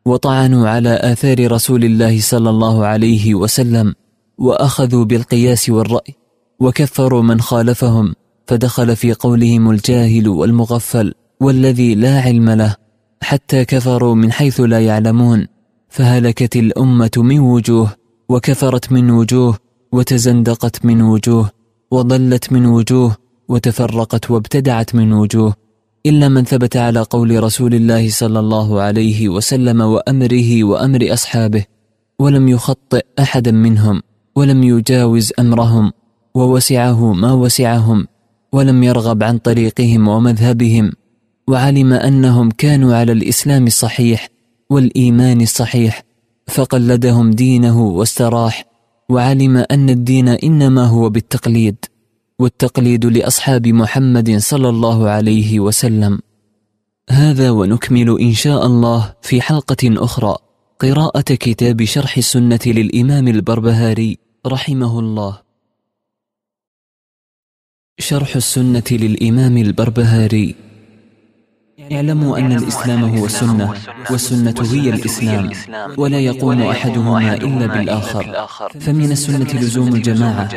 وطعنوا 0.06 0.68
على 0.68 0.94
آثار 1.02 1.52
رسول 1.52 1.84
الله 1.84 2.20
صلى 2.20 2.50
الله 2.50 2.86
عليه 2.86 3.34
وسلم 3.34 3.94
وأخذوا 4.38 5.04
بالقياس 5.04 5.70
والرأي 5.70 6.14
وكفروا 6.60 7.22
من 7.22 7.40
خالفهم 7.40 8.14
فدخل 8.46 8.96
في 8.96 9.12
قولهم 9.12 9.70
الجاهل 9.70 10.28
والمغفل 10.28 11.14
والذي 11.40 11.94
لا 11.94 12.20
علم 12.20 12.50
له 12.50 12.76
حتى 13.22 13.64
كفروا 13.64 14.14
من 14.14 14.32
حيث 14.32 14.60
لا 14.60 14.80
يعلمون 14.80 15.46
فهلكت 15.88 16.56
الأمة 16.56 17.10
من 17.16 17.38
وجوه 17.38 17.92
وكفرت 18.28 18.92
من 18.92 19.10
وجوه 19.10 19.56
وتزندقت 19.92 20.84
من 20.84 21.02
وجوه 21.02 21.50
وضلت 21.90 22.52
من 22.52 22.66
وجوه 22.66 23.16
وتفرقت 23.48 24.30
وابتدعت 24.30 24.94
من 24.94 25.12
وجوه. 25.12 25.54
إلا 26.06 26.28
من 26.28 26.44
ثبت 26.44 26.76
على 26.76 27.00
قول 27.00 27.42
رسول 27.42 27.74
الله 27.74 28.10
صلى 28.10 28.38
الله 28.38 28.80
عليه 28.80 29.28
وسلم 29.28 29.80
وأمره 29.80 30.64
وأمر 30.64 31.12
أصحابه 31.12 31.64
ولم 32.18 32.48
يخطئ 32.48 33.04
أحدا 33.18 33.50
منهم 33.50 34.02
ولم 34.36 34.62
يجاوز 34.62 35.32
أمرهم 35.38 35.92
ووسعه 36.34 37.12
ما 37.12 37.32
وسعهم 37.32 38.06
ولم 38.52 38.82
يرغب 38.82 39.22
عن 39.22 39.38
طريقهم 39.38 40.08
ومذهبهم 40.08 40.92
وعلم 41.48 41.92
أنهم 41.92 42.50
كانوا 42.50 42.96
على 42.96 43.12
الإسلام 43.12 43.66
الصحيح 43.66 44.28
والإيمان 44.70 45.40
الصحيح 45.40 46.02
فقلدهم 46.46 47.30
دينه 47.30 47.82
واستراح 47.82 48.64
وعلم 49.08 49.56
أن 49.56 49.90
الدين 49.90 50.28
إنما 50.28 50.84
هو 50.84 51.10
بالتقليد. 51.10 51.76
والتقليد 52.38 53.06
لأصحاب 53.06 53.66
محمد 53.68 54.36
صلى 54.38 54.68
الله 54.68 55.08
عليه 55.08 55.60
وسلم. 55.60 56.20
هذا 57.10 57.50
ونكمل 57.50 58.20
إن 58.20 58.32
شاء 58.32 58.66
الله 58.66 59.14
في 59.22 59.40
حلقة 59.40 60.04
أخرى. 60.04 60.36
قراءة 60.78 61.34
كتاب 61.34 61.84
شرح 61.84 62.16
السنة 62.16 62.60
للإمام 62.66 63.28
البربهاري 63.28 64.18
رحمه 64.46 65.00
الله. 65.00 65.38
شرح 67.98 68.36
السنة 68.36 68.84
للإمام 68.90 69.56
البربهاري. 69.56 70.71
اعلموا 71.92 72.38
أن 72.38 72.52
الإسلام 72.52 73.16
هو 73.16 73.24
السنة 73.26 73.74
والسنة 74.10 74.54
هي 74.72 74.90
الإسلام. 74.90 75.50
ولا 75.96 76.18
يقوم 76.18 76.62
أحدهما 76.62 77.34
إلا 77.34 77.66
بالآخر. 77.66 78.24
فمن 78.80 79.12
السنة 79.12 79.50
لزوم 79.54 79.88
الجماعة. 79.88 80.48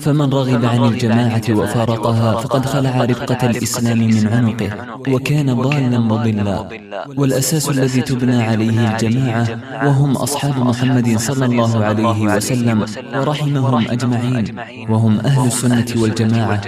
فمن 0.00 0.32
رغب 0.32 0.64
عن 0.64 0.84
الجماعة 0.84 1.42
وفارقها 1.50 2.40
فقد 2.40 2.66
خلع 2.66 3.04
رفقة 3.04 3.50
الإسلام 3.50 3.98
من 3.98 4.28
عنقه. 4.28 4.70
وكان 5.08 5.54
ضالا 5.54 5.98
مضلا. 5.98 6.68
والأساس 7.16 7.68
الذي 7.70 8.00
تبنى 8.00 8.42
عليه 8.42 8.90
الجماعة 8.90 9.46
وهم 9.84 10.12
أصحاب 10.16 10.58
محمد 10.58 11.18
صلى 11.18 11.44
الله 11.46 11.84
عليه 11.84 12.20
وسلم. 12.36 12.84
ورحمهم 13.14 13.84
أجمعين. 13.90 14.46
وهم 14.88 15.20
أهل 15.20 15.46
السنة 15.46 15.90
والجماعة. 15.96 16.62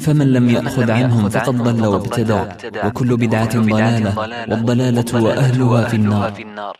فمن 0.00 0.32
لم 0.32 0.48
يأخذ 0.48 0.90
عنهم 0.90 1.28
فقد 1.28 1.56
ضل 1.62 1.86
وابتدع. 1.86 2.44
وكل 2.84 3.16
بدعة 3.16 3.51
ضلالة 3.56 4.18
والضلالة 4.50 5.22
وأهلها 5.24 5.88
في 5.88 5.96
النار. 6.42 6.76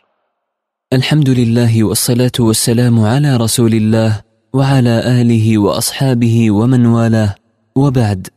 الحمد 0.93 1.29
لله 1.29 1.83
والصلاة 1.83 2.31
والسلام 2.39 2.99
على 2.99 3.37
رسول 3.37 3.73
الله 3.73 4.21
وعلى 4.53 5.21
آله 5.21 5.57
وأصحابه 5.57 6.51
ومن 6.51 6.85
والاه. 6.85 7.35
وبعد 7.75 8.27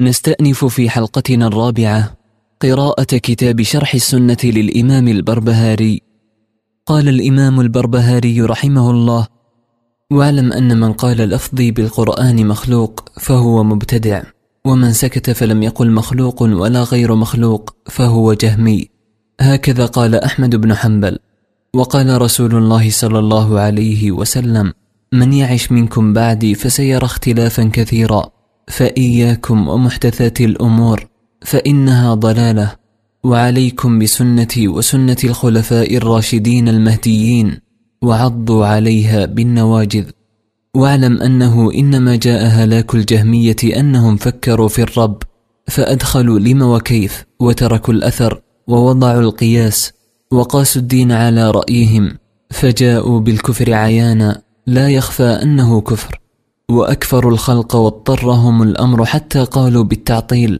نستأنف 0.00 0.64
في 0.64 0.90
حلقتنا 0.90 1.46
الرابعة 1.46 2.14
قراءة 2.62 3.16
كتاب 3.16 3.62
شرح 3.62 3.94
السنة 3.94 4.36
للإمام 4.44 5.08
البربهاري. 5.08 6.02
قال 6.86 7.08
الإمام 7.08 7.60
البربهاري 7.60 8.42
رحمه 8.42 8.90
الله 8.90 9.26
واعلم 10.10 10.52
أن 10.52 10.80
من 10.80 10.92
قال 10.92 11.16
لفظي 11.16 11.70
بالقرآن 11.70 12.46
مخلوق 12.46 13.08
فهو 13.20 13.64
مبتدع. 13.64 14.22
ومن 14.68 14.92
سكت 14.92 15.30
فلم 15.30 15.62
يقل 15.62 15.90
مخلوق 15.90 16.42
ولا 16.42 16.82
غير 16.82 17.14
مخلوق 17.14 17.76
فهو 17.86 18.32
جهمي. 18.32 18.88
هكذا 19.40 19.86
قال 19.86 20.14
أحمد 20.14 20.56
بن 20.56 20.74
حنبل. 20.74 21.18
وقال 21.74 22.22
رسول 22.22 22.54
الله 22.54 22.90
صلى 22.90 23.18
الله 23.18 23.60
عليه 23.60 24.12
وسلم 24.12 24.72
من 25.12 25.32
يعش 25.32 25.72
منكم 25.72 26.12
بعدي 26.12 26.54
فسيرى 26.54 27.04
اختلافا 27.04 27.70
كثيرا 27.72 28.30
فإياكم 28.68 29.68
ومحدثات 29.68 30.40
الأمور 30.40 31.06
فإنها 31.42 32.14
ضلالة 32.14 32.72
وعليكم 33.24 33.98
بسنتي 33.98 34.68
وسنة 34.68 35.16
الخلفاء 35.24 35.96
الراشدين 35.96 36.68
المهديين 36.68 37.60
وعضوا 38.02 38.66
عليها 38.66 39.24
بالنواجذ. 39.26 40.10
واعلم 40.74 41.22
أنه 41.22 41.72
إنما 41.72 42.16
جاء 42.16 42.46
هلاك 42.46 42.94
الجهمية 42.94 43.56
أنهم 43.64 44.16
فكروا 44.16 44.68
في 44.68 44.82
الرب 44.82 45.22
فأدخلوا 45.66 46.38
لم 46.38 46.62
وكيف 46.62 47.24
وتركوا 47.40 47.94
الأثر 47.94 48.42
ووضعوا 48.68 49.20
القياس 49.20 49.92
وقاسوا 50.30 50.82
الدين 50.82 51.12
على 51.12 51.50
رأيهم 51.50 52.18
فجاءوا 52.50 53.20
بالكفر 53.20 53.74
عيانا 53.74 54.42
لا 54.66 54.88
يخفى 54.88 55.22
أنه 55.42 55.80
كفر. 55.80 56.20
وأكفروا 56.70 57.32
الخلق 57.32 57.76
واضطرهم 57.76 58.62
الأمر 58.62 59.04
حتى 59.04 59.44
قالوا 59.44 59.84
بالتعطيل. 59.84 60.58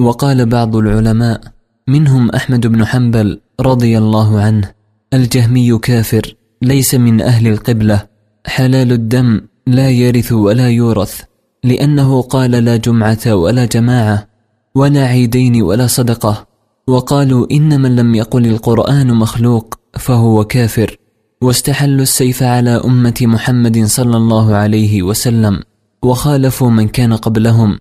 وقال 0.00 0.46
بعض 0.46 0.76
العلماء 0.76 1.40
منهم 1.88 2.30
أحمد 2.30 2.66
بن 2.66 2.84
حنبل 2.84 3.40
رضي 3.60 3.98
الله 3.98 4.40
عنه 4.40 4.72
الجهمي 5.14 5.78
كافر 5.78 6.34
ليس 6.62 6.94
من 6.94 7.20
أهل 7.20 7.46
القبلة. 7.46 8.06
حلال 8.46 8.92
الدم 8.92 9.40
لا 9.66 9.90
يرث 9.90 10.32
ولا 10.32 10.68
يورث 10.70 11.20
لأنه 11.64 12.22
قال 12.22 12.50
لا 12.50 12.76
جمعة 12.76 13.34
ولا 13.34 13.64
جماعة 13.64 14.28
ولا 14.74 15.04
عيدين 15.06 15.62
ولا 15.62 15.86
صدقة 15.86 16.46
وقالوا 16.86 17.46
إن 17.50 17.80
من 17.80 17.96
لم 17.96 18.14
يقل 18.14 18.46
القرآن 18.46 19.14
مخلوق 19.14 19.74
فهو 19.98 20.44
كافر 20.44 20.96
واستحلوا 21.42 22.02
السيف 22.02 22.42
على 22.42 22.70
أمة 22.70 23.14
محمد 23.22 23.84
صلى 23.84 24.16
الله 24.16 24.54
عليه 24.54 25.02
وسلم 25.02 25.60
وخالفوا 26.02 26.70
من 26.70 26.88
كان 26.88 27.12
قبلهم 27.12 27.78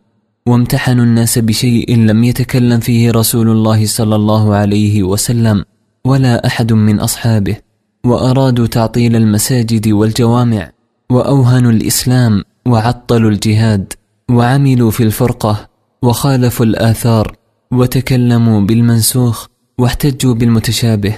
وامتحنوا 0.47 1.03
الناس 1.05 1.39
بشيء 1.39 1.97
لم 1.97 2.23
يتكلم 2.23 2.79
فيه 2.79 3.11
رسول 3.11 3.49
الله 3.49 3.85
صلى 3.85 4.15
الله 4.15 4.55
عليه 4.55 5.03
وسلم 5.03 5.65
ولا 6.05 6.47
أحد 6.47 6.73
من 6.73 6.99
أصحابه. 6.99 7.66
وأرادوا 8.07 8.67
تعطيل 8.67 9.15
المساجد 9.15 9.87
والجوامع 9.87 10.71
وأوهنوا 11.11 11.71
الإسلام 11.71 12.43
وعطلوا 12.67 13.31
الجهاد 13.31 13.93
وعملوا 14.31 14.91
في 14.91 15.03
الفرقة 15.03 15.69
وخالفوا 16.03 16.65
الآثار 16.65 17.35
وتكلموا 17.71 18.61
بالمنسوخ 18.61 19.47
واحتجوا 19.79 20.33
بالمتشابه 20.33 21.15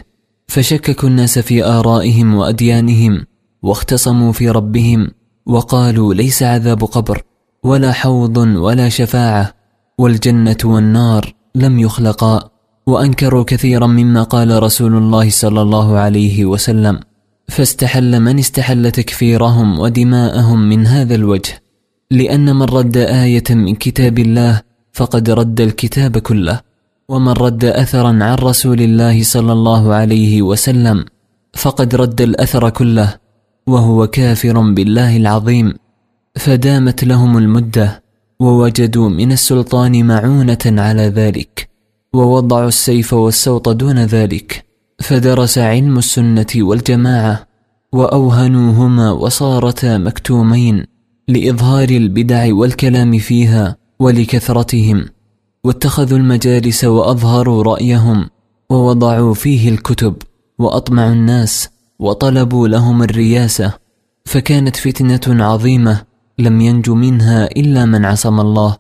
فشككوا 0.48 1.10
الناس 1.10 1.40
في 1.40 1.66
آرائهم 1.66 2.36
وأديانهم 2.36 3.26
واختصموا 3.64 4.32
في 4.32 4.50
ربهم 4.50 5.12
وقالوا 5.46 6.14
ليس 6.14 6.44
عذاب 6.44 6.84
قبر 6.84 7.22
ولا 7.64 7.92
حوض 7.92 8.38
ولا 8.38 8.90
شفاعة 8.90 9.54
والجنة 9.98 10.58
والنار 10.64 11.34
لم 11.56 11.80
يخلقا. 11.80 12.50
وأنكروا 12.90 13.44
كثيرا 13.44 13.88
مما 13.88 14.24
قال 14.24 14.64
رسول 14.64 14.94
الله 14.98 15.30
صلى 15.30 15.62
الله 15.62 15.98
عليه 15.98 16.46
وسلم 16.46 17.00
فاستحل 17.48 18.20
من 18.20 18.40
استحل 18.40 18.92
تكفيرهم 18.92 19.80
ودماءهم 19.80 20.70
من 20.70 20.88
هذا 20.88 21.16
الوجه 21.16 21.64
لأن 22.12 22.56
من 22.56 22.64
رد 22.64 22.98
آية 22.98 23.44
من 23.50 23.76
كتاب 23.76 24.20
الله 24.20 24.62
فقد 24.94 25.30
رد 25.30 25.62
الكتاب 25.62 26.18
كله 26.18 26.62
ومن 27.10 27.32
رد 27.32 27.66
أثرا 27.66 28.08
عن 28.08 28.36
رسول 28.36 28.82
الله 28.82 29.24
صلى 29.24 29.54
الله 29.54 29.94
عليه 29.94 30.42
وسلم 30.42 31.06
فقد 31.54 31.96
رد 31.96 32.22
الأثر 32.22 32.70
كله 32.70 33.16
وهو 33.68 34.08
كافر 34.08 34.60
بالله 34.60 35.18
العظيم. 35.18 35.74
فدامت 36.36 37.04
لهم 37.04 37.38
المدة 37.38 38.04
ووجدوا 38.40 39.10
من 39.10 39.32
السلطان 39.32 40.06
معونة 40.08 40.66
على 40.66 41.02
ذلك. 41.02 41.69
ووضعوا 42.14 42.68
السيف 42.68 43.14
والسوط 43.14 43.70
دون 43.70 44.00
ذلك 44.00 44.66
فدرس 45.00 45.58
علم 45.58 45.98
السنة 45.98 46.46
والجماعة 46.56 47.48
وأوهنوهما 47.94 49.12
وصارتا 49.12 49.98
مكتومين 49.98 50.86
لإظهار 51.28 51.90
البدع 51.90 52.54
والكلام 52.54 53.18
فيها 53.18 53.78
ولكثرتهم 54.00 55.06
واتخذوا 55.64 56.18
المجالس 56.18 56.84
وأظهروا 56.84 57.64
رأيهم 57.64 58.30
ووضعوا 58.70 59.34
فيه 59.34 59.70
الكتب 59.70 60.16
وأطمعوا 60.60 61.14
الناس 61.14 61.70
وطلبوا 62.00 62.68
لهم 62.68 63.04
الرياسة 63.04 63.74
فكانت 64.26 64.76
فتنة 64.76 65.46
عظيمة 65.46 66.02
لم 66.40 66.62
ينج 66.62 66.90
منها 66.90 67.46
إلا 67.46 67.86
من 67.86 68.06
عصم 68.06 68.40
الله. 68.40 68.78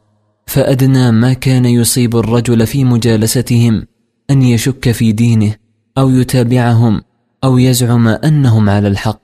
فأدنى 0.49 1.11
ما 1.11 1.33
كان 1.33 1.65
يصيب 1.65 2.15
الرجل 2.17 2.67
في 2.67 2.85
مجالستهم 2.85 3.85
أن 4.29 4.41
يشك 4.41 4.91
في 4.91 5.11
دينه 5.11 5.55
أو 5.97 6.09
يتابعهم 6.09 7.01
أو 7.43 7.57
يزعم 7.57 8.07
أنهم 8.07 8.69
على 8.69 8.87
الحق 8.87 9.21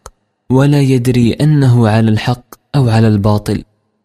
ولا 0.50 0.82
يدري 0.82 1.34
أنه 1.34 1.90
على 1.90 2.10
الحق 2.10 2.46
أو 2.76 2.90
على 2.90 3.08
الباطل. 3.08 3.64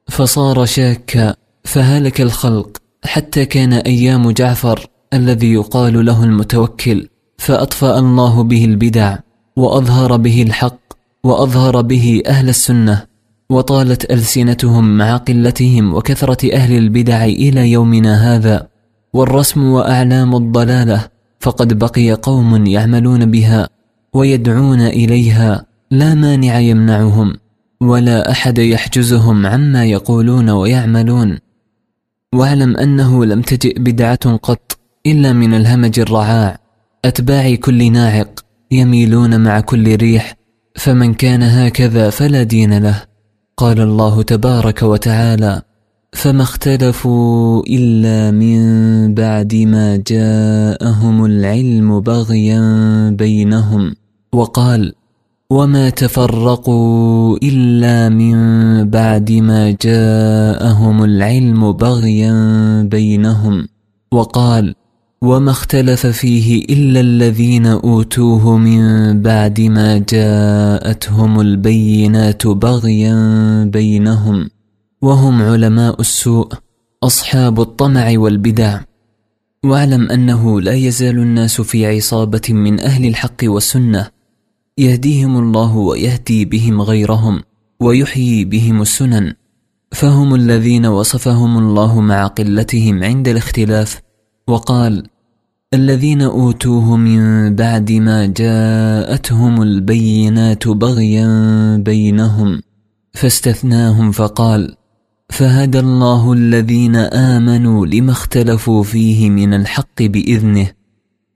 فصار 0.08 0.64
شاكا 0.66 1.34
فهلك 1.64 2.20
الخلق 2.20 2.76
حتى 3.04 3.44
كان 3.44 3.72
أيام 3.72 4.30
جعفر 4.30 4.86
الذي 5.14 5.52
يقال 5.52 6.06
له 6.06 6.24
المتوكل 6.24 7.08
فأطفأ 7.38 7.98
الله 7.98 8.42
به 8.42 8.64
البدع 8.64 9.16
وأظهر 9.56 10.16
به 10.16 10.42
الحق 10.42 10.80
وأظهر 11.24 11.80
به 11.80 12.22
أهل 12.26 12.48
السنة. 12.48 13.09
وطالت 13.51 14.11
ألسنتهم 14.11 14.98
مع 14.98 15.16
قلتهم 15.16 15.94
وكثرة 15.94 16.53
أهل 16.55 16.78
البدع 16.78 17.24
إلى 17.24 17.72
يومنا 17.72 18.36
هذا 18.36 18.68
والرسم 19.12 19.64
وأعلام 19.64 20.36
الضلالة 20.36 21.09
فقد 21.40 21.78
بقي 21.78 22.12
قوم 22.12 22.66
يعملون 22.66 23.30
بها 23.30 23.68
ويدعون 24.14 24.80
إليها 24.80 25.66
لا 25.90 26.14
مانع 26.14 26.59
يمنعهم 26.59 27.36
ولا 27.80 28.30
أحد 28.30 28.59
يحجزهم 28.59 29.46
عما 29.46 29.84
يقولون 29.84 30.51
ويعملون. 30.51 31.38
واعلم 32.34 32.76
أنه 32.76 33.24
لم 33.24 33.42
تجئ 33.42 33.78
بدعة 33.78 34.36
قط 34.36 34.78
إلا 35.07 35.32
من 35.32 35.55
الهمج 35.55 36.01
الرعاع 36.01 36.59
أتباع 37.05 37.55
كل 37.55 37.92
ناعق 37.92 38.44
يميلون 38.70 39.40
مع 39.40 39.61
كل 39.61 39.96
ريح 39.96 40.34
فمن 40.76 41.14
كان 41.14 41.42
هكذا 41.42 42.11
فلا 42.11 42.42
دين 42.42 42.78
له. 42.78 43.09
قال 43.61 43.80
الله 43.80 44.22
تبارك 44.22 44.82
وتعالى 44.82 45.62
فما 46.12 46.42
اختلفوا 46.42 47.62
إلا 47.68 48.30
من 48.30 48.61
بعد 49.14 49.54
ما 49.54 49.96
جاءهم 49.96 51.24
العلم 51.24 52.00
بغيا 52.00 52.61
بينهم. 53.11 53.94
وقال 54.32 54.94
وما 55.50 55.90
تفرقوا 55.90 57.38
إلا 57.42 58.08
من 58.08 58.36
بعد 58.90 59.32
ما 59.32 59.76
جاءهم 59.82 61.04
العلم 61.04 61.72
بغيا 61.72 62.34
بينهم. 62.82 63.68
وقال 64.12 64.74
وما 65.24 65.50
اختلف 65.50 66.06
فيه 66.06 66.64
إلا 66.64 67.00
الذين 67.00 67.66
أوتوه 67.66 68.56
من 68.56 69.22
بعد 69.22 69.60
ما 69.60 69.98
جاءتهم 69.98 71.40
البينات 71.40 72.46
بغيا 72.46 73.64
بينهم 73.64 74.50
وهم 75.02 75.42
علماء 75.42 76.00
السوء 76.00 76.52
أصحاب 77.02 77.60
الطمع 77.60 78.12
والبدع. 78.16 78.80
واعلم 79.64 80.10
أنه 80.10 80.60
لا 80.60 80.72
يزال 80.72 81.18
الناس 81.18 81.60
في 81.60 81.86
عصابة 81.86 82.48
من 82.48 82.80
أهل 82.80 83.06
الحق 83.06 83.44
والسنة. 83.44 84.10
يهديهم 84.78 85.38
الله 85.38 85.76
ويهدي 85.76 86.44
بهم 86.44 86.82
غيرهم 86.82 87.42
ويحيي 87.80 88.44
بهم 88.44 88.82
السنن. 88.82 89.34
فهم 89.92 90.34
الذين 90.34 90.86
وصفهم 90.86 91.58
الله 91.58 92.00
مع 92.00 92.26
قلتهم 92.26 93.04
عند 93.04 93.28
الاختلاف 93.28 94.09
وقال 94.51 95.07
الذين 95.74 96.22
اوتوه 96.22 96.96
من 96.96 97.20
بعد 97.55 97.92
ما 97.92 98.26
جاءتهم 98.26 99.62
البينات 99.62 100.68
بغيا 100.68 101.28
بينهم 101.76 102.61
فاستثناهم 103.12 104.12
فقال 104.12 104.74
فهدى 105.28 105.78
الله 105.78 106.32
الذين 106.32 106.96
آمنوا 106.96 107.86
لما 107.86 108.12
اختلفوا 108.12 108.82
فيه 108.82 109.30
من 109.30 109.55
الحق 109.55 110.03
بإذنه 110.03 110.70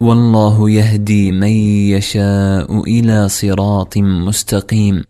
والله 0.01 0.71
يهدي 0.71 1.33
من 1.33 1.55
يشاء 1.95 2.83
إلى 2.83 3.29
صراط 3.29 3.99
مستقيم. 3.99 5.05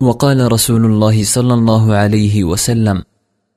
وقال 0.00 0.52
رسول 0.52 0.84
الله 0.84 1.24
صلى 1.24 1.54
الله 1.54 1.94
عليه 1.94 2.44
وسلم 2.44 3.02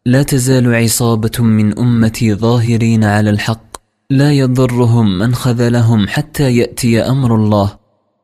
لا 0.05 0.23
تزال 0.23 0.75
عصابة 0.75 1.43
من 1.43 1.79
أمتي 1.79 2.33
ظاهرين 2.33 3.03
على 3.03 3.29
الحق 3.29 3.68
لا 4.11 4.31
يضرهم 4.31 5.17
من 5.17 5.35
خذلهم 5.35 6.07
حتى 6.07 6.57
يأتي 6.57 7.01
أمر 7.01 7.35
الله. 7.35 7.77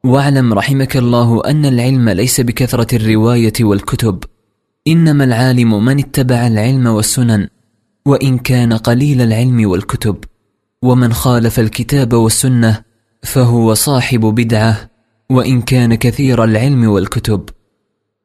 واعلم 0.03 0.53
رحمك 0.53 0.97
الله 0.97 1.41
أن 1.45 1.65
العلم 1.65 2.09
ليس 2.09 2.41
بكثرة 2.41 2.95
الرواية 2.95 3.53
والكتب. 3.61 4.23
إنما 4.88 5.23
العالم 5.23 5.86
من 5.86 5.99
اتبع 5.99 6.47
العلم 6.47 6.88
والسنن 6.88 7.47
وإن 8.05 8.38
كان 8.38 8.73
قليل 8.73 9.21
العلم 9.21 9.69
والكتب. 9.69 10.17
ومن 10.83 11.13
خالف 11.13 11.59
الكتاب 11.59 12.13
والسنة 12.13 12.81
فهو 13.23 13.73
صاحب 13.73 14.19
بدعة 14.19 14.89
وإن 15.29 15.61
كان 15.61 15.95
كثير 15.95 16.43
العلم 16.43 16.88
والكتب. 16.88 17.49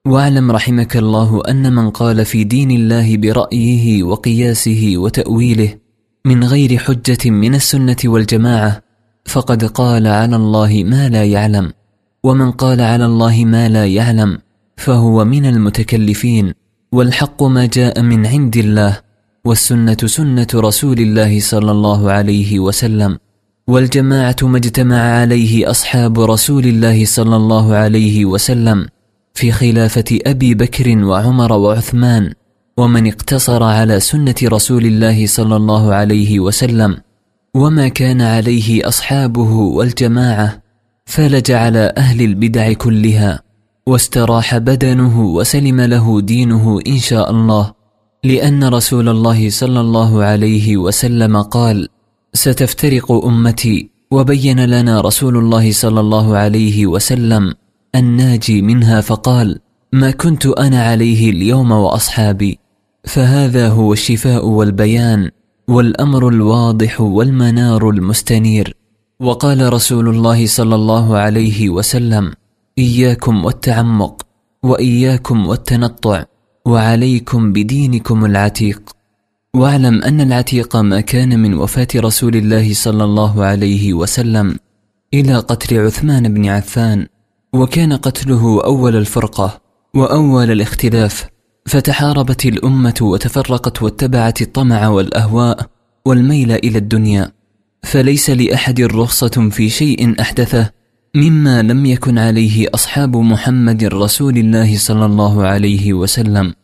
واعلم 0.06 0.50
رحمك 0.50 0.96
الله 0.96 1.42
أن 1.48 1.74
من 1.74 1.90
قال 1.90 2.24
في 2.24 2.44
دين 2.44 2.70
الله 2.70 3.16
برأيه 3.16 4.02
وقياسه 4.02 4.92
وتأويله 4.96 5.74
من 6.24 6.44
غير 6.44 6.78
حجة 6.78 7.30
من 7.30 7.54
السنة 7.54 7.96
والجماعة 8.04 8.82
فقد 9.24 9.64
قال 9.64 10.06
على 10.06 10.36
الله 10.36 10.84
ما 10.84 11.08
لا 11.08 11.24
يعلم 11.24 11.72
ومن 12.22 12.50
قال 12.50 12.80
على 12.80 13.06
الله 13.06 13.44
ما 13.44 13.68
لا 13.68 13.86
يعلم 13.86 14.38
فهو 14.76 15.24
من 15.24 15.46
المتكلفين 15.46 16.52
والحق 16.92 17.42
ما 17.42 17.66
جاء 17.66 18.02
من 18.02 18.26
عند 18.26 18.56
الله 18.56 19.00
والسنة 19.44 19.96
سنة 20.04 20.46
رسول 20.54 20.98
الله 20.98 21.40
صلى 21.40 21.70
الله 21.70 22.10
عليه 22.12 22.60
وسلم 22.60 23.18
والجماعة 23.66 24.36
ما 24.42 24.56
اجتمع 24.56 25.00
عليه 25.00 25.70
أصحاب 25.70 26.20
رسول 26.20 26.64
الله 26.64 27.04
صلى 27.04 27.36
الله 27.36 27.74
عليه 27.74 28.24
وسلم 28.24 28.86
في 29.34 29.52
خلافة 29.52 30.18
أبي 30.26 30.54
بكر 30.54 31.04
وعمر 31.04 31.52
وعثمان. 31.52 32.32
ومن 32.80 33.06
اقتصر 33.06 33.62
على 33.62 34.00
سنة 34.00 34.34
رسول 34.44 34.86
الله 34.86 35.26
صلى 35.26 35.56
الله 35.56 35.94
عليه 35.94 36.40
وسلم 36.40 36.96
وما 37.54 37.88
كان 37.88 38.20
عليه 38.20 38.88
أصحابه 38.88 39.52
والجماعة 39.52 40.62
فلج 41.06 41.50
على 41.50 41.92
أهل 41.96 42.22
البدع 42.22 42.72
كلها 42.72 43.42
واستراح 43.86 44.58
بدنه 44.58 45.20
وسلم 45.20 45.80
له 45.80 46.20
دينه 46.20 46.80
إن 46.86 46.98
شاء 46.98 47.30
الله 47.30 47.72
لأن 48.24 48.64
رسول 48.64 49.08
الله 49.08 49.50
صلى 49.50 49.80
الله 49.80 50.24
عليه 50.24 50.76
وسلم 50.76 51.42
قال 51.42 51.88
ستفترق 52.34 53.12
أمتي 53.12 53.90
وبين 54.10 54.64
لنا 54.64 55.00
رسول 55.00 55.36
الله 55.36 55.72
صلى 55.72 56.00
الله 56.00 56.36
عليه 56.36 56.86
وسلم 56.86 57.54
الناجي 57.94 58.62
منها 58.62 59.00
فقال 59.00 59.58
ما 59.92 60.10
كنت 60.10 60.46
أنا 60.46 60.82
عليه 60.82 61.30
اليوم 61.30 61.72
وأصحابي 61.72 62.58
فهذا 63.04 63.68
هو 63.68 63.92
الشفاء 63.92 64.46
والبيان 64.46 65.30
والأمر 65.68 66.28
الواضح 66.28 67.00
والمنار 67.00 67.90
المستنير. 67.90 68.76
وقال 69.20 69.72
رسول 69.72 70.08
الله 70.08 70.46
صلى 70.46 70.74
الله 70.74 71.16
عليه 71.16 71.68
وسلم 71.68 72.32
إياكم 72.78 73.44
والتعمق 73.44 74.26
وإياكم 74.62 75.46
والتنطع 75.46 76.24
وعليكم 76.66 77.52
بدينكم 77.52 78.24
العتيق. 78.24 78.82
واعلم 79.54 80.02
أن 80.02 80.20
العتيق 80.20 80.76
ما 80.76 81.00
كان 81.00 81.40
من 81.40 81.54
وفاة 81.54 81.88
رسول 81.96 82.36
الله 82.36 82.74
صلى 82.74 83.04
الله 83.04 83.44
عليه 83.44 83.94
وسلم 83.94 84.56
إلى 85.14 85.36
قتل 85.38 85.78
عثمان 85.78 86.34
بن 86.34 86.46
عفان 86.46 87.06
وكان 87.54 87.92
قتله 87.92 88.64
أول 88.64 88.96
الفرقة 88.96 89.60
وأول 89.94 90.50
الاختلاف. 90.50 91.26
فتحاربت 91.66 92.46
الأمة 92.46 92.94
وتفرقت 93.00 93.82
واتبعت 93.82 94.42
الطمع 94.42 94.88
والأهواء 94.88 95.66
والميل 96.04 96.52
إلى 96.52 96.78
الدنيا 96.78 97.32
فليس 97.82 98.30
لأحد 98.30 98.80
رخصة 98.80 99.48
في 99.50 99.68
شيء 99.68 100.20
أحدثه 100.20 100.70
مما 101.14 101.62
لم 101.62 101.86
يكن 101.86 102.18
عليه 102.18 102.66
أصحاب 102.74 103.16
محمد 103.16 103.84
رسول 103.84 104.38
الله 104.38 104.76
صلى 104.76 105.04
الله 105.06 105.46
عليه 105.46 105.92
وسلم 105.94 106.54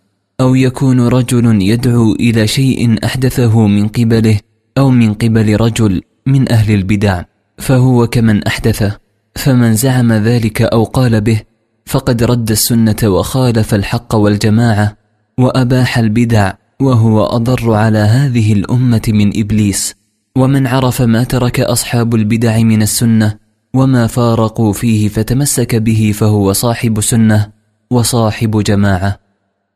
أو 0.40 0.55
يكون 0.55 1.01
رجل 1.01 1.62
يدعو 1.62 2.12
إلى 2.12 2.47
شيء 2.47 3.05
أحدثه 3.05 3.66
من 3.66 3.88
قبله 3.88 4.40
أو 4.78 4.90
من 4.90 5.14
قبل 5.14 5.57
رجل 5.61 6.03
من 6.26 6.53
أهل 6.53 6.74
البدع 6.74 7.22
فهو 7.59 8.07
كمن 8.07 8.44
أحدثه 8.44 8.99
فمن 9.36 9.74
زعم 9.74 10.12
ذلك 10.12 10.62
أو 10.62 10.84
قال 10.84 11.20
به 11.20 11.40
فقد 11.87 12.22
رد 12.22 12.51
السنة 12.51 12.97
وخالف 13.05 13.74
الحق 13.74 14.14
والجماعة 14.14 14.97
وأباح 15.39 15.99
البدع 15.99 16.53
وهو 16.80 17.24
أضر 17.24 17.72
على 17.74 17.99
هذه 17.99 18.53
الأمة 18.53 19.03
من 19.09 19.41
إبليس. 19.41 19.95
ومن 20.37 20.66
عرف 20.66 21.03
ما 21.03 21.24
ترك 21.24 21.61
أصحاب 21.61 22.14
البدع 22.14 22.59
من 22.59 22.82
السنة 22.82 23.39
وما 23.74 24.07
فارقوا 24.07 24.72
فيه 24.72 25.09
فتمسك 25.09 25.76
به 25.76 26.12
فهو 26.14 26.53
صاحب 26.53 27.01
سنة 27.01 27.53
وصاحب 27.91 28.62
جماعة. 28.62 29.18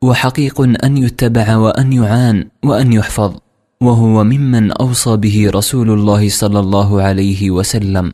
وحقيق 0.02 0.60
أن 0.60 0.96
يتبع 0.96 1.56
وأن 1.56 1.92
يعان 1.92 2.48
وأن 2.64 2.92
يحفظ 2.92 3.34
وهو 3.80 4.24
ممن 4.24 4.72
أوصى 4.72 5.16
به 5.16 5.50
رسول 5.54 5.90
الله 5.90 6.28
صلى 6.28 6.60
الله 6.60 7.02
عليه 7.02 7.50
وسلم. 7.50 8.12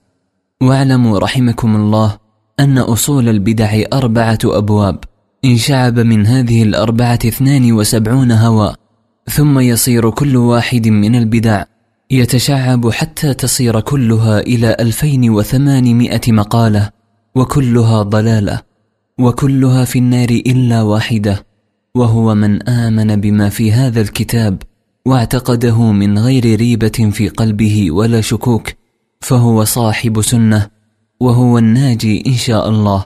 واعلموا 0.62 1.18
رحمكم 1.18 1.76
الله 1.76 2.25
أن 2.60 2.78
أصول 2.78 3.28
البدع 3.28 3.82
أربعة 3.92 4.38
أبواب. 4.44 4.98
إن 5.44 5.56
شعب 5.56 5.98
من 5.98 6.26
هذه 6.26 6.62
الأربعة 6.62 7.18
اثنان 7.24 7.72
وسبعون 7.72 8.32
هوى 8.32 8.74
ثم 9.30 9.58
يصير 9.58 10.10
كل 10.10 10.36
واحد 10.36 10.88
من 10.88 11.14
البدع. 11.14 11.64
يتشعب 12.10 12.90
حتى 12.90 13.34
تصير 13.34 13.80
كلها 13.80 14.40
إلى 14.40 14.76
ألفين 14.80 15.30
وثمانمائة 15.30 16.20
مقالة 16.28 16.90
وكلها 17.34 18.02
ضلالة 18.02 18.60
وكلها 19.20 19.84
في 19.84 19.98
النار 19.98 20.28
إلا 20.30 20.82
واحدة. 20.82 21.46
وهو 21.94 22.34
من 22.34 22.62
آمن 22.68 23.20
بما 23.20 23.48
في 23.48 23.72
هذا 23.72 24.00
الكتاب 24.00 24.62
واعتقده 25.06 25.92
من 25.92 26.18
غير 26.18 26.56
ريبة 26.56 27.10
في 27.12 27.28
قلبه 27.28 27.90
ولا 27.90 28.20
شكوك 28.20 28.68
فهو 29.20 29.64
صاحب 29.64 30.22
سنة. 30.22 30.75
وهو 31.20 31.58
الناجي 31.58 32.22
إن 32.26 32.34
شاء 32.34 32.68
الله. 32.68 33.04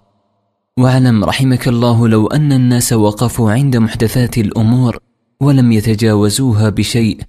واعلم 0.79 1.25
رحمك 1.25 1.69
الله 1.69 2.09
لو 2.09 2.27
أن 2.27 2.53
الناس 2.53 2.93
وقفوا 2.93 3.53
عند 3.53 3.77
محدثات 3.77 4.39
الأمور 4.39 4.99
ولم 5.41 5.73
يتجاوزوها 5.73 6.69
بشيء 6.69 7.21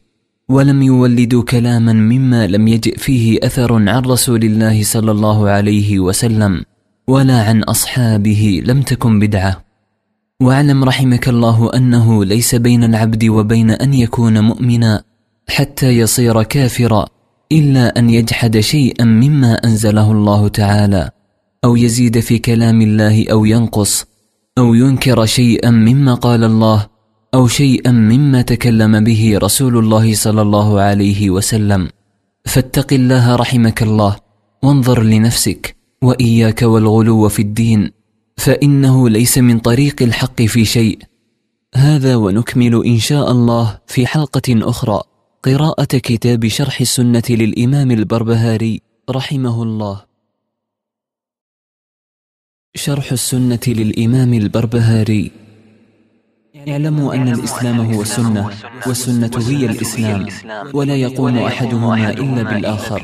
ولم 0.50 0.82
يولدوا 0.82 1.44
كلاما 1.44 1.94
مما 1.94 2.48
لم 2.48 2.68
يجئ 2.68 2.98
فيه 2.98 3.40
أثر 3.44 3.74
عن 3.74 4.06
رسول 4.06 4.44
الله 4.44 4.84
صلى 4.84 5.12
الله 5.12 5.50
عليه 5.50 6.00
وسلم 6.00 6.64
ولا 7.08 7.44
عن 7.44 7.64
أصحابه 7.64 8.62
لم 8.66 8.82
تكن 8.82 9.20
بدعة. 9.20 9.64
واعلم 10.42 10.84
رحمك 10.84 11.30
الله 11.30 11.70
أنه 11.76 12.26
ليس 12.26 12.56
بين 12.56 12.84
العبد 12.84 13.26
وبين 13.26 13.72
أن 13.72 13.94
يكون 13.94 14.40
مؤمنا 14.40 15.04
حتى 15.50 15.90
يصير 15.98 16.44
كافرا 16.44 17.08
إلا 17.52 18.00
أن 18.00 18.10
يجحد 18.10 18.60
شيئا 18.60 19.06
مما 19.06 19.54
أنزله 19.54 20.12
الله 20.12 20.48
تعالى 20.48 21.10
أو 21.66 21.76
يزيد 21.76 22.20
في 22.20 22.40
كلام 22.40 22.82
الله 22.82 23.26
أو 23.32 23.46
ينقص 23.46 24.06
أو 24.58 24.74
ينكر 24.74 25.26
شيئا 25.26 25.70
مما 25.70 26.14
قال 26.14 26.44
الله 26.44 26.88
أو 27.34 27.48
شيئا 27.48 27.92
مما 27.92 28.42
تكلم 28.42 29.04
به 29.04 29.38
رسول 29.38 29.78
الله 29.78 30.16
صلى 30.16 30.42
الله 30.42 30.82
عليه 30.82 31.30
وسلم. 31.30 31.90
فاتق 32.46 32.94
الله 32.94 33.36
رحمك 33.36 33.84
الله 33.84 34.16
وانظر 34.64 35.04
لنفسك 35.04 35.76
وإياك 36.02 36.62
والغلو 36.62 37.30
في 37.30 37.42
الدين 37.42 37.92
فإنه 38.38 39.10
ليس 39.10 39.38
من 39.38 39.60
طريق 39.60 40.02
الحق 40.02 40.42
في 40.42 40.66
شيء. 40.66 41.00
هذا 41.76 42.16
ونكمل 42.16 42.86
إن 42.86 43.00
شاء 43.00 43.32
الله 43.32 43.80
في 43.88 44.08
حلقة 44.08 44.48
أخرى. 44.50 45.02
قراءة 45.44 45.98
كتاب 45.98 46.48
شرح 46.48 46.82
السنة 46.82 47.24
للإمام 47.30 47.92
البربهاري 47.92 48.82
رحمه 49.10 49.64
الله. 49.64 50.06
شرح 52.76 53.12
السنة 53.12 53.60
للإمام 53.68 54.34
البربهاري 54.34 55.32
اعلموا 56.56 57.16
أن 57.16 57.28
الإسلام 57.28 57.94
هو 57.94 58.02
السنة 58.02 58.50
والسنة 58.88 59.32
هي 59.48 59.66
الإسلام. 59.66 60.28
ولا 60.74 60.96
يقوم 60.96 61.38
أحدهما 61.38 62.10
إلا 62.10 62.44
بالآخر. 62.44 63.02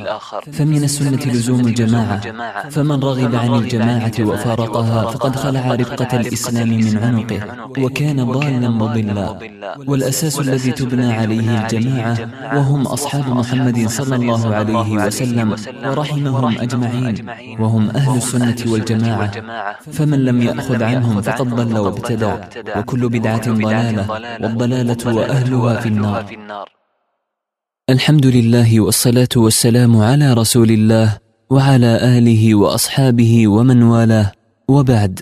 فمن 0.51 0.83
السنة 0.83 1.23
لزوم 1.25 1.59
الجماعة. 1.59 2.21
فمن 2.69 2.99
رغب 3.03 3.35
عن 3.35 3.53
الجماعة 3.53 4.11
وفارقها 4.19 5.11
فقد 5.11 5.35
خلع 5.35 5.75
رفقة 5.75 6.19
الإسلام 6.19 6.69
من 6.69 6.97
عنقه. 6.97 7.39
وكان 7.79 8.31
ضالا 8.31 8.69
مضلا. 8.69 9.39
والأساس 9.87 10.39
الذي 10.39 10.71
تبنى 10.71 11.13
عليه 11.13 11.47
الجماعة 11.63 12.17
وهم 12.55 12.81
أصحاب 12.87 13.29
محمد 13.29 13.87
صلى 13.87 14.15
الله 14.15 14.55
عليه 14.55 15.05
وسلم. 15.05 15.55
ورحمهم 15.85 16.57
أجمعين. 16.59 17.15
وهم 17.59 17.89
أهل 17.89 18.17
السنة 18.17 18.59
والجماعة. 18.71 19.31
فمن 19.93 20.25
لم 20.25 20.41
يأخذ 20.41 20.83
عنهم 20.83 21.21
فقد 21.21 21.47
ضل 21.55 21.77
وابتدع. 21.77 22.35
وكل 22.77 23.09
بدعة 23.09 23.36
ضلالة 23.45 24.11
والضلالة 24.43 25.15
وأهلها 25.15 25.81
في 25.81 25.87
النار. 26.35 26.69
الحمد 27.89 28.25
لله 28.25 28.81
والصلاة 28.81 29.29
والسلام 29.35 29.97
على 29.97 30.33
رسول 30.33 30.71
الله 30.71 31.17
وعلى 31.49 32.17
آله 32.17 32.55
وأصحابه 32.55 33.47
ومن 33.47 33.83
والاه. 33.83 34.31
وبعد 34.67 35.19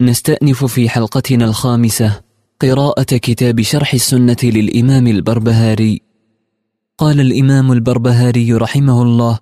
نستأنف 0.00 0.64
في 0.64 0.88
حلقتنا 0.88 1.44
الخامسة 1.44 2.20
قراءة 2.60 3.02
كتاب 3.02 3.60
شرح 3.60 3.94
السنة 3.94 4.36
للإمام 4.42 5.06
البربهاري. 5.06 6.00
قال 6.98 7.20
الإمام 7.20 7.72
البربهاري 7.72 8.52
رحمه 8.52 9.02
الله 9.02 9.38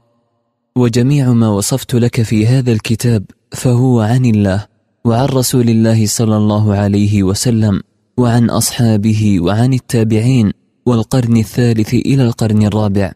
وجميع 0.76 1.32
ما 1.32 1.48
وصفت 1.48 1.94
لك 1.94 2.22
في 2.22 2.46
هذا 2.46 2.72
الكتاب 2.72 3.24
فهو 3.52 4.00
عن 4.00 4.24
الله 4.24 4.66
وعن 5.04 5.26
رسول 5.26 5.68
الله 5.68 6.06
صلى 6.06 6.36
الله 6.36 6.74
عليه 6.74 7.22
وسلم. 7.22 7.82
وعن 8.16 8.50
أصحابه 8.50 9.40
وعن 9.40 9.72
التابعين 9.72 10.52
والقرن 10.86 11.36
الثالث 11.36 11.94
إلى 11.94 12.22
القرن 12.22 12.62
الرابع. 12.62 13.12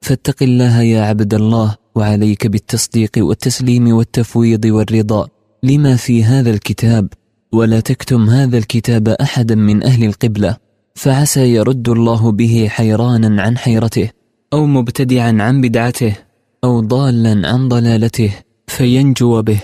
فاتق 0.00 0.42
الله 0.42 0.82
يا 0.82 1.02
عبد 1.02 1.34
الله 1.34 1.76
وعليك 1.94 2.46
بالتصديق 2.46 3.10
والتسليم 3.16 3.92
والتفويض 3.92 4.64
والرضا 4.64 5.28
لما 5.62 5.96
في 5.96 6.24
هذا 6.24 6.50
الكتاب. 6.50 7.08
ولا 7.52 7.80
تكتم 7.80 8.30
هذا 8.30 8.58
الكتاب 8.58 9.08
أحدا 9.08 9.54
من 9.54 9.82
أهل 9.82 10.04
القبلة. 10.04 10.56
فعسى 10.94 11.54
يرد 11.54 11.88
الله 11.88 12.32
به 12.32 12.66
حيرانا 12.70 13.42
عن 13.42 13.58
حيرته 13.58 14.10
أو 14.52 14.66
مبتدعا 14.66 15.36
عن 15.40 15.60
بدعته 15.60 16.16
أو 16.64 16.80
ضالا 16.80 17.48
عن 17.48 17.68
ضلالته 17.68 18.32
فينجو 18.66 19.42
به. 19.42 19.60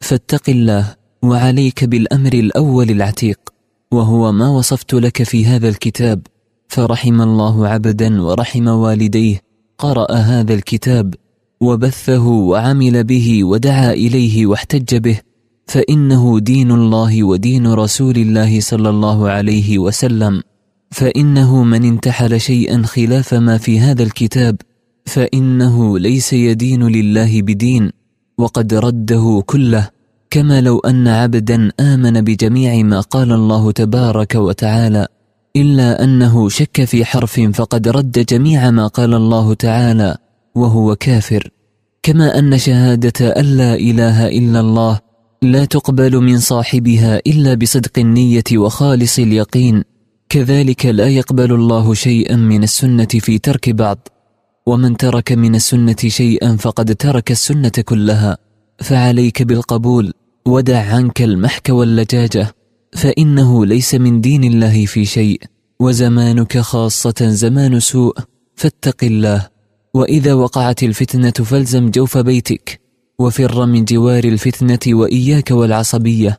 فاتق 0.00 0.42
الله 0.48 0.94
وعليك 1.22 1.84
بالأمر 1.84 2.32
الأول 2.32 2.90
العتيق. 2.90 3.57
وهو 3.92 4.32
ما 4.32 4.48
وصفت 4.48 4.94
لك 4.94 5.22
في 5.22 5.46
هذا 5.46 5.68
الكتاب 5.68 6.26
فرحم 6.68 7.20
الله 7.20 7.68
عبدا 7.68 8.22
ورحم 8.22 8.68
والديه 8.68 9.40
قرأ 9.78 10.12
هذا 10.12 10.54
الكتاب 10.54 11.14
وبثه 11.60 12.26
وعمل 12.26 13.04
به 13.04 13.44
ودعا 13.44 13.92
إليه 13.92 14.46
واحتج 14.46 14.96
به 14.96 15.20
فإنه 15.66 16.40
دين 16.40 16.70
الله 16.70 17.24
ودين 17.24 17.66
رسول 17.66 18.16
الله 18.16 18.60
صلى 18.60 18.88
الله 18.88 19.30
عليه 19.30 19.78
وسلم. 19.78 20.42
فإنه 20.90 21.62
من 21.64 21.84
انتحل 21.84 22.40
شيئا 22.40 22.82
خلاف 22.82 23.34
ما 23.34 23.58
في 23.58 23.80
هذا 23.80 24.02
الكتاب 24.02 24.56
فإنه 25.06 25.98
ليس 25.98 26.32
يدين 26.32 26.82
لله 26.88 27.42
بدين 27.42 27.90
وقد 28.38 28.74
رده 28.74 29.42
كله. 29.46 29.90
كما 30.30 30.60
لو 30.60 30.78
أن 30.78 31.08
عبدا 31.08 31.72
آمن 31.80 32.20
بجميع 32.20 32.82
ما 32.82 33.00
قال 33.00 33.32
الله 33.32 33.72
تبارك 33.72 34.34
وتعالى 34.34 35.06
إلا 35.56 36.04
أنه 36.04 36.48
شك 36.48 36.84
في 36.84 37.04
حرف 37.04 37.40
فقد 37.40 37.88
رد 37.88 38.24
جميع 38.28 38.70
ما 38.70 38.86
قال 38.86 39.14
الله 39.14 39.54
تعالى 39.54 40.16
وهو 40.54 40.96
كافر. 40.96 41.50
كما 42.02 42.38
أن 42.38 42.58
شهادة 42.58 43.28
أن 43.28 43.44
لا 43.44 43.74
إله 43.74 44.28
إلا 44.28 44.60
الله 44.60 45.00
لا 45.42 45.64
تقبل 45.64 46.16
من 46.16 46.38
صاحبها 46.38 47.20
إلا 47.26 47.54
بصدق 47.54 47.98
النية 47.98 48.44
وخالص 48.54 49.18
اليقين 49.18 49.84
كذلك 50.28 50.86
لا 50.86 51.08
يقبل 51.08 51.52
الله 51.52 51.94
شيئا 51.94 52.36
من 52.36 52.62
السنة 52.62 53.08
في 53.08 53.38
ترك 53.38 53.70
بعض. 53.70 54.08
ومن 54.66 54.96
ترك 54.96 55.32
من 55.32 55.54
السنة 55.54 55.96
شيئا 56.06 56.56
فقد 56.56 56.94
ترك 56.94 57.30
السنة 57.30 57.72
كلها 57.84 58.38
فعليك 58.78 59.42
بالقبول. 59.42 60.12
ودع 60.48 60.94
عنك 60.94 61.22
المحك 61.22 61.68
واللجاجة 61.68 62.54
فإنه 62.92 63.66
ليس 63.66 63.94
من 63.94 64.20
دين 64.20 64.44
الله 64.44 64.86
في 64.86 65.04
شيء 65.04 65.40
وزمانك 65.80 66.58
خاصة 66.58 67.14
زمان 67.20 67.80
سوء 67.80 68.16
فاتق 68.56 69.04
الله 69.04 69.48
وإذا 69.94 70.34
وقعت 70.34 70.82
الفتنة 70.82 71.30
فالزم 71.30 71.90
جوف 71.90 72.18
بيتك 72.18 72.80
وفر 73.18 73.66
من 73.66 73.84
جوار 73.84 74.24
الفتنة 74.24 74.94
وإياك 74.94 75.50
والعصبية 75.50 76.38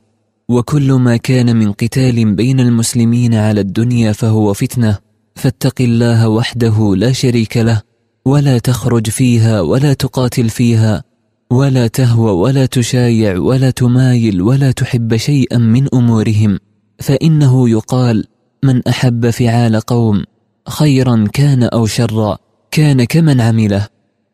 وكل 0.49 0.93
ما 0.93 1.17
كان 1.17 1.55
من 1.55 1.71
قتال 1.71 2.35
بين 2.35 2.59
المسلمين 2.59 3.33
على 3.33 3.61
الدنيا 3.61 4.11
فهو 4.11 4.53
فتنة 4.53 4.97
فاتق 5.35 5.81
الله 5.81 6.29
وحده 6.29 6.95
لا 6.95 7.11
شريك 7.11 7.57
له 7.57 7.81
ولا 8.25 8.57
تخرج 8.57 9.09
فيها 9.09 9.61
ولا 9.61 9.93
تقاتل 9.93 10.49
فيها 10.49 11.03
ولا 11.51 11.87
تهوى 11.87 12.31
ولا 12.31 12.65
تشايع 12.65 13.37
ولا 13.37 13.69
تمايل 13.69 14.41
ولا 14.41 14.71
تحب 14.71 15.15
شيئا 15.15 15.57
من 15.57 15.87
أمورهم 15.93 16.59
فإنه 16.99 17.69
يقال 17.69 18.25
من 18.63 18.87
أحب 18.87 19.29
فعال 19.29 19.79
قوم 19.79 20.23
خيرا 20.67 21.27
كان 21.33 21.63
أو 21.63 21.85
شرا 21.85 22.37
كان 22.71 23.03
كمن 23.03 23.41
عمله 23.41 23.87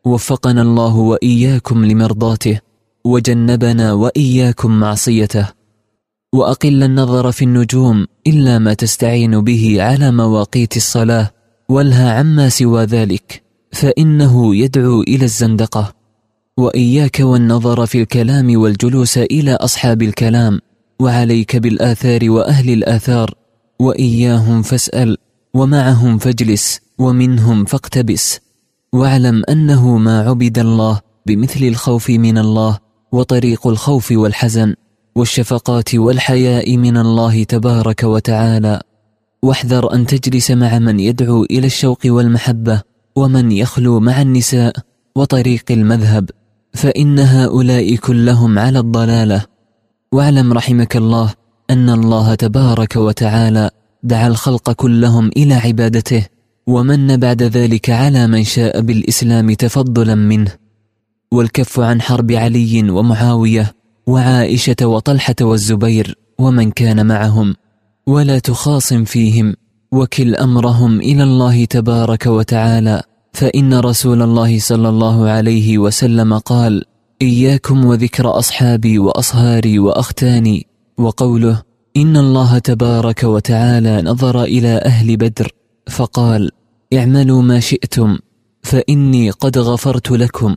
وفقنا 0.06 0.62
الله 0.62 0.96
وإياكم 0.96 1.86
لمرضاته 1.86 2.60
وجنبنا 3.06 3.94
وإياكم 3.94 4.80
معصيته 4.80 5.48
وأقل 6.34 6.84
النظر 6.84 7.32
في 7.32 7.46
النجوم 7.46 8.08
إلا 8.28 8.60
ما 8.60 8.74
تستعين 8.74 9.42
به 9.44 9.78
على 9.80 10.12
مواقيت 10.12 10.78
الصلاة 10.78 11.32
والها 11.70 12.20
عما 12.20 12.50
سوى 12.50 12.84
ذلك 12.84 13.44
فإنه 13.72 14.56
يدعو 14.56 15.02
إلى 15.02 15.26
الزندقة. 15.26 15.94
وإياك 16.60 17.20
والنظر 17.20 17.86
في 17.86 18.02
الكلام 18.02 18.60
والجلوس 18.60 19.18
إلى 19.18 19.54
أصحاب 19.54 20.02
الكلام 20.02 20.60
وعليك 21.00 21.56
بالآثار 21.56 22.30
وأهل 22.32 22.70
الآثار 22.70 23.34
وإياهم 23.80 24.62
فاسأل 24.62 25.18
ومعهم 25.54 26.18
فاجلس 26.18 26.80
ومنهم 26.98 27.66
فاقتبس. 27.66 28.40
واعلم 28.94 29.44
أنه 29.50 29.98
ما 29.98 30.30
عبد 30.30 30.60
الله 30.60 31.02
بمثل 31.26 31.64
الخوف 31.64 32.10
من 32.10 32.38
الله 32.38 32.80
وطريق 33.12 33.68
الخوف 33.68 34.12
والحزن 34.12 34.76
والشفقات 35.16 35.96
والحياء 35.96 36.78
من 36.78 36.98
الله 36.98 37.44
تبارك 37.44 38.04
وتعالى. 38.04 38.82
واحذر 39.44 39.94
أن 39.94 40.06
تجلس 40.06 40.52
مع 40.52 40.80
من 40.80 41.00
يدعو 41.00 41.44
إلى 41.44 41.68
الشوق 41.68 42.00
والمحبة 42.06 42.82
ومن 43.16 43.52
يخلو 43.52 44.00
مع 44.00 44.22
النساء 44.22 44.74
وطريق 45.16 45.64
المذهب. 45.72 46.30
فإن 46.76 47.20
هؤلاء 47.20 47.96
كلهم 47.96 48.60
على 48.60 48.80
الضلالة. 48.80 49.46
واعلم 50.12 50.54
رحمك 50.54 50.98
الله 50.98 51.34
أن 51.70 51.90
الله 51.90 52.36
تبارك 52.36 52.96
وتعالى 52.96 53.70
دعا 54.04 54.28
الخلق 54.28 54.72
كلهم 54.72 55.28
إلى 55.28 55.54
عبادته 55.54 56.26
ومن 56.68 57.18
بعد 57.18 57.44
ذلك 57.44 57.90
على 57.90 58.28
من 58.28 58.44
شاء 58.44 58.82
بالإسلام 58.82 59.54
تفضلا 59.54 60.16
منه. 60.16 60.52
والكف 61.32 61.80
عن 61.80 62.02
حرب 62.02 62.32
علي 62.32 62.90
ومعاوية 62.90 63.74
وعائشة 64.08 64.76
وطلحة 64.82 65.36
والزبير 65.42 66.18
ومن 66.40 66.72
كان 66.72 67.06
معهم. 67.06 67.56
ولا 68.08 68.40
تخاصم 68.40 69.04
فيهم 69.04 69.56
وكل 69.92 70.36
أمرهم 70.36 71.00
إلى 71.00 71.24
الله 71.24 71.66
تبارك 71.66 72.26
وتعالى. 72.26 73.04
فإن 73.36 73.74
رسول 73.74 74.22
الله 74.22 74.60
صلى 74.60 74.90
الله 74.90 75.30
عليه 75.30 75.78
وسلم 75.78 76.38
قال 76.38 76.84
إياكم 77.22 77.86
وذكر 77.86 78.40
أصحابي 78.40 79.00
وأصهاري 79.00 79.80
وأختاني 79.80 80.68
وقوله 80.98 81.62
إن 81.98 82.18
الله 82.18 82.58
تبارك 82.58 83.24
وتعالى 83.24 84.02
نظر 84.02 84.44
إلى 84.44 84.82
أهل 84.86 85.18
بدر 85.18 85.52
فقال 85.90 86.52
اعملوا 86.94 87.42
ما 87.42 87.60
شئتم 87.60 88.18
فإني 88.64 89.30
قد 89.30 89.58
غفرت 89.58 90.12
لكم. 90.12 90.56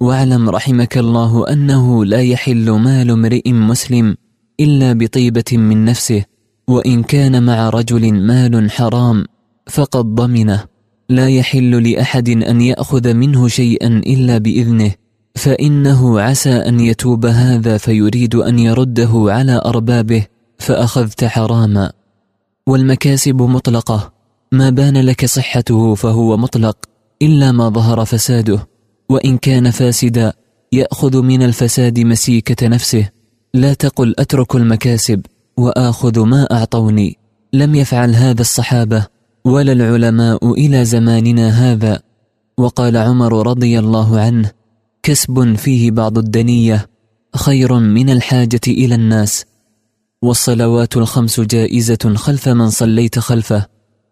واعلم 0.00 0.50
رحمك 0.50 0.98
الله 0.98 1.52
أنه 1.52 2.04
لا 2.04 2.22
يحل 2.22 2.70
مال 2.70 3.10
امرئ 3.10 3.52
مسلم 3.52 4.16
إلا 4.60 4.92
بطيبة 4.92 5.50
من 5.52 5.84
نفسه 5.84 6.24
وإن 6.68 7.02
كان 7.02 7.42
مع 7.42 7.68
رجل 7.68 8.14
مال 8.14 8.70
حرام 8.70 9.24
فقد 9.70 10.14
ضمنه. 10.14 10.71
لا 11.12 11.28
يحل 11.28 11.90
لأحد 11.90 12.28
أن 12.28 12.60
يأخذ 12.60 13.14
منه 13.14 13.48
شيئا 13.48 13.86
إلا 13.86 14.38
بإذنه 14.38 14.94
فإنه 15.34 16.20
عسى 16.20 16.50
أن 16.50 16.80
يتوب 16.80 17.26
هذا 17.26 17.78
فيريد 17.78 18.34
أن 18.34 18.58
يرده 18.58 19.10
على 19.14 19.62
أربابه 19.64 20.26
فأخذت 20.58 21.24
حراما. 21.24 21.92
والمكاسب 22.66 23.42
مطلقة. 23.42 24.12
ما 24.52 24.70
بان 24.70 24.96
لك 24.96 25.26
صحته 25.26 25.94
فهو 25.94 26.36
مطلق 26.36 26.76
إلا 27.22 27.52
ما 27.52 27.68
ظهر 27.68 28.04
فساده. 28.04 28.68
وإن 29.08 29.38
كان 29.38 29.70
فاسدا 29.70 30.32
يأخذ 30.72 31.22
من 31.22 31.42
الفساد 31.42 32.00
مسيكة 32.00 32.68
نفسه. 32.68 33.08
لا 33.54 33.74
تقل 33.74 34.14
أترك 34.18 34.56
المكاسب 34.56 35.26
وآخذ 35.56 36.20
ما 36.20 36.48
أعطوني. 36.52 37.18
لم 37.52 37.74
يفعل 37.74 38.14
هذا 38.14 38.40
الصحابة. 38.40 39.06
ولا 39.44 39.72
العلماء 39.72 40.52
إلى 40.52 40.84
زماننا 40.84 41.48
هذا؟ 41.48 42.02
وقال 42.58 42.96
عمر 42.96 43.46
رضي 43.46 43.78
الله 43.78 44.20
عنه 44.20 44.50
كسب 45.02 45.54
فيه 45.54 45.90
بعض 45.90 46.18
الدنية 46.18 46.88
خير 47.36 47.78
من 47.78 48.10
الحاجة 48.10 48.60
إلى 48.68 48.94
الناس. 48.94 49.44
والصلوات 50.22 50.96
الخمس 50.96 51.40
جائزة 51.40 52.14
خلف 52.14 52.48
من 52.48 52.70
صليت 52.70 53.18
خلفه 53.18 53.66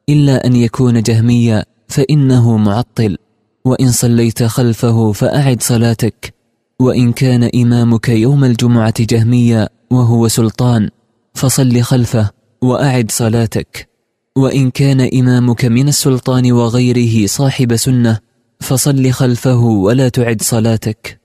إلا 0.09 0.47
أن 0.47 0.57
يكون 0.57 1.03
جهميا 1.03 1.65
فإنه 1.89 2.57
معطل. 2.57 3.17
وإن 3.65 3.91
صليت 3.91 4.43
خلفه 4.43 5.13
فأعد 5.13 5.63
صلاتك. 5.63 6.35
وإن 6.81 7.13
كان 7.13 7.51
إمامك 7.55 8.09
يوم 8.09 8.45
الجمعة 8.45 8.95
جهميا 9.01 9.69
وهو 9.91 10.29
سلطان 10.29 10.91
فصل 11.35 11.83
خلفه 11.83 12.31
وأعد 12.63 13.11
صلاتك. 13.11 13.90
وإن 14.37 14.71
كان 14.71 15.01
إمامك 15.01 15.65
من 15.65 15.89
السلطان 15.89 16.53
وغيره 16.53 17.27
صاحب 17.27 17.77
سنة 17.77 18.19
فصل 18.61 19.11
خلفه 19.11 19.61
ولا 19.61 20.09
تعد 20.09 20.43
صلاتك. 20.43 21.21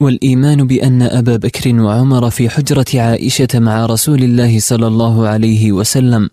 والإيمان 0.00 0.66
بأن 0.66 1.02
أبا 1.02 1.36
بكر 1.36 1.80
وعمر 1.80 2.30
في 2.30 2.48
حجرة 2.48 2.86
عائشة 2.94 3.48
مع 3.54 3.86
رسول 3.86 4.22
الله 4.22 4.60
صلى 4.60 4.86
الله 4.86 5.28
عليه 5.28 5.72
وسلم 5.72 6.30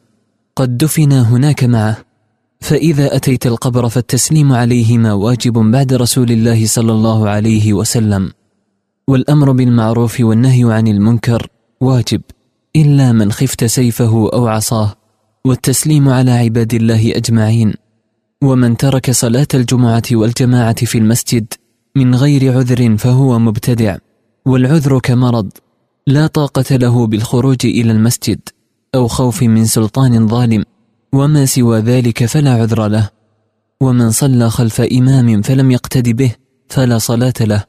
قد 0.56 0.78
دفنا 0.78 1.22
هناك 1.22 1.64
معه. 1.64 1.98
فإذا 2.60 3.16
أتيت 3.16 3.48
القبر 3.48 3.90
فالتسليم 3.90 4.54
عليهما 4.54 5.14
واجب 5.14 5.54
بعد 5.54 5.94
رسول 5.94 6.32
الله 6.32 6.66
صلى 6.66 6.92
الله 6.92 7.30
عليه 7.30 7.74
وسلم. 7.74 8.32
والأمر 9.08 9.52
بالمعروف 9.52 10.20
والنهي 10.20 10.74
عن 10.74 10.88
المنكر 10.88 11.48
واجب 11.82 12.22
إلا 12.76 13.12
من 13.12 13.32
خفت 13.32 13.66
سيفه 13.66 14.30
أو 14.34 14.48
عصاه. 14.48 14.99
والتسليم 15.46 16.10
على 16.10 16.32
عباد 16.32 16.74
الله 16.74 17.12
أجمعين. 17.16 17.74
ومن 18.44 18.78
ترك 18.78 19.12
صلاة 19.12 19.48
الجمعة 19.54 20.04
والجماعة 20.12 20.86
في 20.86 20.98
المسجد 20.98 21.54
من 21.96 22.16
غير 22.16 22.58
عذر 22.58 22.98
فهو 22.98 23.40
مبتدع. 23.40 23.98
والعذر 24.46 25.00
كمرض. 25.00 25.50
لا 26.08 26.28
طاقة 26.28 26.76
له 26.76 27.08
بالخروج 27.08 27.66
إلى 27.66 27.92
المسجد 27.92 28.40
أو 28.96 29.08
خوف 29.08 29.44
من 29.44 29.66
سلطان 29.66 30.28
ظالم. 30.28 30.64
وما 31.14 31.46
سوى 31.46 31.80
ذلك 31.80 32.26
فلا 32.26 32.54
عذر 32.54 32.88
له. 32.88 33.10
ومن 33.82 34.12
صلى 34.12 34.50
خلف 34.50 34.82
إمام 34.82 35.42
فلم 35.42 35.72
يقتد 35.72 36.10
به 36.10 36.32
فلا 36.70 36.98
صلاة 36.98 37.34
له. 37.42 37.64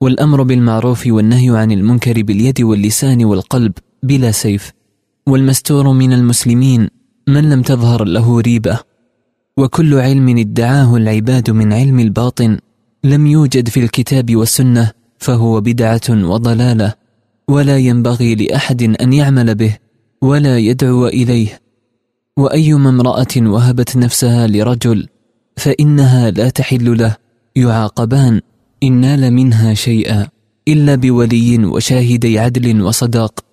والأمر 0.00 0.42
بالمعروف 0.42 1.06
والنهي 1.06 1.58
عن 1.58 1.72
المنكر 1.72 2.22
باليد 2.22 2.60
واللسان 2.60 3.24
والقلب 3.24 3.72
بلا 4.02 4.30
سيف. 4.30 4.77
والمستور 5.28 5.92
من 5.92 6.12
المسلمين 6.12 6.88
من 7.28 7.50
لم 7.50 7.62
تظهر 7.62 8.04
له 8.04 8.40
ريبة. 8.40 8.78
وكل 9.56 9.94
علم 9.94 10.38
ادعاه 10.38 10.96
العباد 10.96 11.50
من 11.50 11.72
علم 11.72 12.00
الباطن 12.00 12.58
لم 13.04 13.26
يوجد 13.26 13.68
في 13.68 13.80
الكتاب 13.80 14.36
والسنة 14.36 14.92
فهو 15.18 15.60
بدعة 15.60 16.08
وضلالة. 16.10 16.94
ولا 17.48 17.78
ينبغي 17.78 18.34
لأحد 18.34 18.82
أن 18.82 19.12
يعمل 19.12 19.54
به 19.54 19.76
ولا 20.22 20.58
يدعو 20.58 21.06
إليه. 21.06 21.60
وأيما 22.36 22.90
امرأة 22.90 23.34
وهبت 23.36 23.96
نفسها 23.96 24.46
لرجل 24.46 25.08
فإنها 25.56 26.30
لا 26.30 26.48
تحل 26.48 26.98
له. 26.98 27.16
يعاقبان 27.56 28.40
إن 28.82 28.92
نال 28.92 29.32
منها 29.32 29.74
شيئا 29.74 30.28
إلا 30.68 30.94
بولي 30.94 31.64
وشاهدي 31.64 32.38
عدل 32.38 32.82
وصداق. 32.82 33.47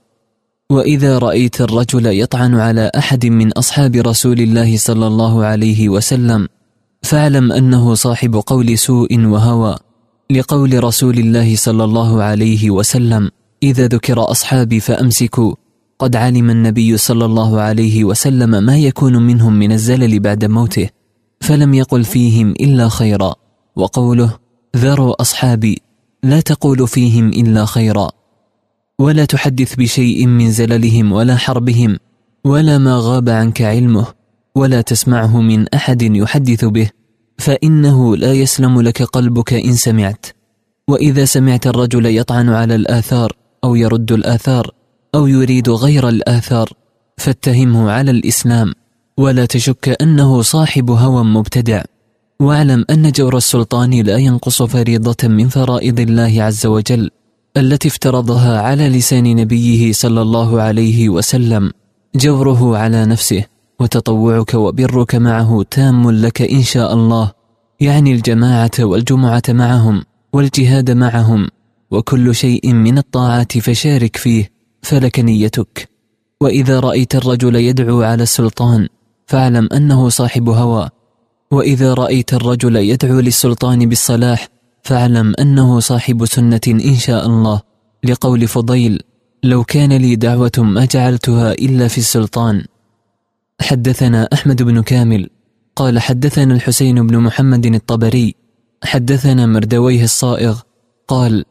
وإذا 0.72 1.18
رأيت 1.18 1.62
الرجل 1.62 2.06
يطعن 2.06 2.56
على 2.56 2.92
أحد 2.98 3.26
من 3.26 3.52
أصحاب 3.52 3.96
رسول 3.96 4.40
الله 4.40 4.78
صلى 4.78 5.08
الله 5.08 5.46
عليه 5.46 5.90
وسلم 5.90 6.48
فاعلم 7.04 7.52
أنه 7.52 7.94
صاحب 7.94 8.36
قول 8.36 8.78
سوء 8.78 9.26
وهوى 9.26 9.76
لقول 10.30 10.84
رسول 10.84 11.18
الله 11.20 11.56
صلى 11.56 11.84
الله 11.84 12.24
عليه 12.24 12.70
وسلم 12.70 13.32
إذا 13.64 13.88
ذكر 13.88 14.32
أصحابي 14.32 14.80
فأمسكوا 14.80 15.56
قد 16.00 16.16
علم 16.16 16.50
النبي 16.50 16.98
صلى 16.98 17.26
الله 17.26 17.62
عليه 17.62 18.04
وسلم 18.04 18.64
ما 18.64 18.78
يكون 18.78 19.18
منهم 19.18 19.54
من 19.54 19.72
الزلل 19.72 20.20
بعد 20.20 20.46
موته 20.46 20.90
فلم 21.42 21.74
يقل 21.74 22.04
فيهم 22.04 22.52
إلا 22.52 22.90
خيرا. 22.90 23.36
وقوله 23.76 24.34
ذروا 24.78 25.22
أصحابي 25.22 25.82
لا 26.24 26.40
تقول 26.42 26.88
فيهم 26.88 27.30
إلا 27.30 27.66
خيرا. 27.66 28.12
ولا 29.00 29.26
تحدث 29.26 29.76
بشيء 29.76 30.28
من 30.28 30.52
زللهم 30.52 31.12
ولا 31.12 31.36
حربهم 31.36 31.98
ولا 32.46 32.78
ما 32.78 32.98
غاب 33.02 33.30
عنك 33.30 33.62
علمه 33.62 34.06
ولا 34.56 34.82
تسمعه 34.82 35.42
من 35.42 35.68
أحد 35.74 36.02
يحدث 36.02 36.66
به 36.66 36.90
فإنه 37.38 38.18
لا 38.18 38.34
يسلم 38.34 38.82
لك 38.82 39.04
قلبك 39.04 39.54
إن 39.54 39.76
سمعت. 39.76 40.26
وإذا 40.88 41.26
سمعت 41.26 41.68
الرجل 41.68 42.06
يطعن 42.06 42.50
على 42.50 42.76
الآثار 42.76 43.32
أو 43.64 43.76
يرد 43.76 44.12
الآثار 44.12 44.72
أو 45.16 45.28
يريد 45.28 45.70
غير 45.70 46.10
الآثار 46.10 46.70
فاتهمه 47.18 47.92
على 47.92 48.12
الإسلام 48.12 48.74
ولا 49.18 49.46
تشك 49.46 49.98
أنه 50.02 50.42
صاحب 50.42 50.92
هوى 50.92 51.24
مبتدع. 51.24 51.84
واعلم 52.40 52.86
أن 52.90 53.12
جور 53.12 53.38
السلطان 53.38 54.02
لا 54.02 54.18
ينقص 54.18 54.64
فريضة 54.64 55.28
من 55.28 55.50
فرائض 55.50 56.00
الله 56.00 56.44
عز 56.44 56.66
وجل. 56.66 57.12
التي 57.58 57.88
افترضها 57.88 58.62
على 58.62 58.90
لسان 58.90 59.36
نبيه 59.36 59.92
صلى 59.94 60.22
الله 60.22 60.62
عليه 60.62 61.10
وسلم 61.10 61.72
جوره 62.16 62.78
على 62.78 63.06
نفسه 63.06 63.44
وتطوعك 63.80 64.54
وبرك 64.54 65.16
معه 65.16 65.66
تام 65.72 66.12
لك 66.12 66.42
إن 66.42 66.64
شاء 66.64 66.94
الله. 66.94 67.32
يعني 67.80 68.12
الجماعة 68.12 68.72
والجمعة 68.80 69.44
معهم 69.50 70.04
والجهاد 70.34 70.92
معهم 70.92 71.48
وكل 71.92 72.36
شيء 72.36 72.74
من 72.74 72.98
الطاعات 72.98 73.58
فشارك 73.58 74.18
فيه 74.18 74.52
فلك 74.82 75.20
نيتك. 75.20 75.90
وإذا 76.42 76.80
رأيت 76.80 77.16
الرجل 77.16 77.56
يدعو 77.56 78.02
على 78.02 78.24
السلطان 78.24 78.88
فاعلم 79.28 79.70
أنه 79.74 80.10
صاحب 80.10 80.50
هوى. 80.50 80.90
وإذا 81.52 81.94
رأيت 81.94 82.34
الرجل 82.34 82.76
يدعو 82.76 83.20
للسلطان 83.20 83.90
بالصلاح 83.90 84.55
فاعلم 84.86 85.34
أنه 85.40 85.80
صاحب 85.80 86.26
سنة 86.26 86.62
إن 86.68 86.96
شاء 86.96 87.26
الله. 87.26 87.62
لقول 88.04 88.48
فضيل 88.48 89.02
لو 89.44 89.64
كان 89.64 89.94
لي 89.94 90.16
دعوة 90.16 90.52
ما 90.58 90.86
جعلتها 90.86 91.52
إلا 91.52 91.88
في 91.88 91.98
السلطان. 91.98 92.66
حدثنا 93.62 94.30
أحمد 94.34 94.64
بن 94.64 94.82
كامل. 94.82 95.30
قال 95.76 96.00
حدثنا 96.00 96.54
الحسين 96.54 97.08
بن 97.08 97.18
محمد 97.18 97.66
الطبري. 97.66 98.36
حدثنا 98.84 99.46
مردويه 99.46 100.04
الصائغ. 100.04 100.60
قال 101.08 101.46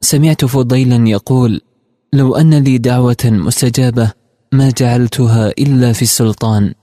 سمعت 0.00 0.44
فضيلا 0.44 1.08
يقول 1.08 1.60
لو 2.12 2.36
أن 2.36 2.54
لي 2.54 2.78
دعوة 2.78 3.24
مستجابة 3.24 4.12
ما 4.52 4.70
جعلتها 4.70 5.48
إلا 5.48 5.92
في 5.92 6.02
السلطان. 6.02 6.74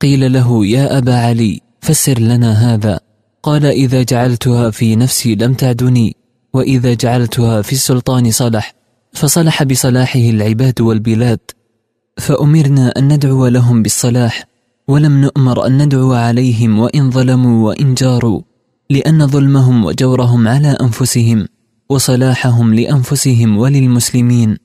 قيل 0.00 0.32
له 0.32 0.66
يا 0.66 0.98
أبا 0.98 1.14
علي 1.14 1.60
فسر 1.80 2.18
لنا 2.18 2.52
هذا. 2.52 3.09
قال 3.42 3.66
إذا 3.66 4.02
جعلتها 4.02 4.70
في 4.70 4.96
نفسي 4.96 5.34
لم 5.34 5.54
تعدني 5.54 6.16
وإذا 6.54 6.94
جعلتها 6.94 7.62
في 7.62 7.72
السلطان 7.72 8.30
صلح 8.30 8.74
فصلح 9.12 9.62
بصلاحه 9.62 10.20
العباد 10.20 10.80
والبلاد. 10.80 11.38
فأمرنا 12.16 12.88
أن 12.98 13.12
ندعو 13.12 13.46
لهم 13.46 13.82
بالصلاح 13.82 14.44
ولم 14.88 15.20
نؤمر 15.20 15.66
أن 15.66 15.82
ندعو 15.82 16.12
عليهم 16.12 16.78
وإن 16.78 17.10
ظلموا 17.10 17.66
وإن 17.68 17.94
جاروا 17.94 18.42
لأن 18.90 19.26
ظلمهم 19.26 19.84
وجورهم 19.84 20.48
على 20.48 20.68
أنفسهم 20.68 21.48
وصلاحهم 21.88 22.74
لأنفسهم 22.74 23.58
وللمسلمين. 23.58 24.56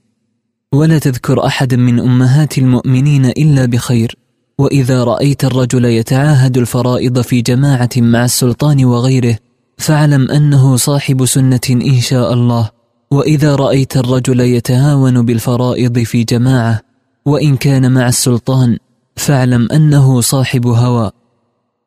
ولا 0.74 1.00
تذكر 1.00 1.46
أحدا 1.46 1.78
من 1.78 2.00
أمهات 2.00 2.58
المؤمنين 2.58 3.26
إلا 3.26 3.66
بخير. 3.66 4.25
وإذا 4.58 5.03
رأيت 5.03 5.45
الرجل 5.45 5.86
يتعاهد 5.86 6.58
الفرائض 6.58 7.22
في 7.22 7.41
جماعة 7.41 7.89
مع 7.97 8.26
السلطان 8.26 8.86
وغيره 8.86 9.38
فاعلم 9.78 10.32
أنه 10.32 10.76
صاحب 10.76 11.26
سنة 11.26 11.60
إن 11.70 11.99
شاء 11.99 12.34
الله. 12.34 12.70
وإذا 13.12 13.56
رأيت 13.56 13.97
الرجل 13.97 14.39
يتهاون 14.39 15.26
بالفرائض 15.26 15.99
في 15.99 16.24
جماعة 16.24 16.82
وإن 17.26 17.58
كان 17.58 17.91
مع 17.91 18.08
السلطان 18.08 18.78
فاعلم 19.16 19.68
أنه 19.72 20.22
صاحب 20.22 20.68
هوى. 20.68 21.12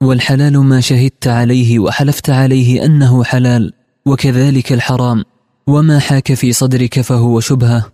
والحلال 0.02 0.58
ما 0.58 0.80
شهدت 0.80 1.28
عليه 1.28 1.78
وحلفت 1.78 2.30
عليه 2.30 2.84
أنه 2.84 3.24
حلال 3.24 3.72
وكذلك 4.06 4.72
الحرام. 4.72 5.24
وما 5.66 5.98
حاك 5.98 6.34
في 6.34 6.52
صدرك 6.52 7.00
فهو 7.00 7.40
شبهة. 7.40 7.92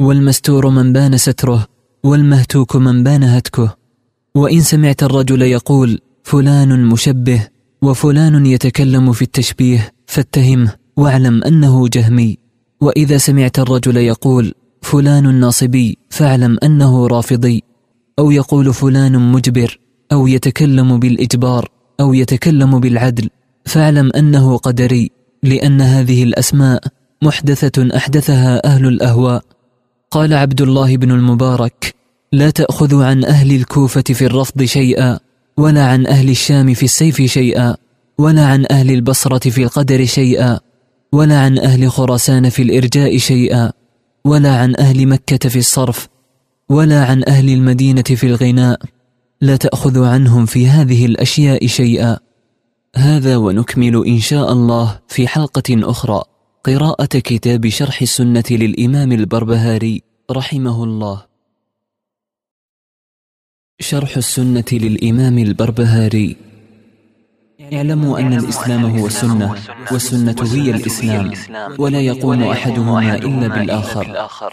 والمستور 0.00 0.68
من 0.68 0.92
بان 0.92 1.16
ستره 1.16 1.66
والمهتوك 2.04 2.76
من 2.76 3.04
بان 3.04 3.24
هتكه. 3.24 3.87
وإن 4.34 4.60
سمعت 4.60 5.02
الرجل 5.02 5.42
يقول 5.42 6.00
فلان 6.24 6.84
مشبه 6.84 7.48
وفلان 7.82 8.46
يتكلم 8.46 9.12
في 9.12 9.22
التشبيه 9.22 9.92
فاتهمه 10.06 10.74
واعلم 10.96 11.44
أنه 11.44 11.88
جهمي. 11.88 12.38
وإذا 12.80 13.18
سمعت 13.18 13.58
الرجل 13.58 13.96
يقول 13.96 14.54
فلان 14.82 15.34
ناصبي 15.34 15.98
فاعلم 16.10 16.58
أنه 16.62 17.06
رافضي. 17.06 17.62
أو 18.18 18.30
يقول 18.30 18.74
فلان 18.74 19.32
مجبر 19.32 19.80
أو 20.12 20.26
يتكلم 20.26 20.98
بالإجبار 20.98 21.68
أو 22.00 22.14
يتكلم 22.14 22.80
بالعدل 22.80 23.30
فاعلم 23.64 24.10
أنه 24.16 24.56
قدري 24.56 25.10
لأن 25.42 25.80
هذه 25.80 26.22
الأسماء 26.22 26.82
محدثة 27.22 27.96
أحدثها 27.96 28.66
أهل 28.66 28.86
الأهواء. 28.86 29.42
قال 30.10 30.34
عبد 30.34 30.60
الله 30.60 30.96
بن 30.96 31.10
المبارك 31.10 31.97
لا 32.32 32.50
تأخذوا 32.50 33.04
عن 33.04 33.24
أهل 33.24 33.54
الكوفة 33.54 34.02
في 34.02 34.26
الرفض 34.26 34.62
شيئا 34.62 35.18
ولا 35.56 35.86
عن 35.86 36.06
أهل 36.06 36.30
الشام 36.30 36.74
في 36.74 36.82
السيف 36.82 37.22
شيئا 37.22 37.76
ولا 38.18 38.46
عن 38.46 38.66
أهل 38.70 38.90
البصرة 38.90 39.50
في 39.50 39.62
القدر 39.62 40.04
شيئا 40.04 40.60
ولا 41.12 41.40
عن 41.40 41.58
أهل 41.58 41.90
خراسان 41.90 42.48
في 42.48 42.62
الإرجاء 42.62 43.18
شيئا 43.18 43.72
ولا 44.24 44.56
عن 44.56 44.74
أهل 44.78 45.06
مكة 45.06 45.48
في 45.48 45.58
الصرف 45.58 46.08
ولا 46.68 47.04
عن 47.04 47.24
أهل 47.28 47.48
المدينة 47.48 48.02
في 48.02 48.26
الغناء. 48.26 48.80
لا 49.40 49.56
تأخذ 49.56 50.04
عنهم 50.04 50.46
في 50.46 50.68
هذه 50.68 51.06
الأشياء 51.06 51.66
شيئا. 51.66 52.18
هذا 52.96 53.36
ونكمل 53.36 54.06
إن 54.06 54.18
شاء 54.18 54.52
الله 54.52 54.98
في 55.08 55.28
حلقة 55.28 55.62
أخرى. 55.70 56.22
قراءة 56.64 57.04
كتاب 57.04 57.68
شرح 57.68 58.02
السنة 58.02 58.44
للإمام 58.50 59.12
البربهاري 59.12 60.02
رحمه 60.30 60.84
الله. 60.84 61.27
شرح 63.80 64.16
السنة 64.16 64.64
للإمام 64.72 65.38
البربهاري. 65.38 66.36
اعلموا 67.72 68.18
أن 68.18 68.32
الإسلام 68.32 68.98
هو 68.98 69.06
السنة 69.06 69.54
والسنة 69.92 70.36
هي 70.52 70.70
الإسلام 70.70 71.32
ولا 71.78 72.00
يقوم 72.00 72.42
أحدهما 72.42 73.14
إلا 73.14 73.48
بالآخر. 73.48 74.06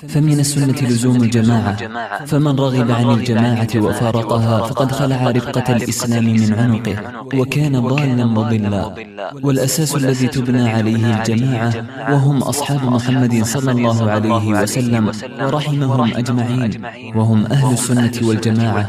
فمن 0.08 0.40
السنة 0.40 0.80
لزوم 0.82 1.24
الجماعة. 1.24 1.78
فمن 2.26 2.56
رغب 2.60 2.92
عن 2.92 3.10
الجماعة 3.10 3.68
وفارقها 3.76 4.68
فقد 4.68 4.92
خلع 4.92 5.32
رفقة 5.32 5.76
الإسلام 5.76 6.26
من 6.26 6.54
عنقه. 6.54 6.96
وكان 7.36 7.80
ضالا 7.80 8.26
مضلا. 8.26 8.96
والأساس 9.44 9.96
الذي 9.96 10.28
تبنى 10.28 10.70
عليه 10.70 11.04
الجماعة 11.20 11.74
وهم 12.12 12.38
أصحاب 12.44 12.84
محمد 12.84 13.44
صلى 13.44 13.72
الله 13.72 14.12
عليه 14.12 14.46
وسلم. 14.62 15.12
ورحمهم 15.42 16.14
أجمعين. 16.16 16.72
وهم 17.16 17.46
أهل 17.46 17.74
السنة 17.74 18.16
والجماعة. 18.22 18.88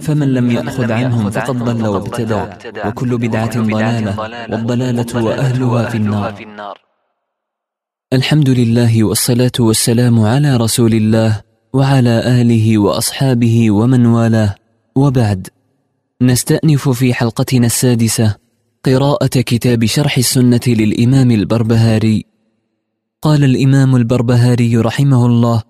فمن 0.00 0.28
لم 0.34 0.50
يأخذ 0.50 0.92
عنهم 0.92 1.30
فقد 1.30 1.58
ضل 1.58 1.86
وابتدع. 1.86 2.42
وكل 2.86 3.18
بدعة 3.18 3.56
ضلالة 3.58 4.20
والضلالة 4.50 5.24
وأهلها 5.24 5.90
في 5.90 5.96
النار. 6.44 6.78
الحمد 8.12 8.48
لله 8.48 9.04
والصلاة 9.04 9.52
والسلام 9.60 10.20
على 10.20 10.56
رسول 10.56 10.92
الله 10.94 11.42
وعلى 11.72 12.40
آله 12.40 12.78
وأصحابه 12.78 13.70
ومن 13.70 14.06
والاه. 14.06 14.54
وبعد 14.96 15.48
نستأنف 16.22 16.88
في 16.88 17.14
حلقتنا 17.14 17.66
السادسة 17.66 18.36
قراءة 18.84 19.26
كتاب 19.26 19.84
شرح 19.84 20.18
السنة 20.18 20.60
للإمام 20.66 21.30
البربهاري. 21.30 22.24
قال 23.22 23.44
الإمام 23.44 23.96
البربهاري 23.96 24.76
رحمه 24.76 25.26
الله 25.26 25.62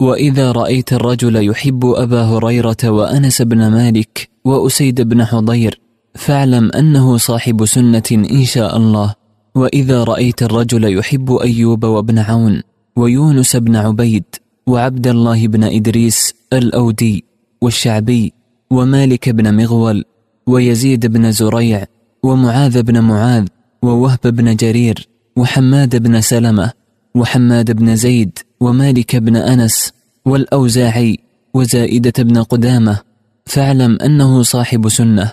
وإذا 0.00 0.52
رأيت 0.52 0.92
الرجل 0.92 1.48
يحب 1.48 1.84
أبا 1.84 2.22
هريرة 2.22 2.76
وأنس 2.84 3.42
بن 3.42 3.70
مالك 3.70 4.30
وأسيد 4.44 5.00
بن 5.00 5.24
حضير 5.24 5.80
فاعلم 6.14 6.70
أنه 6.72 7.16
صاحب 7.16 7.64
سنة 7.64 8.02
إن 8.10 8.44
شاء 8.44 8.76
الله 8.76 9.14
وإذا 9.54 10.04
رأيت 10.04 10.42
الرجل 10.42 10.98
يحب 10.98 11.32
أيوب 11.32 11.84
وابن 11.84 12.18
عون 12.18 12.62
ويونس 12.96 13.56
بن 13.56 13.76
عبيد 13.76 14.24
وعبد 14.66 15.06
الله 15.06 15.46
بن 15.46 15.64
إدريس 15.64 16.34
الأودي 16.52 17.24
والشعبي 17.62 18.32
ومالك 18.70 19.28
بن 19.28 19.54
مغول 19.54 20.04
ويزيد 20.46 21.06
بن 21.06 21.32
زريع 21.32 21.84
ومعاذ 22.22 22.82
بن 22.82 23.00
معاذ 23.00 23.46
ووهب 23.82 24.20
بن 24.22 24.56
جرير 24.56 25.08
وحماد 25.36 26.02
بن 26.02 26.20
سلمة 26.20 26.72
وحماد 27.14 27.72
بن 27.72 27.96
زيد 27.96 28.38
ومالك 28.60 29.16
بن 29.16 29.36
أنس 29.36 29.92
والأوزاعي 30.24 31.18
وزائدة 31.54 32.22
بن 32.22 32.42
قدامة. 32.42 32.98
فاعلم 33.46 33.98
أنه 34.04 34.42
صاحب 34.42 34.88
سنة. 34.88 35.32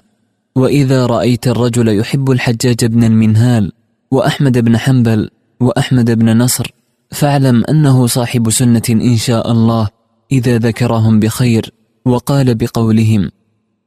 وإذا 0.58 1.05
رأيت 1.05 1.47
الرجل 1.47 1.99
يحب 1.99 2.32
الحجاج 2.32 2.86
بن 2.86 3.03
المنهال 3.03 3.72
وأحمد 4.12 4.58
بن 4.58 4.78
حنبل 4.78 5.30
وأحمد 5.60 6.12
بن 6.12 6.38
نصر 6.38 6.74
فاعلم 7.12 7.64
أنه 7.70 8.08
صاحب 8.08 8.49
سنة 8.49 8.82
إن 8.89 9.18
شاء 9.18 9.51
الله 9.51 9.88
إذا 10.32 10.58
ذكرهم 10.58 11.20
بخير 11.20 11.72
وقال 12.05 12.55
بقولهم. 12.55 13.32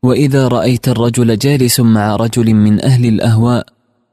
وإذا 0.03 0.49
رأيت 0.49 0.89
الرجل 0.89 1.39
جالس 1.39 1.81
مع 1.81 2.17
رجل 2.17 2.55
من 2.55 2.85
أهل 2.85 3.07
الأهواء 3.07 3.67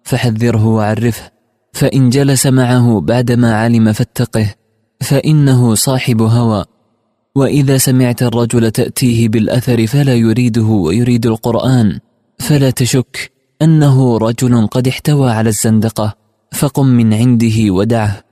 فحذره 0.04 0.66
وعرفه 0.66 1.32
فإن 1.74 2.10
جلس 2.10 2.48
معه 2.48 3.02
بعدما 3.02 3.54
علم 3.56 3.92
فاتقه 3.94 4.54
فإنه 5.02 5.76
صاحب 5.76 6.22
هوى. 6.22 6.66
وإذا 7.36 7.78
سمعت 7.78 8.24
الرجل 8.24 8.72
تأتيه 8.72 9.30
بالأثر 9.30 9.88
فلا 9.88 10.16
يريده 10.16 10.66
ويريد 10.66 11.26
القرآن. 11.26 12.00
فلا 12.40 12.70
تشك 12.70 13.32
أنه 13.62 14.18
رجل 14.18 14.68
قد 14.68 14.88
احتوى 14.88 15.32
على 15.32 15.50
الزندقة 15.50 16.16
فقم 16.52 16.86
من 16.86 17.14
عنده 17.14 17.58
ودعه. 17.74 18.24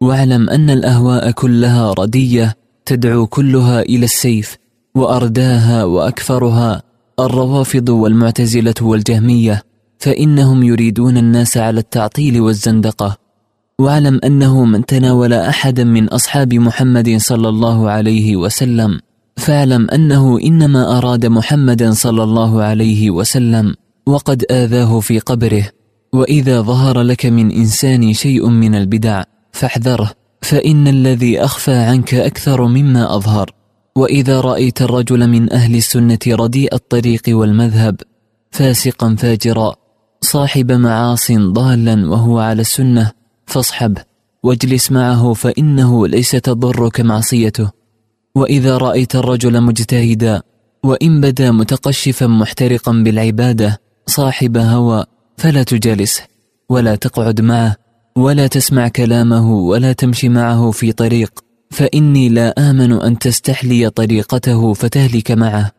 واعلم 0.00 0.50
أن 0.50 0.70
الأهواء 0.70 1.30
كلها 1.30 1.92
ردية 1.92 2.56
تدعو 2.86 3.26
كلها 3.26 3.82
إلى 3.82 4.04
السيف 4.04 4.56
وأرداها 4.94 5.84
وأكثرها 5.84 6.82
الروافض 7.20 7.88
والمعتزلة 7.88 8.74
والجهمية 8.82 9.62
فإنهم 9.98 10.62
يريدون 10.62 11.16
الناس 11.16 11.56
على 11.56 11.80
التعطيل 11.80 12.40
والزندقة. 12.40 13.16
واعلم 13.78 14.20
أنه 14.24 14.64
من 14.64 14.86
تناول 14.86 15.32
أحدا 15.32 15.84
من 15.84 16.08
أصحاب 16.08 16.54
محمد 16.54 17.16
صلى 17.16 17.48
الله 17.48 17.90
عليه 17.90 18.36
وسلم. 18.36 19.00
فاعلم 19.42 19.90
أنه 19.90 20.38
إنما 20.40 20.98
أراد 20.98 21.26
محمدا 21.26 21.90
صلى 21.90 22.22
الله 22.22 22.62
عليه 22.62 23.10
وسلم 23.10 23.74
وقد 24.06 24.44
آذاه 24.50 25.00
في 25.00 25.18
قبره 25.18 25.68
وإذا 26.12 26.60
ظهر 26.60 27.00
لك 27.00 27.26
من 27.26 27.50
إنسان 27.50 28.12
شيء 28.12 28.48
من 28.48 28.74
البدع 28.74 29.22
فاحذره 29.52 30.10
فإن 30.42 30.88
الذي 30.88 31.44
أخفى 31.44 31.74
عنك 31.74 32.14
أكثر 32.14 32.66
مما 32.66 33.16
أظهر. 33.16 33.50
وإذا 33.96 34.40
رأيت 34.40 34.82
الرجل 34.82 35.28
من 35.28 35.52
أهل 35.52 35.74
السنة 35.74 36.18
رديء 36.28 36.74
الطريق 36.74 37.22
والمذهب 37.28 37.96
فاسقا 38.50 39.16
فاجرا 39.18 39.74
صاحب 40.20 40.72
معاص 40.72 41.32
ضالا 41.32 42.10
وهو 42.10 42.38
على 42.38 42.60
السنة 42.60 43.10
فاصحبه 43.46 44.02
واجلس 44.42 44.92
معه 44.92 45.32
فإنه 45.32 46.06
ليس 46.06 46.30
تضرك 46.30 47.00
معصيته. 47.00 47.81
وإذا 48.34 48.76
رأيت 48.76 49.16
الرجل 49.16 49.60
مجتهدا 49.60 50.42
وإن 50.84 51.20
بدا 51.20 51.50
متقشفا 51.50 52.26
محترقا 52.26 52.92
بالعبادة 52.92 53.80
صاحب 54.06 54.56
هوى 54.56 55.04
فلا 55.36 55.62
تجالسه 55.62 56.22
ولا 56.68 56.94
تقعد 56.94 57.40
معه 57.40 57.76
ولا 58.16 58.46
تسمع 58.46 58.88
كلامه 58.88 59.52
ولا 59.52 59.92
تمشي 59.92 60.28
معه 60.28 60.70
في 60.70 60.92
طريق 60.92 61.44
فإني 61.70 62.28
لا 62.28 62.70
آمن 62.70 62.92
أن 62.92 63.18
تستحلي 63.18 63.90
طريقته 63.90 64.72
فتهلك 64.72 65.30
معه 65.30 65.70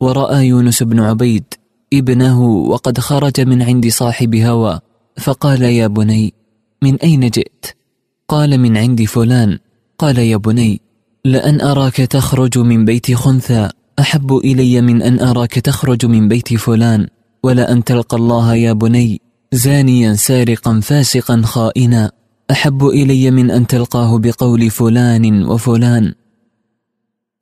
ورأى 0.00 0.46
يونس 0.46 0.82
بن 0.82 1.00
عبيد 1.00 1.44
ابنه 1.92 2.42
وقد 2.44 3.00
خرج 3.00 3.40
من 3.40 3.62
عند 3.62 3.88
صاحب 3.88 4.34
هوى 4.34 4.80
فقال 5.18 5.62
يا 5.62 5.86
بني 5.86 6.34
من 6.82 6.96
أين 6.96 7.20
جئت؟ 7.30 7.66
قال 8.28 8.58
من 8.58 8.76
عند 8.76 9.04
فلان 9.04 9.58
قال 9.98 10.18
يا 10.18 10.36
بني 10.36 10.80
لأن 11.24 11.60
أراك 11.60 11.96
تخرج 11.96 12.58
من 12.58 12.84
بيت 12.84 13.14
خنثى. 13.14 13.68
أحب 13.98 14.36
إلي 14.36 14.80
من 14.80 15.02
أن 15.02 15.20
أراك 15.20 15.54
تخرج 15.54 16.06
من 16.06 16.28
بيت 16.28 16.54
فلان. 16.54 17.06
ولأن 17.42 17.84
تلقى 17.84 18.16
الله 18.16 18.54
يا 18.54 18.72
بني. 18.72 19.20
زانيا 19.52 20.14
سارقا 20.14 20.80
فاسقا 20.80 21.42
خائنا. 21.44 22.10
أحب 22.50 22.86
إلي 22.86 23.30
من 23.30 23.50
أن 23.50 23.66
تلقاه 23.66 24.18
بقول 24.18 24.70
فلان 24.70 25.44
وفلان. 25.44 26.14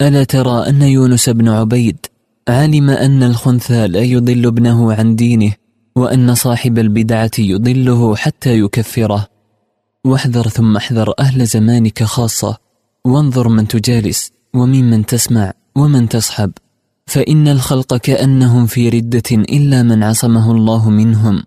ألا 0.02 0.24
ترى 0.24 0.68
أن 0.68 0.82
يونس 0.82 1.28
بن 1.28 1.48
عبيد 1.48 2.06
علم 2.48 2.90
أن 2.90 3.22
الخنثى 3.22 3.86
لا 3.86 4.00
يضل 4.00 4.46
ابنه 4.46 4.92
عن 4.92 5.16
دينه 5.16 5.52
وأن 5.96 6.34
صاحب 6.34 6.78
البدعة 6.78 7.30
يضله 7.38 8.16
حتى 8.16 8.58
يكفره. 8.58 9.26
واحذر 10.04 10.48
ثم 10.48 10.76
احذر 10.76 11.14
أهل 11.18 11.46
زمانك 11.46 12.02
خاصة. 12.02 12.67
وانظر 13.04 13.48
من 13.48 13.68
تجالس 13.68 14.30
وممن 14.54 15.06
تسمع 15.06 15.52
ومن 15.76 16.08
تصحب 16.08 16.52
فإن 17.06 17.48
الخلق 17.48 17.96
كأنهم 17.96 18.66
في 18.66 18.88
ردة 18.88 19.30
إلا 19.32 19.82
من 19.82 20.02
عصمه 20.02 20.52
الله 20.52 20.90
منهم. 20.90 21.42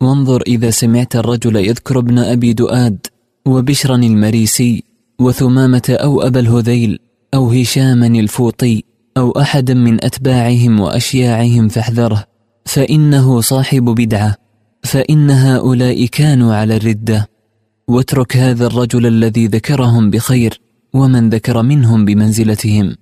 وانظر 0.00 0.42
إذا 0.46 0.70
سمعت 0.70 1.16
الرجل 1.16 1.56
يذكر 1.56 1.98
ابن 1.98 2.18
أبي 2.18 2.52
دؤاد 2.52 3.06
وبشرا 3.46 3.96
المريسي 3.96 4.84
وثمامة 5.18 5.82
أو 5.88 6.22
أبا 6.22 6.40
الهذيل 6.40 6.98
أو 7.34 7.50
هشاما 7.50 8.06
الفوطي 8.06 8.84
أو 9.16 9.30
أحدا 9.30 9.74
من 9.74 10.04
أتباعهم 10.04 10.80
وأشياعهم 10.80 11.68
فاحذره 11.68 12.24
فإنه 12.64 13.40
صاحب 13.40 13.84
بدعة 13.84 14.36
فإن 14.82 15.30
هؤلاء 15.30 16.06
كانوا 16.06 16.54
على 16.54 16.76
الردة. 16.76 17.28
واترك 17.88 18.36
هذا 18.36 18.66
الرجل 18.66 19.06
الذي 19.06 19.46
ذكرهم 19.46 20.10
بخير. 20.10 20.60
ومن 20.94 21.30
ذكر 21.30 21.62
منهم 21.62 22.04
بمنزلتهم. 22.04 22.96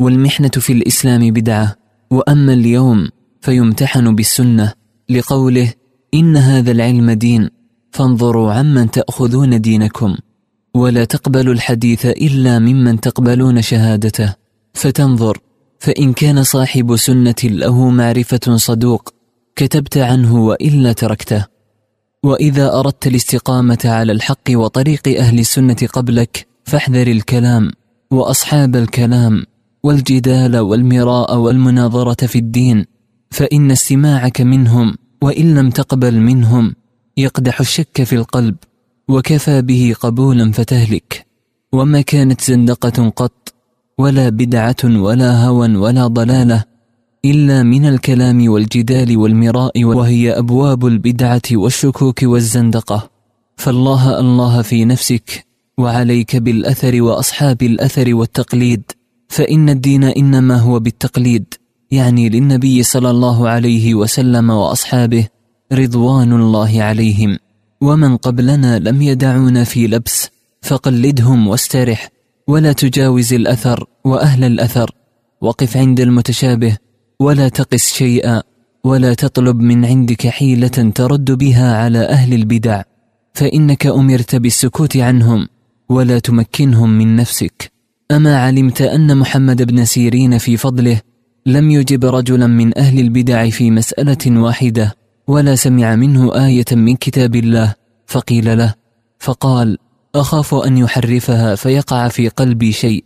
والمحنة 0.00 0.48
في 0.48 0.72
الإسلام 0.72 1.30
بدعة 1.30 1.76
وأما 2.10 2.52
اليوم 2.52 3.08
فيمتحن 3.40 4.14
بالسنة 4.14 4.72
لقوله 5.08 5.72
إن 6.14 6.36
هذا 6.36 6.70
العلم 6.70 7.10
دين 7.10 7.50
فانظروا 7.90 8.52
عمن 8.52 8.90
تأخذون 8.90 9.60
دينكم. 9.60 10.16
ولا 10.74 11.04
تقبلوا 11.04 11.54
الحديث 11.54 12.06
إلا 12.06 12.58
ممن 12.58 13.00
تقبلون 13.00 13.62
شهادته. 13.62 14.34
فتنظر 14.74 15.38
فإن 15.78 16.12
كان 16.12 16.42
صاحب 16.42 16.96
سنة 16.96 17.34
له 17.44 17.90
معرفة 17.90 18.56
صدوق 18.56 19.14
كتبت 19.56 19.98
عنه 19.98 20.44
وإلا 20.44 20.92
تركته. 20.92 21.46
وإذا 22.22 22.74
أردت 22.74 23.06
الاستقامة 23.06 23.78
على 23.84 24.12
الحق 24.12 24.50
وطريق 24.50 25.08
أهل 25.18 25.38
السنة 25.38 25.76
قبلك 25.92 26.47
فاحذر 26.68 27.06
الكلام 27.06 27.70
وأصحاب 28.10 28.76
الكلام 28.76 29.44
والجدال 29.82 30.58
والمراء 30.58 31.36
والمناظرة 31.36 32.26
في 32.26 32.38
الدين 32.38 32.84
فإن 33.30 33.70
استماعك 33.70 34.40
منهم 34.40 34.94
وإن 35.22 35.54
لم 35.54 35.70
تقبل 35.70 36.20
منهم 36.20 36.74
يقدح 37.16 37.60
الشك 37.60 38.02
في 38.02 38.14
القلب 38.14 38.56
وكفى 39.08 39.62
به 39.62 39.94
قبولا 40.00 40.52
فتهلك. 40.52 41.26
وما 41.72 42.00
كانت 42.00 42.40
زندقة 42.40 43.08
قط 43.08 43.54
ولا 43.98 44.28
بدعة 44.28 44.84
ولا 44.84 45.44
هوى 45.44 45.76
ولا 45.76 46.06
ضلالة 46.06 46.64
إلا 47.24 47.62
من 47.62 47.84
الكلام 47.84 48.48
والجدال 48.48 49.16
والمراء 49.16 49.84
وهي 49.84 50.38
أبواب 50.38 50.86
البدعة 50.86 51.42
والشكوك 51.52 52.22
والزندقة. 52.22 53.10
فالله 53.56 54.20
الله 54.20 54.62
في 54.62 54.84
نفسك 54.84 55.47
وعليك 55.78 56.36
بالأثر 56.36 57.02
وأصحاب 57.02 57.62
الأثر 57.62 58.14
والتقليد 58.14 58.82
فإن 59.28 59.68
الدين 59.68 60.04
إنما 60.04 60.56
هو 60.56 60.80
بالتقليد 60.80 61.54
يعني 61.90 62.28
للنبي 62.28 62.82
صلى 62.82 63.10
الله 63.10 63.48
عليه 63.48 63.94
وسلم 63.94 64.50
وأصحابه 64.50 65.28
رضوان 65.72 66.32
الله 66.32 66.82
عليهم. 66.82 67.38
ومن 67.80 68.16
قبلنا 68.16 68.78
لم 68.78 69.02
يدعونا 69.02 69.64
في 69.64 69.86
لبس 69.86 70.28
فقلدهم 70.62 71.48
واسترح 71.48 72.08
ولا 72.46 72.72
تجاوز 72.72 73.32
الأثر 73.32 73.84
وأهل 74.04 74.44
الأثر 74.44 74.90
وقف 75.40 75.76
عند 75.76 76.00
المتشابه 76.00 76.76
ولا 77.20 77.48
تقس 77.48 77.94
شيئا 77.94 78.42
ولا 78.84 79.14
تطلب 79.14 79.60
من 79.60 79.84
عندك 79.84 80.26
حيلة 80.26 80.92
ترد 80.94 81.30
بها 81.30 81.76
على 81.76 81.98
أهل 81.98 82.34
البدع 82.34 82.82
فإنك 83.34 83.86
أمرت 83.86 84.36
بالسكوت 84.36 84.96
عنهم. 84.96 85.48
ولا 85.88 86.18
تمكنهم 86.18 86.90
من 86.90 87.16
نفسك. 87.16 87.72
أما 88.10 88.38
علمت 88.38 88.82
أن 88.82 89.18
محمد 89.18 89.62
بن 89.62 89.84
سيرين 89.84 90.38
في 90.38 90.56
فضله 90.56 91.00
لم 91.46 91.70
يجب 91.70 92.04
رجلا 92.04 92.46
من 92.46 92.78
أهل 92.78 93.00
البدع 93.00 93.50
في 93.50 93.70
مسألة 93.70 94.40
واحدة 94.40 94.94
ولا 95.28 95.54
سمع 95.54 95.96
منه 95.96 96.46
آية 96.46 96.64
من 96.72 96.96
كتاب 96.96 97.36
الله. 97.36 97.74
فقيل 98.06 98.58
له 98.58 98.74
فقال 99.18 99.78
أخاف 100.14 100.54
أن 100.54 100.78
يحرفها 100.78 101.54
فيقع 101.54 102.08
في 102.08 102.28
قلبي 102.28 102.72
شيء. 102.72 103.04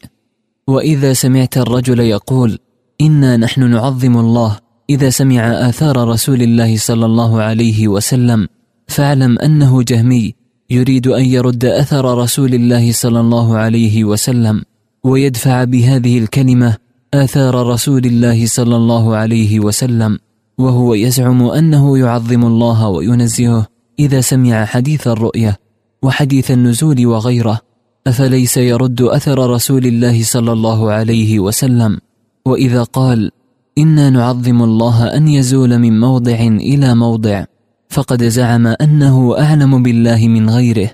وإذا 0.66 1.12
سمعت 1.12 1.58
الرجل 1.58 2.00
يقول 2.00 2.58
إنا 3.00 3.36
نحن 3.36 3.70
نعظم 3.70 4.18
الله. 4.18 4.58
إذا 4.90 5.10
سمع 5.10 5.68
آثار 5.68 6.08
رسول 6.08 6.42
الله 6.42 6.76
صلى 6.76 7.06
الله 7.06 7.42
عليه 7.42 7.88
وسلم 7.88 8.48
فاعلم 8.88 9.38
أنه 9.38 9.82
جهمي. 9.82 10.34
يريد 10.72 11.06
أن 11.06 11.24
يرد 11.24 11.64
أثر 11.64 12.18
رسول 12.18 12.54
الله 12.54 12.92
صلى 12.92 13.20
الله 13.20 13.56
عليه 13.56 14.04
وسلم 14.04 14.62
ويدفع 15.04 15.64
بهذه 15.64 16.18
الكلمة 16.18 16.76
آثار 17.14 17.66
رسول 17.66 18.04
الله 18.04 18.46
صلى 18.46 18.76
الله 18.76 19.16
عليه 19.16 19.60
وسلم 19.60 20.18
وهو 20.58 20.94
يزعم 20.94 21.42
أنه 21.42 21.98
يعظم 21.98 22.44
الله 22.44 22.88
وينزهه 22.88 23.66
إذا 23.98 24.20
سمع 24.20 24.64
حديث 24.64 25.08
الرؤية 25.08 25.58
وحديث 26.02 26.50
النزول 26.50 27.06
وغيره 27.06 27.60
أفليس 28.06 28.56
يرد 28.56 29.02
أثر 29.02 29.50
رسول 29.50 29.86
الله 29.86 30.22
صلى 30.22 30.52
الله 30.52 30.92
عليه 30.92 31.40
وسلم؟ 31.40 31.98
وإذا 32.46 32.82
قال 32.82 33.30
إنا 33.78 34.10
نعظم 34.10 34.62
الله 34.62 35.16
أن 35.16 35.28
يزول 35.28 35.78
من 35.78 36.00
موضع 36.00 36.40
إلى 36.70 36.94
موضع 36.94 37.44
فقد 37.92 38.24
زعم 38.24 38.66
أنه 38.66 39.38
أعلم 39.38 39.82
بالله 39.82 40.28
من 40.28 40.50
غيره. 40.50 40.90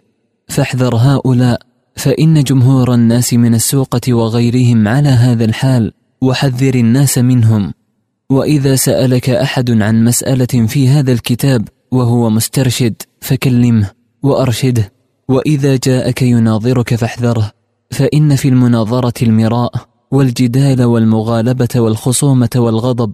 فاحذر 0.49 0.97
هؤلاء 0.97 1.61
فإن 1.97 2.43
جمهور 2.43 2.95
الناس 2.95 3.35
من 3.35 3.55
السوقة 3.55 4.15
وغيرهم 4.15 4.89
على 4.89 5.09
هذا 5.09 5.45
الحال 5.45 5.93
وحذر 6.23 6.75
الناس 6.75 7.19
منهم. 7.19 7.73
وإذا 8.31 8.77
سألك 8.77 9.31
أحد 9.31 9.71
عن 9.71 10.05
مسألة 10.05 10.67
في 10.67 10.89
هذا 10.89 11.13
الكتاب 11.13 11.69
وهو 11.93 12.31
مسترشد 12.31 12.95
فكلمه 13.21 13.91
وأرشده. 14.23 14.93
وإذا 15.29 15.77
جاءك 15.77 16.23
يناظرك 16.23 16.95
فاحذره 16.95 17.53
فإن 17.91 18.37
في 18.37 18.49
المناظرة 18.49 19.25
المراء 19.25 19.73
والجدال 20.11 20.85
والمغالبة 20.85 21.69
والخصومة 21.77 22.51
والغضب. 22.57 23.13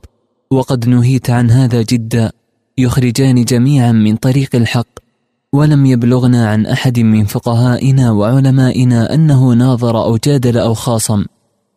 وقد 0.51 0.89
نهيت 0.89 1.31
عن 1.31 1.51
هذا 1.51 1.83
جدا. 1.83 2.33
يخرجان 2.79 3.45
جميعا 3.45 3.93
من 3.93 4.17
طريق 4.17 4.57
الحق 4.57 4.87
ولم 5.53 5.87
يبلغنا 5.87 6.49
عن 6.49 6.67
أحد 6.67 7.01
من 7.01 7.25
فقهائنا 7.25 8.11
وعلمائنا 8.11 9.15
أنه 9.15 9.53
ناظر 9.53 10.05
أو 10.05 10.17
جادل 10.17 10.59
أو 10.59 10.75
خاصم. 10.75 11.25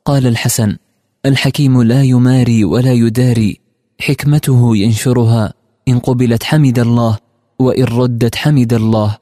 قال 0.06 0.28
الحسن 0.28 0.78
الحكيم 1.26 1.82
لا 1.82 2.04
يماري 2.04 2.64
ولا 2.66 2.94
يداري 2.94 3.60
حكمته 4.00 4.78
ينشرها 4.78 5.54
إن 5.88 6.00
قبلت 6.00 6.44
حمد 6.44 6.80
الله 6.80 7.18
وإن 7.60 7.84
ردت 7.84 8.36
حمد 8.36 8.74
الله. 8.74 9.18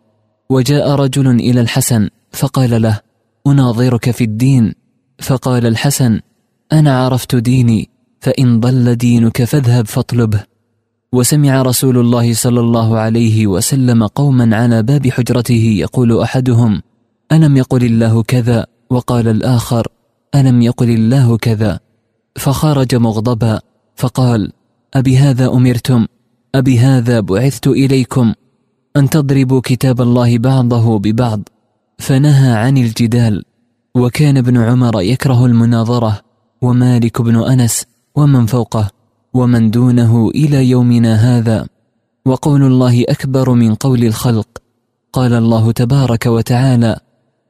وجاء 0.49 0.91
رجل 0.91 1.27
إلى 1.27 1.61
الحسن 1.61 2.10
فقال 2.31 2.81
له 2.81 2.99
أناظرك 3.47 4.11
في 4.11 4.23
الدين؟ 4.23 4.73
فقال 5.19 5.65
الحسن 5.65 6.19
أنا 6.72 7.06
عرفت 7.06 7.35
ديني 7.35 7.89
فإن 8.19 8.60
ضل 8.60 8.95
دينك 8.95 9.43
فاذهب 9.43 9.88
فاطلبه. 9.88 10.55
وسمع 11.15 11.61
رسول 11.61 11.97
الله 11.97 12.33
صلى 12.33 12.59
الله 12.59 12.97
عليه 12.97 13.47
وسلم 13.47 14.07
قوما 14.07 14.55
على 14.55 14.83
باب 14.83 15.07
حجرته 15.07 15.63
يقول 15.79 16.21
أحدهم 16.21 16.81
ألم 17.31 17.57
يقل 17.57 17.83
الله 17.85 18.23
كذا؟ 18.23 18.65
وقال 18.89 19.27
الآخر 19.27 19.87
ألم 20.35 20.61
يقل 20.61 20.89
الله 20.89 21.37
كذا؟ 21.37 21.79
فخرج 22.35 22.95
مغضبا 22.95 23.59
فقال 23.95 24.51
أبهذا 24.93 25.47
أمرتم؟ 25.47 26.05
أبهذا 26.55 27.19
بعثت 27.19 27.67
إليكم؟ 27.67 28.33
أن 28.97 29.09
تضربوا 29.09 29.61
كتاب 29.63 30.01
الله 30.01 30.37
بعضه 30.37 30.99
ببعض؟ 30.99 31.41
فنهى 31.97 32.51
عن 32.51 32.77
الجدال 32.77 33.43
وكان 33.95 34.37
ابن 34.37 34.57
عمر 34.57 35.01
يكره 35.01 35.45
المناظرة 35.45 36.21
ومالك 36.61 37.21
بن 37.21 37.43
أنس 37.43 37.85
ومن 38.15 38.45
فوقه. 38.45 39.05
ومن 39.36 39.72
دونه 39.72 40.30
إلى 40.30 40.70
يومنا 40.70 41.16
هذا 41.16 41.68
وقول 42.26 42.64
الله 42.64 43.03
أكبر 43.10 43.53
من 43.53 43.76
قول 43.76 44.03
الخلق. 44.03 44.48
قال 45.14 45.34
الله 45.34 45.72
تبارك 45.72 46.26
وتعالى 46.26 46.99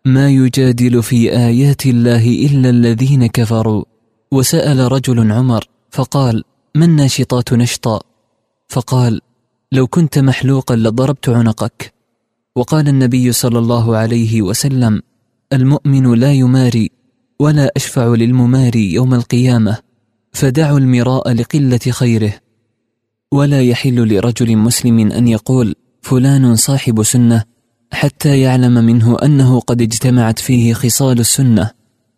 ما 0.05 0.29
يجادل 0.29 1.03
في 1.03 1.37
آيات 1.37 1.85
الله 1.85 2.25
إلا 2.27 2.69
الذين 2.69 3.25
كفروا 3.25 3.83
وسأل 4.31 4.91
رجل 4.91 5.31
عمر 5.31 5.63
فقال 5.91 6.43
ما 6.75 6.85
الناشطات 6.85 7.53
نشطا؟ 7.53 8.01
فقال 8.69 9.21
لو 9.71 9.87
كنت 9.87 10.19
محلوقا 10.19 10.75
لضربت 10.75 11.29
عنقك 11.29 11.93
وقال 12.55 12.87
النبي 12.87 13.31
صلى 13.31 13.59
الله 13.59 13.97
عليه 13.97 14.41
وسلم 14.41 15.01
المؤمن 15.53 16.13
لا 16.13 16.33
يماري 16.33 16.91
ولا 17.39 17.71
أشفع 17.75 18.05
للمماري 18.05 18.93
يوم 18.93 19.13
القيامة 19.13 19.84
فدعوا 20.35 20.79
المراء 20.79 21.31
لقلة 21.31 21.79
خيره. 21.89 22.33
ولا 23.31 23.61
يحل 23.61 24.13
لرجل 24.13 24.57
مسلم 24.57 25.11
أن 25.11 25.27
يقول 25.27 25.75
فلان 26.01 26.55
صاحب 26.55 27.03
سنة 27.03 27.43
حتى 27.91 28.39
يعلم 28.39 28.73
منه 28.73 29.17
أنه 29.23 29.59
قد 29.59 29.81
اجتمعت 29.81 30.39
فيه 30.39 30.73
خصال 30.73 31.19
السنة. 31.19 31.71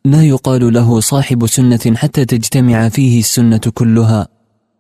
لا 0.06 0.24
يقال 0.24 0.74
له 0.74 1.00
صاحب 1.00 1.48
سنة 1.48 1.96
حتى 1.96 2.26
تجتمع 2.26 2.90
فيه 2.90 3.20
السنة 3.20 3.62
كلها. 3.74 4.28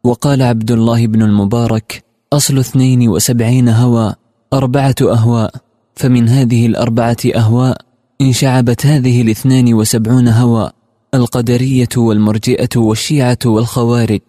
وقال 0.04 0.42
عبد 0.42 0.72
الله 0.72 1.08
بن 1.08 1.22
المبارك 1.22 2.04
أصل 2.34 2.60
اثنين 2.60 3.10
وسبعين 3.10 3.70
هوى 3.70 4.16
أربعة 4.54 4.96
أهواء. 5.02 5.56
فمن 5.96 6.30
هذه 6.30 6.66
الأربعة 6.66 7.18
أهواء 7.36 7.78
انشعبت 8.22 8.86
هذه 8.86 9.22
الاثنان 9.22 9.74
وسبعون 9.74 10.28
هوى. 10.28 10.72
القدرية 11.14 11.90
والمرجئة 11.98 12.70
والشيعة 12.76 13.38
والخوارج 13.46 14.22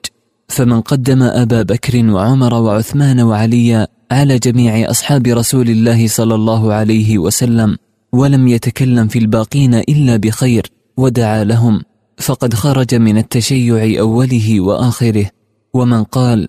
فمن 0.49 0.81
قدم 0.81 1.23
أبا 1.23 1.63
بكر 1.63 2.11
وعمر 2.11 2.55
وعثمان 2.55 3.21
وعليا 3.21 3.89
على 4.11 4.39
جميع 4.39 4.91
أصحاب 4.91 5.27
رسول 5.27 5.71
الله 5.71 6.09
صلى 6.09 6.35
الله 6.35 6.73
عليه 6.73 7.19
وسلم 7.19 7.77
ولم 8.13 8.49
يتكلم 8.49 9.09
في 9.09 9.19
الباقين 9.19 9.75
إلا 9.75 10.17
بخير 10.17 10.71
ودعا 10.97 11.45
لهم 11.45 11.83
فقد 12.19 12.55
خرج 12.55 12.95
من 12.95 13.19
التشيع 13.19 14.01
أوله 14.01 14.61
وآخره 14.61 15.31
ومن 15.75 16.05
قال 16.05 16.49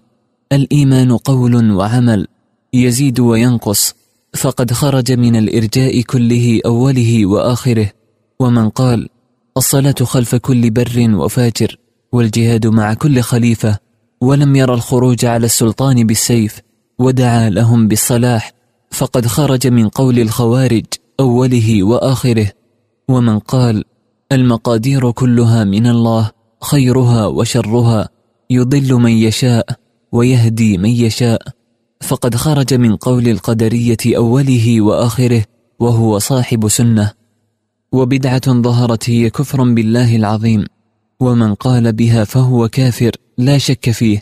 الإيمان 0.51 1.17
قول 1.17 1.71
وعمل 1.71 2.27
يزيد 2.73 3.19
وينقص 3.19 3.95
فقد 4.37 4.73
خرج 4.73 5.11
من 5.11 5.35
الإرجاء 5.35 6.01
كله 6.01 6.61
أوله 6.65 7.25
وآخره 7.25 7.91
ومن 8.39 8.69
قال 8.69 9.09
الصلاة 9.57 9.95
خلف 10.03 10.35
كل 10.35 10.69
بر 10.69 11.15
وفاجر 11.15 11.77
والجهاد 12.11 12.67
مع 12.67 12.93
كل 12.93 13.21
خليفة 13.21 13.77
ولم 14.21 14.55
يرى 14.55 14.73
الخروج 14.73 15.25
على 15.25 15.45
السلطان 15.45 16.07
بالسيف 16.07 16.59
ودعا 16.99 17.49
لهم 17.49 17.87
بالصلاح 17.87 18.51
فقد 18.91 19.27
خرج 19.27 19.67
من 19.67 19.89
قول 19.89 20.19
الخوارج 20.19 20.85
أوله 21.19 21.83
وآخره 21.83 22.51
ومن 23.07 23.39
قال 23.39 23.83
المقادير 24.31 25.11
كلها 25.11 25.63
من 25.63 25.87
الله 25.87 26.31
خيرها 26.61 27.25
وشرها 27.25 28.09
يضل 28.49 28.93
من 28.93 29.11
يشاء 29.11 29.65
ويهدي 30.11 30.77
من 30.77 30.89
يشاء 30.89 31.41
فقد 32.01 32.35
خرج 32.35 32.73
من 32.73 32.95
قول 32.95 33.27
القدرية 33.27 33.97
أوله 34.17 34.81
وآخره 34.81 35.43
وهو 35.79 36.19
صاحب 36.19 36.67
سنة. 36.67 37.18
وبدعة 37.91 38.61
ظهرت 38.61 39.09
هي 39.09 39.29
كفر 39.29 39.63
بالله 39.73 40.15
العظيم 40.15 40.65
ومن 41.19 41.53
قال 41.53 41.93
بها 41.93 42.23
فهو 42.23 42.67
كافر 42.67 43.11
لا 43.37 43.57
شك 43.57 43.91
فيه. 43.91 44.21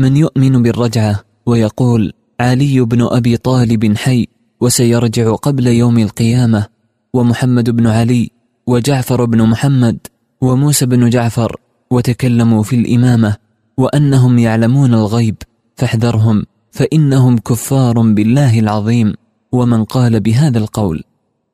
من 0.00 0.16
يؤمن 0.16 0.62
بالرجعة 0.62 1.20
ويقول 1.46 2.12
علي 2.40 2.80
بن 2.80 3.02
أبي 3.02 3.36
طالب 3.36 3.96
حي 3.96 4.26
وسيرجع 4.60 5.34
قبل 5.34 5.66
يوم 5.66 5.98
القيامة 5.98 6.66
ومحمد 7.12 7.70
بن 7.70 7.86
علي 7.86 8.30
وجعفر 8.66 9.24
بن 9.24 9.42
محمد 9.42 9.98
وموسى 10.40 10.86
بن 10.86 11.10
جعفر 11.10 11.56
وتكلموا 11.90 12.62
في 12.62 12.76
الإمامة 12.76 13.36
وأنهم 13.76 14.38
يعلمون 14.38 14.94
الغيب 14.94 15.36
فاحذرهم 15.76 16.44
فإنهم 16.72 17.38
كفار 17.38 18.00
بالله 18.00 18.58
العظيم. 18.58 19.14
ومن 19.52 19.84
قال 19.84 20.20
بهذا 20.20 20.58
القول 20.58 21.04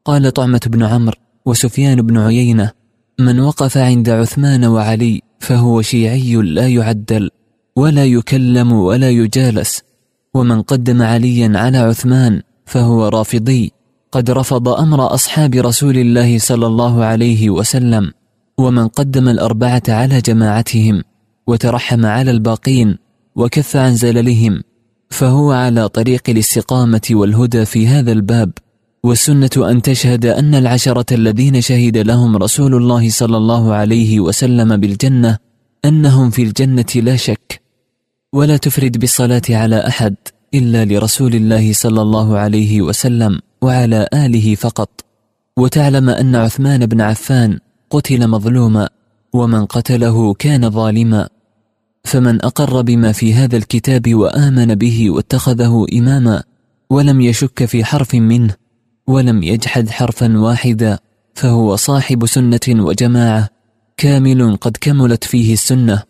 قال 0.04 0.32
طعمة 0.32 0.60
بن 0.66 0.82
عمرو 0.82 1.16
وسفيان 1.46 2.02
بن 2.02 2.18
عيينة 2.18 2.70
من 3.18 3.40
وقف 3.40 3.78
عند 3.78 4.08
عثمان 4.08 4.64
وعلي 4.64 5.22
فهو 5.40 5.82
شيعي 5.82 6.34
لا 6.34 6.68
يعدل 6.68 7.30
ولا 7.76 8.04
يكلم 8.04 8.72
ولا 8.72 9.10
يجالس. 9.10 9.82
ومن 10.34 10.62
قدم 10.62 11.02
عليا 11.02 11.52
على 11.54 11.78
عثمان 11.78 12.42
فهو 12.66 13.08
رافضي. 13.08 13.72
قد 14.12 14.30
رفض 14.30 14.68
أمر 14.68 15.14
أصحاب 15.14 15.54
رسول 15.54 15.98
الله 15.98 16.38
صلى 16.38 16.66
الله 16.66 17.04
عليه 17.04 17.50
وسلم. 17.50 18.12
ومن 18.58 18.88
قدم 18.88 19.28
الأربعة 19.28 19.82
على 19.88 20.20
جماعتهم 20.20 21.02
وترحم 21.46 22.06
على 22.06 22.30
الباقين 22.30 22.98
وكف 23.36 23.76
عن 23.76 23.94
زللهم. 23.94 24.62
فهو 25.10 25.52
على 25.52 25.88
طريق 25.88 26.22
الاستقامة 26.28 27.02
والهدى 27.10 27.64
في 27.64 27.86
هذا 27.86 28.12
الباب. 28.12 28.52
والسنة 29.04 29.50
أن 29.70 29.82
تشهد 29.82 30.26
أن 30.26 30.54
العشرة 30.54 31.14
الذين 31.14 31.60
شهد 31.60 31.96
لهم 31.96 32.36
رسول 32.36 32.74
الله 32.74 33.10
صلى 33.10 33.36
الله 33.36 33.74
عليه 33.74 34.20
وسلم 34.20 34.76
بالجنة 34.76 35.38
أنهم 35.84 36.30
في 36.30 36.42
الجنة 36.42 36.92
لا 36.96 37.16
شك 37.16 37.62
ولا 38.32 38.56
تفرد 38.56 38.98
بالصلاة 38.98 39.42
على 39.50 39.86
أحد 39.88 40.14
إلا 40.54 40.84
لرسول 40.84 41.34
الله 41.34 41.72
صلى 41.72 42.02
الله 42.02 42.38
عليه 42.38 42.82
وسلم 42.82 43.40
وعلى 43.62 44.08
آله 44.14 44.54
فقط. 44.54 44.90
وتعلم 45.56 46.10
أن 46.10 46.36
عثمان 46.36 46.86
بن 46.86 47.00
عفان 47.00 47.58
قتل 47.90 48.28
مظلوما 48.28 48.88
ومن 49.32 49.64
قتله 49.66 50.34
كان 50.34 50.70
ظالما. 50.70 51.28
فمن 52.04 52.44
أقر 52.44 52.82
بما 52.82 53.12
في 53.12 53.34
هذا 53.34 53.56
الكتاب 53.56 54.14
وآمن 54.14 54.74
به 54.74 55.10
واتخذه 55.10 55.86
إماما 55.94 56.42
ولم 56.90 57.20
يشك 57.20 57.64
في 57.64 57.84
حرف 57.84 58.14
منه. 58.14 58.63
ولم 59.06 59.42
يجحد 59.42 59.90
حرفا 59.90 60.38
واحدا 60.38 60.98
فهو 61.34 61.76
صاحب 61.76 62.26
سنة 62.26 62.60
وجماعة 62.68 63.48
كامل 63.96 64.56
قد 64.56 64.76
كملت 64.80 65.24
فيه 65.24 65.52
السنة. 65.52 66.02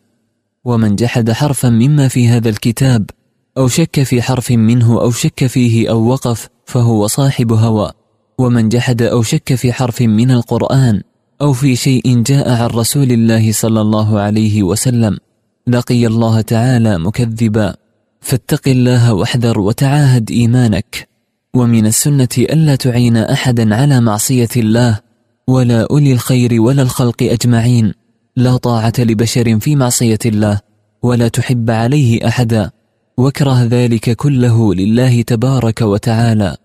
ومن 0.65 0.97
جحد 0.97 1.31
حرفا 1.31 1.69
مما 1.69 2.09
في 2.09 2.29
هذا 2.29 2.49
الكتاب 2.49 3.11
أو 3.59 3.69
شك 3.69 4.03
في 4.03 4.23
حرف 4.23 4.51
منه 4.51 5.01
أو 5.01 5.11
شك 5.11 5.47
فيه 5.47 5.91
أو 5.91 6.07
وقف 6.07 6.49
فهو 6.67 7.07
صاحب 7.07 7.53
هوى. 7.53 7.91
ومن 8.39 8.69
جحد 8.69 9.03
أو 9.03 9.23
شك 9.23 9.55
في 9.55 9.73
حرف 9.73 10.03
من 10.03 10.31
القرآن 10.31 11.03
أو 11.41 11.53
في 11.53 11.77
شيء 11.77 12.23
جاء 12.23 12.51
عن 12.51 12.67
رسول 12.67 13.13
الله 13.13 13.53
صلى 13.53 13.81
الله 13.81 14.21
عليه 14.21 14.63
وسلم 14.63 15.19
لقي 15.67 16.07
الله 16.07 16.41
تعالى 16.41 16.99
مكذبا. 16.99 17.77
فاتق 18.21 18.69
الله 18.69 19.15
واحذر 19.15 19.61
وتعاهد 19.61 20.31
إيمانك. 20.31 21.14
ومن 21.55 21.87
السنة 21.87 22.29
ألا 22.39 22.77
تعين 22.77 23.17
أحدا 23.17 23.75
على 23.75 24.01
معصية 24.01 24.49
الله 24.57 25.01
ولا 25.49 25.87
أولي 25.91 26.13
الخير 26.13 26.61
ولا 26.61 26.83
الخلق 26.83 27.23
أجمعين. 27.23 27.93
لا 28.37 28.57
طاعة 28.57 28.93
لبشر 28.99 29.59
في 29.59 29.77
معصية 29.77 30.19
الله 30.27 30.61
ولا 31.03 31.29
تحب 31.29 31.71
عليه 31.71 32.29
أحدا. 32.29 32.71
واكره 33.17 33.65
ذلك 33.65 34.17
كله 34.17 34.75
لله 34.75 35.23
تبارك 35.23 35.83
وتعالى. 35.83 36.57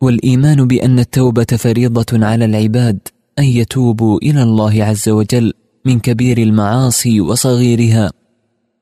والإيمان 0.00 0.66
بأن 0.66 0.98
التوبة 0.98 1.46
فريضة 1.58 2.26
على 2.26 2.44
العباد 2.44 2.98
أن 3.38 3.44
يتوبوا 3.44 4.18
إلى 4.22 4.42
الله 4.42 4.84
عز 4.84 5.08
وجل 5.08 5.52
من 5.84 6.00
كبير 6.00 6.38
المعاصي 6.38 7.20
وصغيرها. 7.20 8.10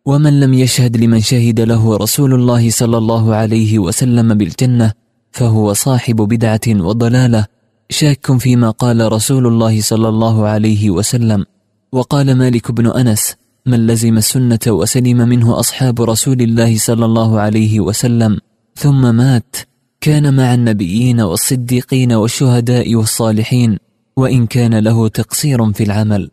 ومن 0.06 0.40
لم 0.40 0.54
يشهد 0.54 0.96
لمن 0.96 1.20
شهد 1.20 1.60
له 1.60 1.96
رسول 1.96 2.34
الله 2.34 2.70
صلى 2.70 2.98
الله 2.98 3.34
عليه 3.34 3.78
وسلم 3.78 4.34
بالجنة 4.34 5.05
فهو 5.36 5.72
صاحب 5.72 6.16
بدعة 6.16 6.60
وضلالة 6.68 7.46
شاك 7.90 8.36
فيما 8.38 8.70
قال 8.70 9.12
رسول 9.12 9.46
الله 9.46 9.80
صلى 9.80 10.08
الله 10.08 10.46
عليه 10.46 10.90
وسلم. 10.90 11.44
وقال 11.92 12.34
مالك 12.34 12.72
بن 12.72 12.86
أنس 12.86 13.34
من 13.66 13.86
لزم 13.86 14.16
السنة 14.16 14.58
وسلم 14.68 15.16
منه 15.28 15.60
أصحاب 15.60 16.02
رسول 16.02 16.42
الله 16.42 16.78
صلى 16.78 17.04
الله 17.04 17.40
عليه 17.40 17.80
وسلم 17.80 18.38
ثم 18.74 19.14
مات 19.14 19.56
كان 20.00 20.36
مع 20.36 20.54
النبيين 20.54 21.20
والصديقين 21.20 22.12
والشهداء 22.12 22.94
والصالحين 22.94 23.78
وإن 24.16 24.46
كان 24.46 24.78
له 24.78 25.08
تقصير 25.08 25.72
في 25.72 25.82
العمل. 25.84 26.30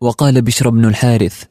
وقال 0.00 0.42
بشر 0.42 0.70
بن 0.70 0.84
الحارث 0.84 1.44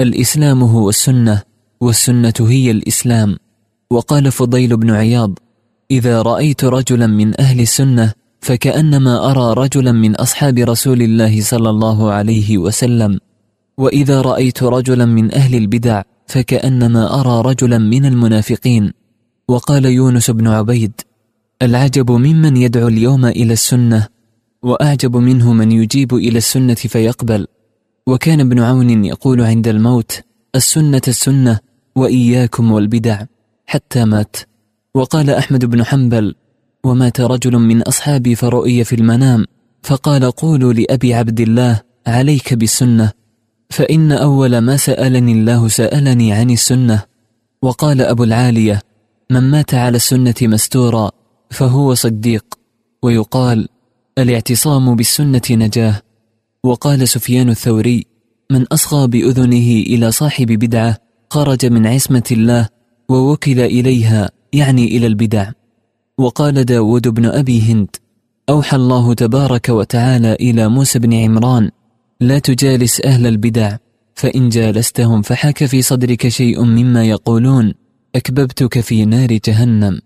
الإسلام 0.00 0.62
هو 0.62 0.88
السنة 0.88 1.42
والسنة 1.80 2.34
هي 2.40 2.70
الإسلام. 2.70 3.36
وقال 3.90 4.32
فضيل 4.32 4.76
بن 4.76 4.90
عياض 4.90 5.38
إذا 5.90 6.22
رأيت 6.22 6.64
رجلا 6.64 7.06
من 7.06 7.40
أهل 7.40 7.60
السنة 7.60 8.12
فكأنما 8.40 9.30
أرى 9.30 9.64
رجلا 9.64 9.92
من 9.92 10.16
أصحاب 10.16 10.58
رسول 10.58 11.02
الله 11.02 11.40
صلى 11.40 11.70
الله 11.70 12.12
عليه 12.12 12.58
وسلم. 12.58 13.20
وإذا 13.78 14.20
رأيت 14.20 14.62
رجلا 14.62 15.04
من 15.04 15.34
أهل 15.34 15.54
البدع 15.54 16.02
فكأنما 16.26 17.20
أرى 17.20 17.50
رجلا 17.50 17.78
من 17.78 18.06
المنافقين. 18.06 18.92
وقال 19.48 19.84
يونس 19.84 20.30
بن 20.30 20.46
عبيد 20.46 20.92
العجب 21.62 22.10
ممن 22.10 22.56
يدعو 22.56 22.88
اليوم 22.88 23.26
إلى 23.26 23.52
السنة 23.52 24.06
وأعجب 24.62 25.16
منه 25.16 25.52
من 25.52 25.72
يجيب 25.72 26.14
إلى 26.14 26.38
السنة 26.38 26.74
فيقبل. 26.74 27.46
وكان 28.06 28.40
ابن 28.40 28.58
عون 28.58 29.04
يقول 29.04 29.40
عند 29.40 29.68
الموت 29.68 30.20
السنة 30.54 31.02
السنة 31.08 31.58
وإياكم 31.96 32.72
والبدع 32.72 33.22
حتى 33.66 34.04
مات. 34.04 34.36
وقال 34.94 35.30
أحمد 35.30 35.64
بن 35.64 35.84
حنبل 35.84 36.34
ومات 36.84 37.20
رجل 37.20 37.58
من 37.58 37.82
أصحابي 37.82 38.34
فرؤي 38.34 38.84
في 38.84 38.94
المنام 38.94 39.44
فقال 39.82 40.30
قولوا 40.30 40.72
لأبي 40.72 41.14
عبد 41.14 41.40
الله 41.40 41.80
عليك 42.06 42.54
بالسنة 42.54 43.12
فإن 43.70 44.12
أول 44.12 44.58
ما 44.58 44.76
سألني 44.76 45.32
الله 45.32 45.68
سألني 45.68 46.32
عن 46.32 46.50
السنة 46.50 47.02
وقال 47.62 48.00
أبو 48.00 48.24
العالية 48.24 48.82
من 49.30 49.50
مات 49.50 49.74
على 49.74 49.96
السنة 49.96 50.34
مستورا 50.42 51.10
فهو 51.50 51.94
صديق 51.94 52.44
ويقال 53.02 53.68
الاعتصام 54.18 54.94
بالسنة 54.96 55.42
نجاة 55.50 56.02
وقال 56.64 57.08
سفيان 57.08 57.48
الثوري 57.48 58.06
من 58.50 58.66
أصغى 58.72 59.06
بأذنه 59.06 59.82
إلى 59.86 60.12
صاحب 60.12 60.46
بدعة 60.46 60.98
خرج 61.30 61.66
من 61.66 61.86
عصمة 61.86 62.22
الله 62.32 62.68
ووكل 63.08 63.60
إليها 63.60 64.30
يعني 64.52 64.84
إلى 64.84 65.06
البدع 65.06 65.50
وقال 66.18 66.64
داود 66.64 67.08
بن 67.08 67.26
أبي 67.26 67.62
هند 67.62 67.96
أوحى 68.48 68.76
الله 68.76 69.14
تبارك 69.14 69.68
وتعالى 69.68 70.32
إلى 70.32 70.68
موسى 70.68 70.98
بن 70.98 71.14
عمران 71.14 71.70
لا 72.20 72.38
تجالس 72.38 73.00
أهل 73.00 73.26
البدع 73.26 73.76
فإن 74.14 74.48
جالستهم 74.48 75.22
فحك 75.22 75.64
في 75.64 75.82
صدرك 75.82 76.28
شيء 76.28 76.64
مما 76.64 77.04
يقولون 77.04 77.74
أكببتك 78.14 78.80
في 78.80 79.04
نار 79.04 79.38
جهنم. 79.44 80.00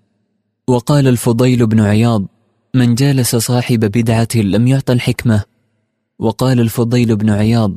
وقال 0.68 1.08
الفضيل 1.08 1.66
بن 1.66 1.80
عياض 1.80 2.26
من 2.74 2.94
جالس 2.94 3.36
صاحب 3.36 3.80
بدعة 3.80 4.28
لم 4.34 4.66
يعط 4.66 4.90
الحكمة. 4.90 5.42
وقال 6.18 6.60
الفضيل 6.60 7.16
بن 7.16 7.30
عياض 7.30 7.72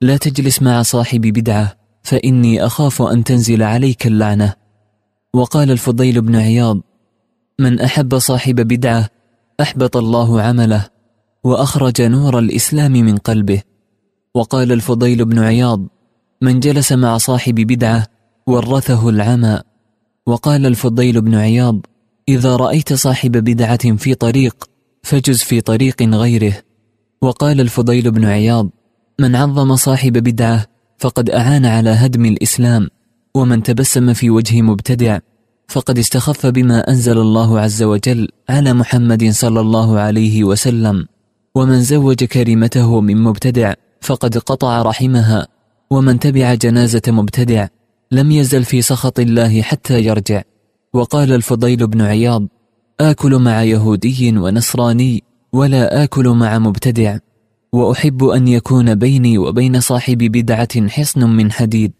لا 0.00 0.16
تجلس 0.16 0.62
مع 0.62 0.82
صاحب 0.82 1.20
بدعة 1.20 1.76
فإني 2.02 2.66
أخاف 2.66 3.02
أن 3.02 3.24
تنزل 3.24 3.62
عليك 3.62 4.06
اللعنة. 4.06 4.54
وقال 5.34 5.70
الفضيل 5.70 6.20
بن 6.20 6.36
عياض 6.36 6.80
من 7.58 7.80
أحب 7.80 8.18
صاحب 8.18 8.54
بدعة 8.54 9.08
أحبط 9.60 9.96
الله 9.96 10.42
عمله 10.42 10.86
وأخرج 11.44 12.02
نور 12.02 12.38
الإسلام 12.38 12.92
من 12.92 13.16
قلبه. 13.16 13.62
وقال 14.34 14.72
الفضيل 14.72 15.24
بن 15.24 15.38
عياض 15.38 15.86
من 16.42 16.60
جلس 16.60 16.92
مع 16.92 17.18
صاحب 17.18 17.54
بدعة 17.54 18.06
ورثه 18.46 19.08
العمى. 19.08 19.60
وقال 20.26 20.66
الفضيل 20.66 21.20
بن 21.20 21.34
عياض 21.34 21.86
إذا 22.28 22.56
رأيت 22.56 22.92
صاحب 22.92 23.32
بدعة 23.32 23.96
في 23.96 24.14
طريق 24.14 24.70
فجز 25.02 25.42
في 25.42 25.60
طريق 25.60 26.02
غيره. 26.02 26.54
وقال 27.22 27.60
الفضيل 27.60 28.10
بن 28.10 28.24
عياض 28.24 28.70
من 29.18 29.36
عظم 29.36 29.76
صاحب 29.76 30.12
بدعة 30.12 30.66
فقد 30.98 31.30
أعان 31.30 31.66
على 31.66 31.90
هدم 31.90 32.24
الإسلام. 32.24 32.88
ومن 33.34 33.62
تبسم 33.62 34.12
في 34.12 34.30
وجه 34.30 34.62
مبتدع 34.62 35.18
فقد 35.68 35.98
استخف 35.98 36.46
بما 36.46 36.90
أنزل 36.90 37.18
الله 37.18 37.60
عز 37.60 37.82
وجل 37.82 38.28
على 38.48 38.72
محمد 38.72 39.30
صلى 39.30 39.60
الله 39.60 40.00
عليه 40.00 40.44
وسلم. 40.44 41.06
ومن 41.54 41.82
زوج 41.82 42.24
كريمته 42.24 43.00
من 43.00 43.16
مبتدع 43.16 43.74
فقد 44.00 44.38
قطع 44.38 44.82
رحمها. 44.82 45.48
ومن 45.90 46.18
تبع 46.18 46.54
جنازة 46.54 47.02
مبتدع 47.08 47.66
لم 48.12 48.30
يزل 48.30 48.64
في 48.64 48.82
سخط 48.82 49.20
الله 49.20 49.62
حتى 49.62 50.04
يرجع. 50.04 50.42
وقال 50.92 51.32
الفضيل 51.32 51.86
بن 51.86 52.00
عياض 52.00 52.46
آكل 53.00 53.38
مع 53.38 53.62
يهودي 53.62 54.38
ونصراني 54.38 55.22
ولا 55.52 56.04
آكل 56.04 56.28
مع 56.28 56.58
مبتدع. 56.58 57.18
وأحب 57.72 58.24
أن 58.24 58.48
يكون 58.48 58.94
بيني 58.94 59.38
وبين 59.38 59.80
صاحب 59.80 60.18
بدعة 60.18 60.88
حصن 60.88 61.24
من 61.24 61.52
حديد. 61.52 61.92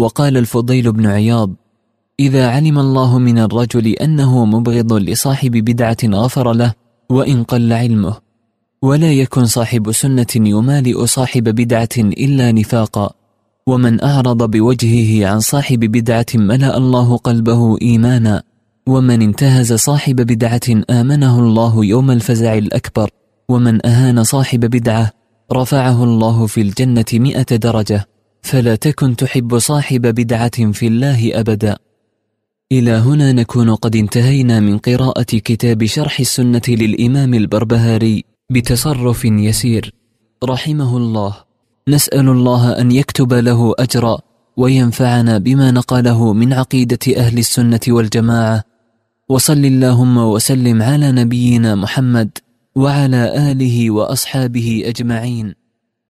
وقال 0.00 0.36
الفضيل 0.36 0.92
بن 0.92 1.06
عياض 1.06 1.50
إذا 2.20 2.48
علم 2.50 2.78
الله 2.78 3.18
من 3.18 3.38
الرجل 3.38 3.86
أنه 3.88 4.44
مبغض 4.44 4.92
لصاحب 4.92 5.50
بدعة 5.50 5.96
غفر 6.04 6.52
له 6.52 6.72
وإن 7.10 7.42
قل 7.44 7.72
علمه. 7.72 8.16
ولا 8.82 9.12
يكن 9.12 9.44
صاحب 9.44 9.92
سنة 9.92 10.26
يمالئ 10.36 11.06
صاحب 11.06 11.44
بدعة 11.44 11.96
إلا 11.98 12.52
نفاقا. 12.52 13.10
ومن 13.66 14.04
أعرض 14.04 14.50
بوجهه 14.50 15.26
عن 15.26 15.40
صاحب 15.40 15.78
بدعة 15.78 16.26
ملأ 16.34 16.76
الله 16.76 17.16
قلبه 17.16 17.78
إيمانا. 17.82 18.42
ومن 18.88 19.22
انتهز 19.22 19.72
صاحب 19.72 20.16
بدعة 20.16 20.68
آمنه 20.90 21.38
الله 21.38 21.84
يوم 21.84 22.10
الفزع 22.10 22.58
الأكبر. 22.58 23.10
ومن 23.48 23.86
أهان 23.86 24.24
صاحب 24.24 24.60
بدعة 24.60 25.10
رفعه 25.52 26.04
الله 26.04 26.46
في 26.46 26.60
الجنة 26.60 27.10
مئة 27.14 27.56
درجة. 27.56 28.08
فلا 28.42 28.74
تكن 28.74 29.16
تحب 29.16 29.58
صاحب 29.58 30.06
بدعة 30.06 30.72
في 30.72 30.86
الله 30.86 31.40
أبدا. 31.40 31.76
إلى 32.72 32.90
هنا 32.90 33.32
نكون 33.32 33.74
قد 33.74 33.96
انتهينا 33.96 34.60
من 34.60 34.78
قراءة 34.78 35.22
كتاب 35.22 35.84
شرح 35.84 36.20
السنة 36.20 36.62
للإمام 36.68 37.34
البربهاري 37.34 38.24
بتصرف 38.50 39.24
يسير. 39.24 39.94
رحمه 40.44 40.96
الله. 40.96 41.36
نسأل 41.88 42.28
الله 42.28 42.80
أن 42.80 42.92
يكتب 42.92 43.32
له 43.32 43.74
أجرا 43.78 44.18
وينفعنا 44.56 45.38
بما 45.38 45.70
نقله 45.70 46.32
من 46.32 46.52
عقيدة 46.52 47.16
أهل 47.16 47.38
السنة 47.38 47.80
والجماعة. 47.88 48.64
وصل 49.28 49.64
اللهم 49.64 50.16
وسلم 50.18 50.82
على 50.82 51.12
نبينا 51.12 51.74
محمد 51.74 52.38
وعلى 52.74 53.50
آله 53.52 53.90
وأصحابه 53.90 54.82
أجمعين. 54.86 55.59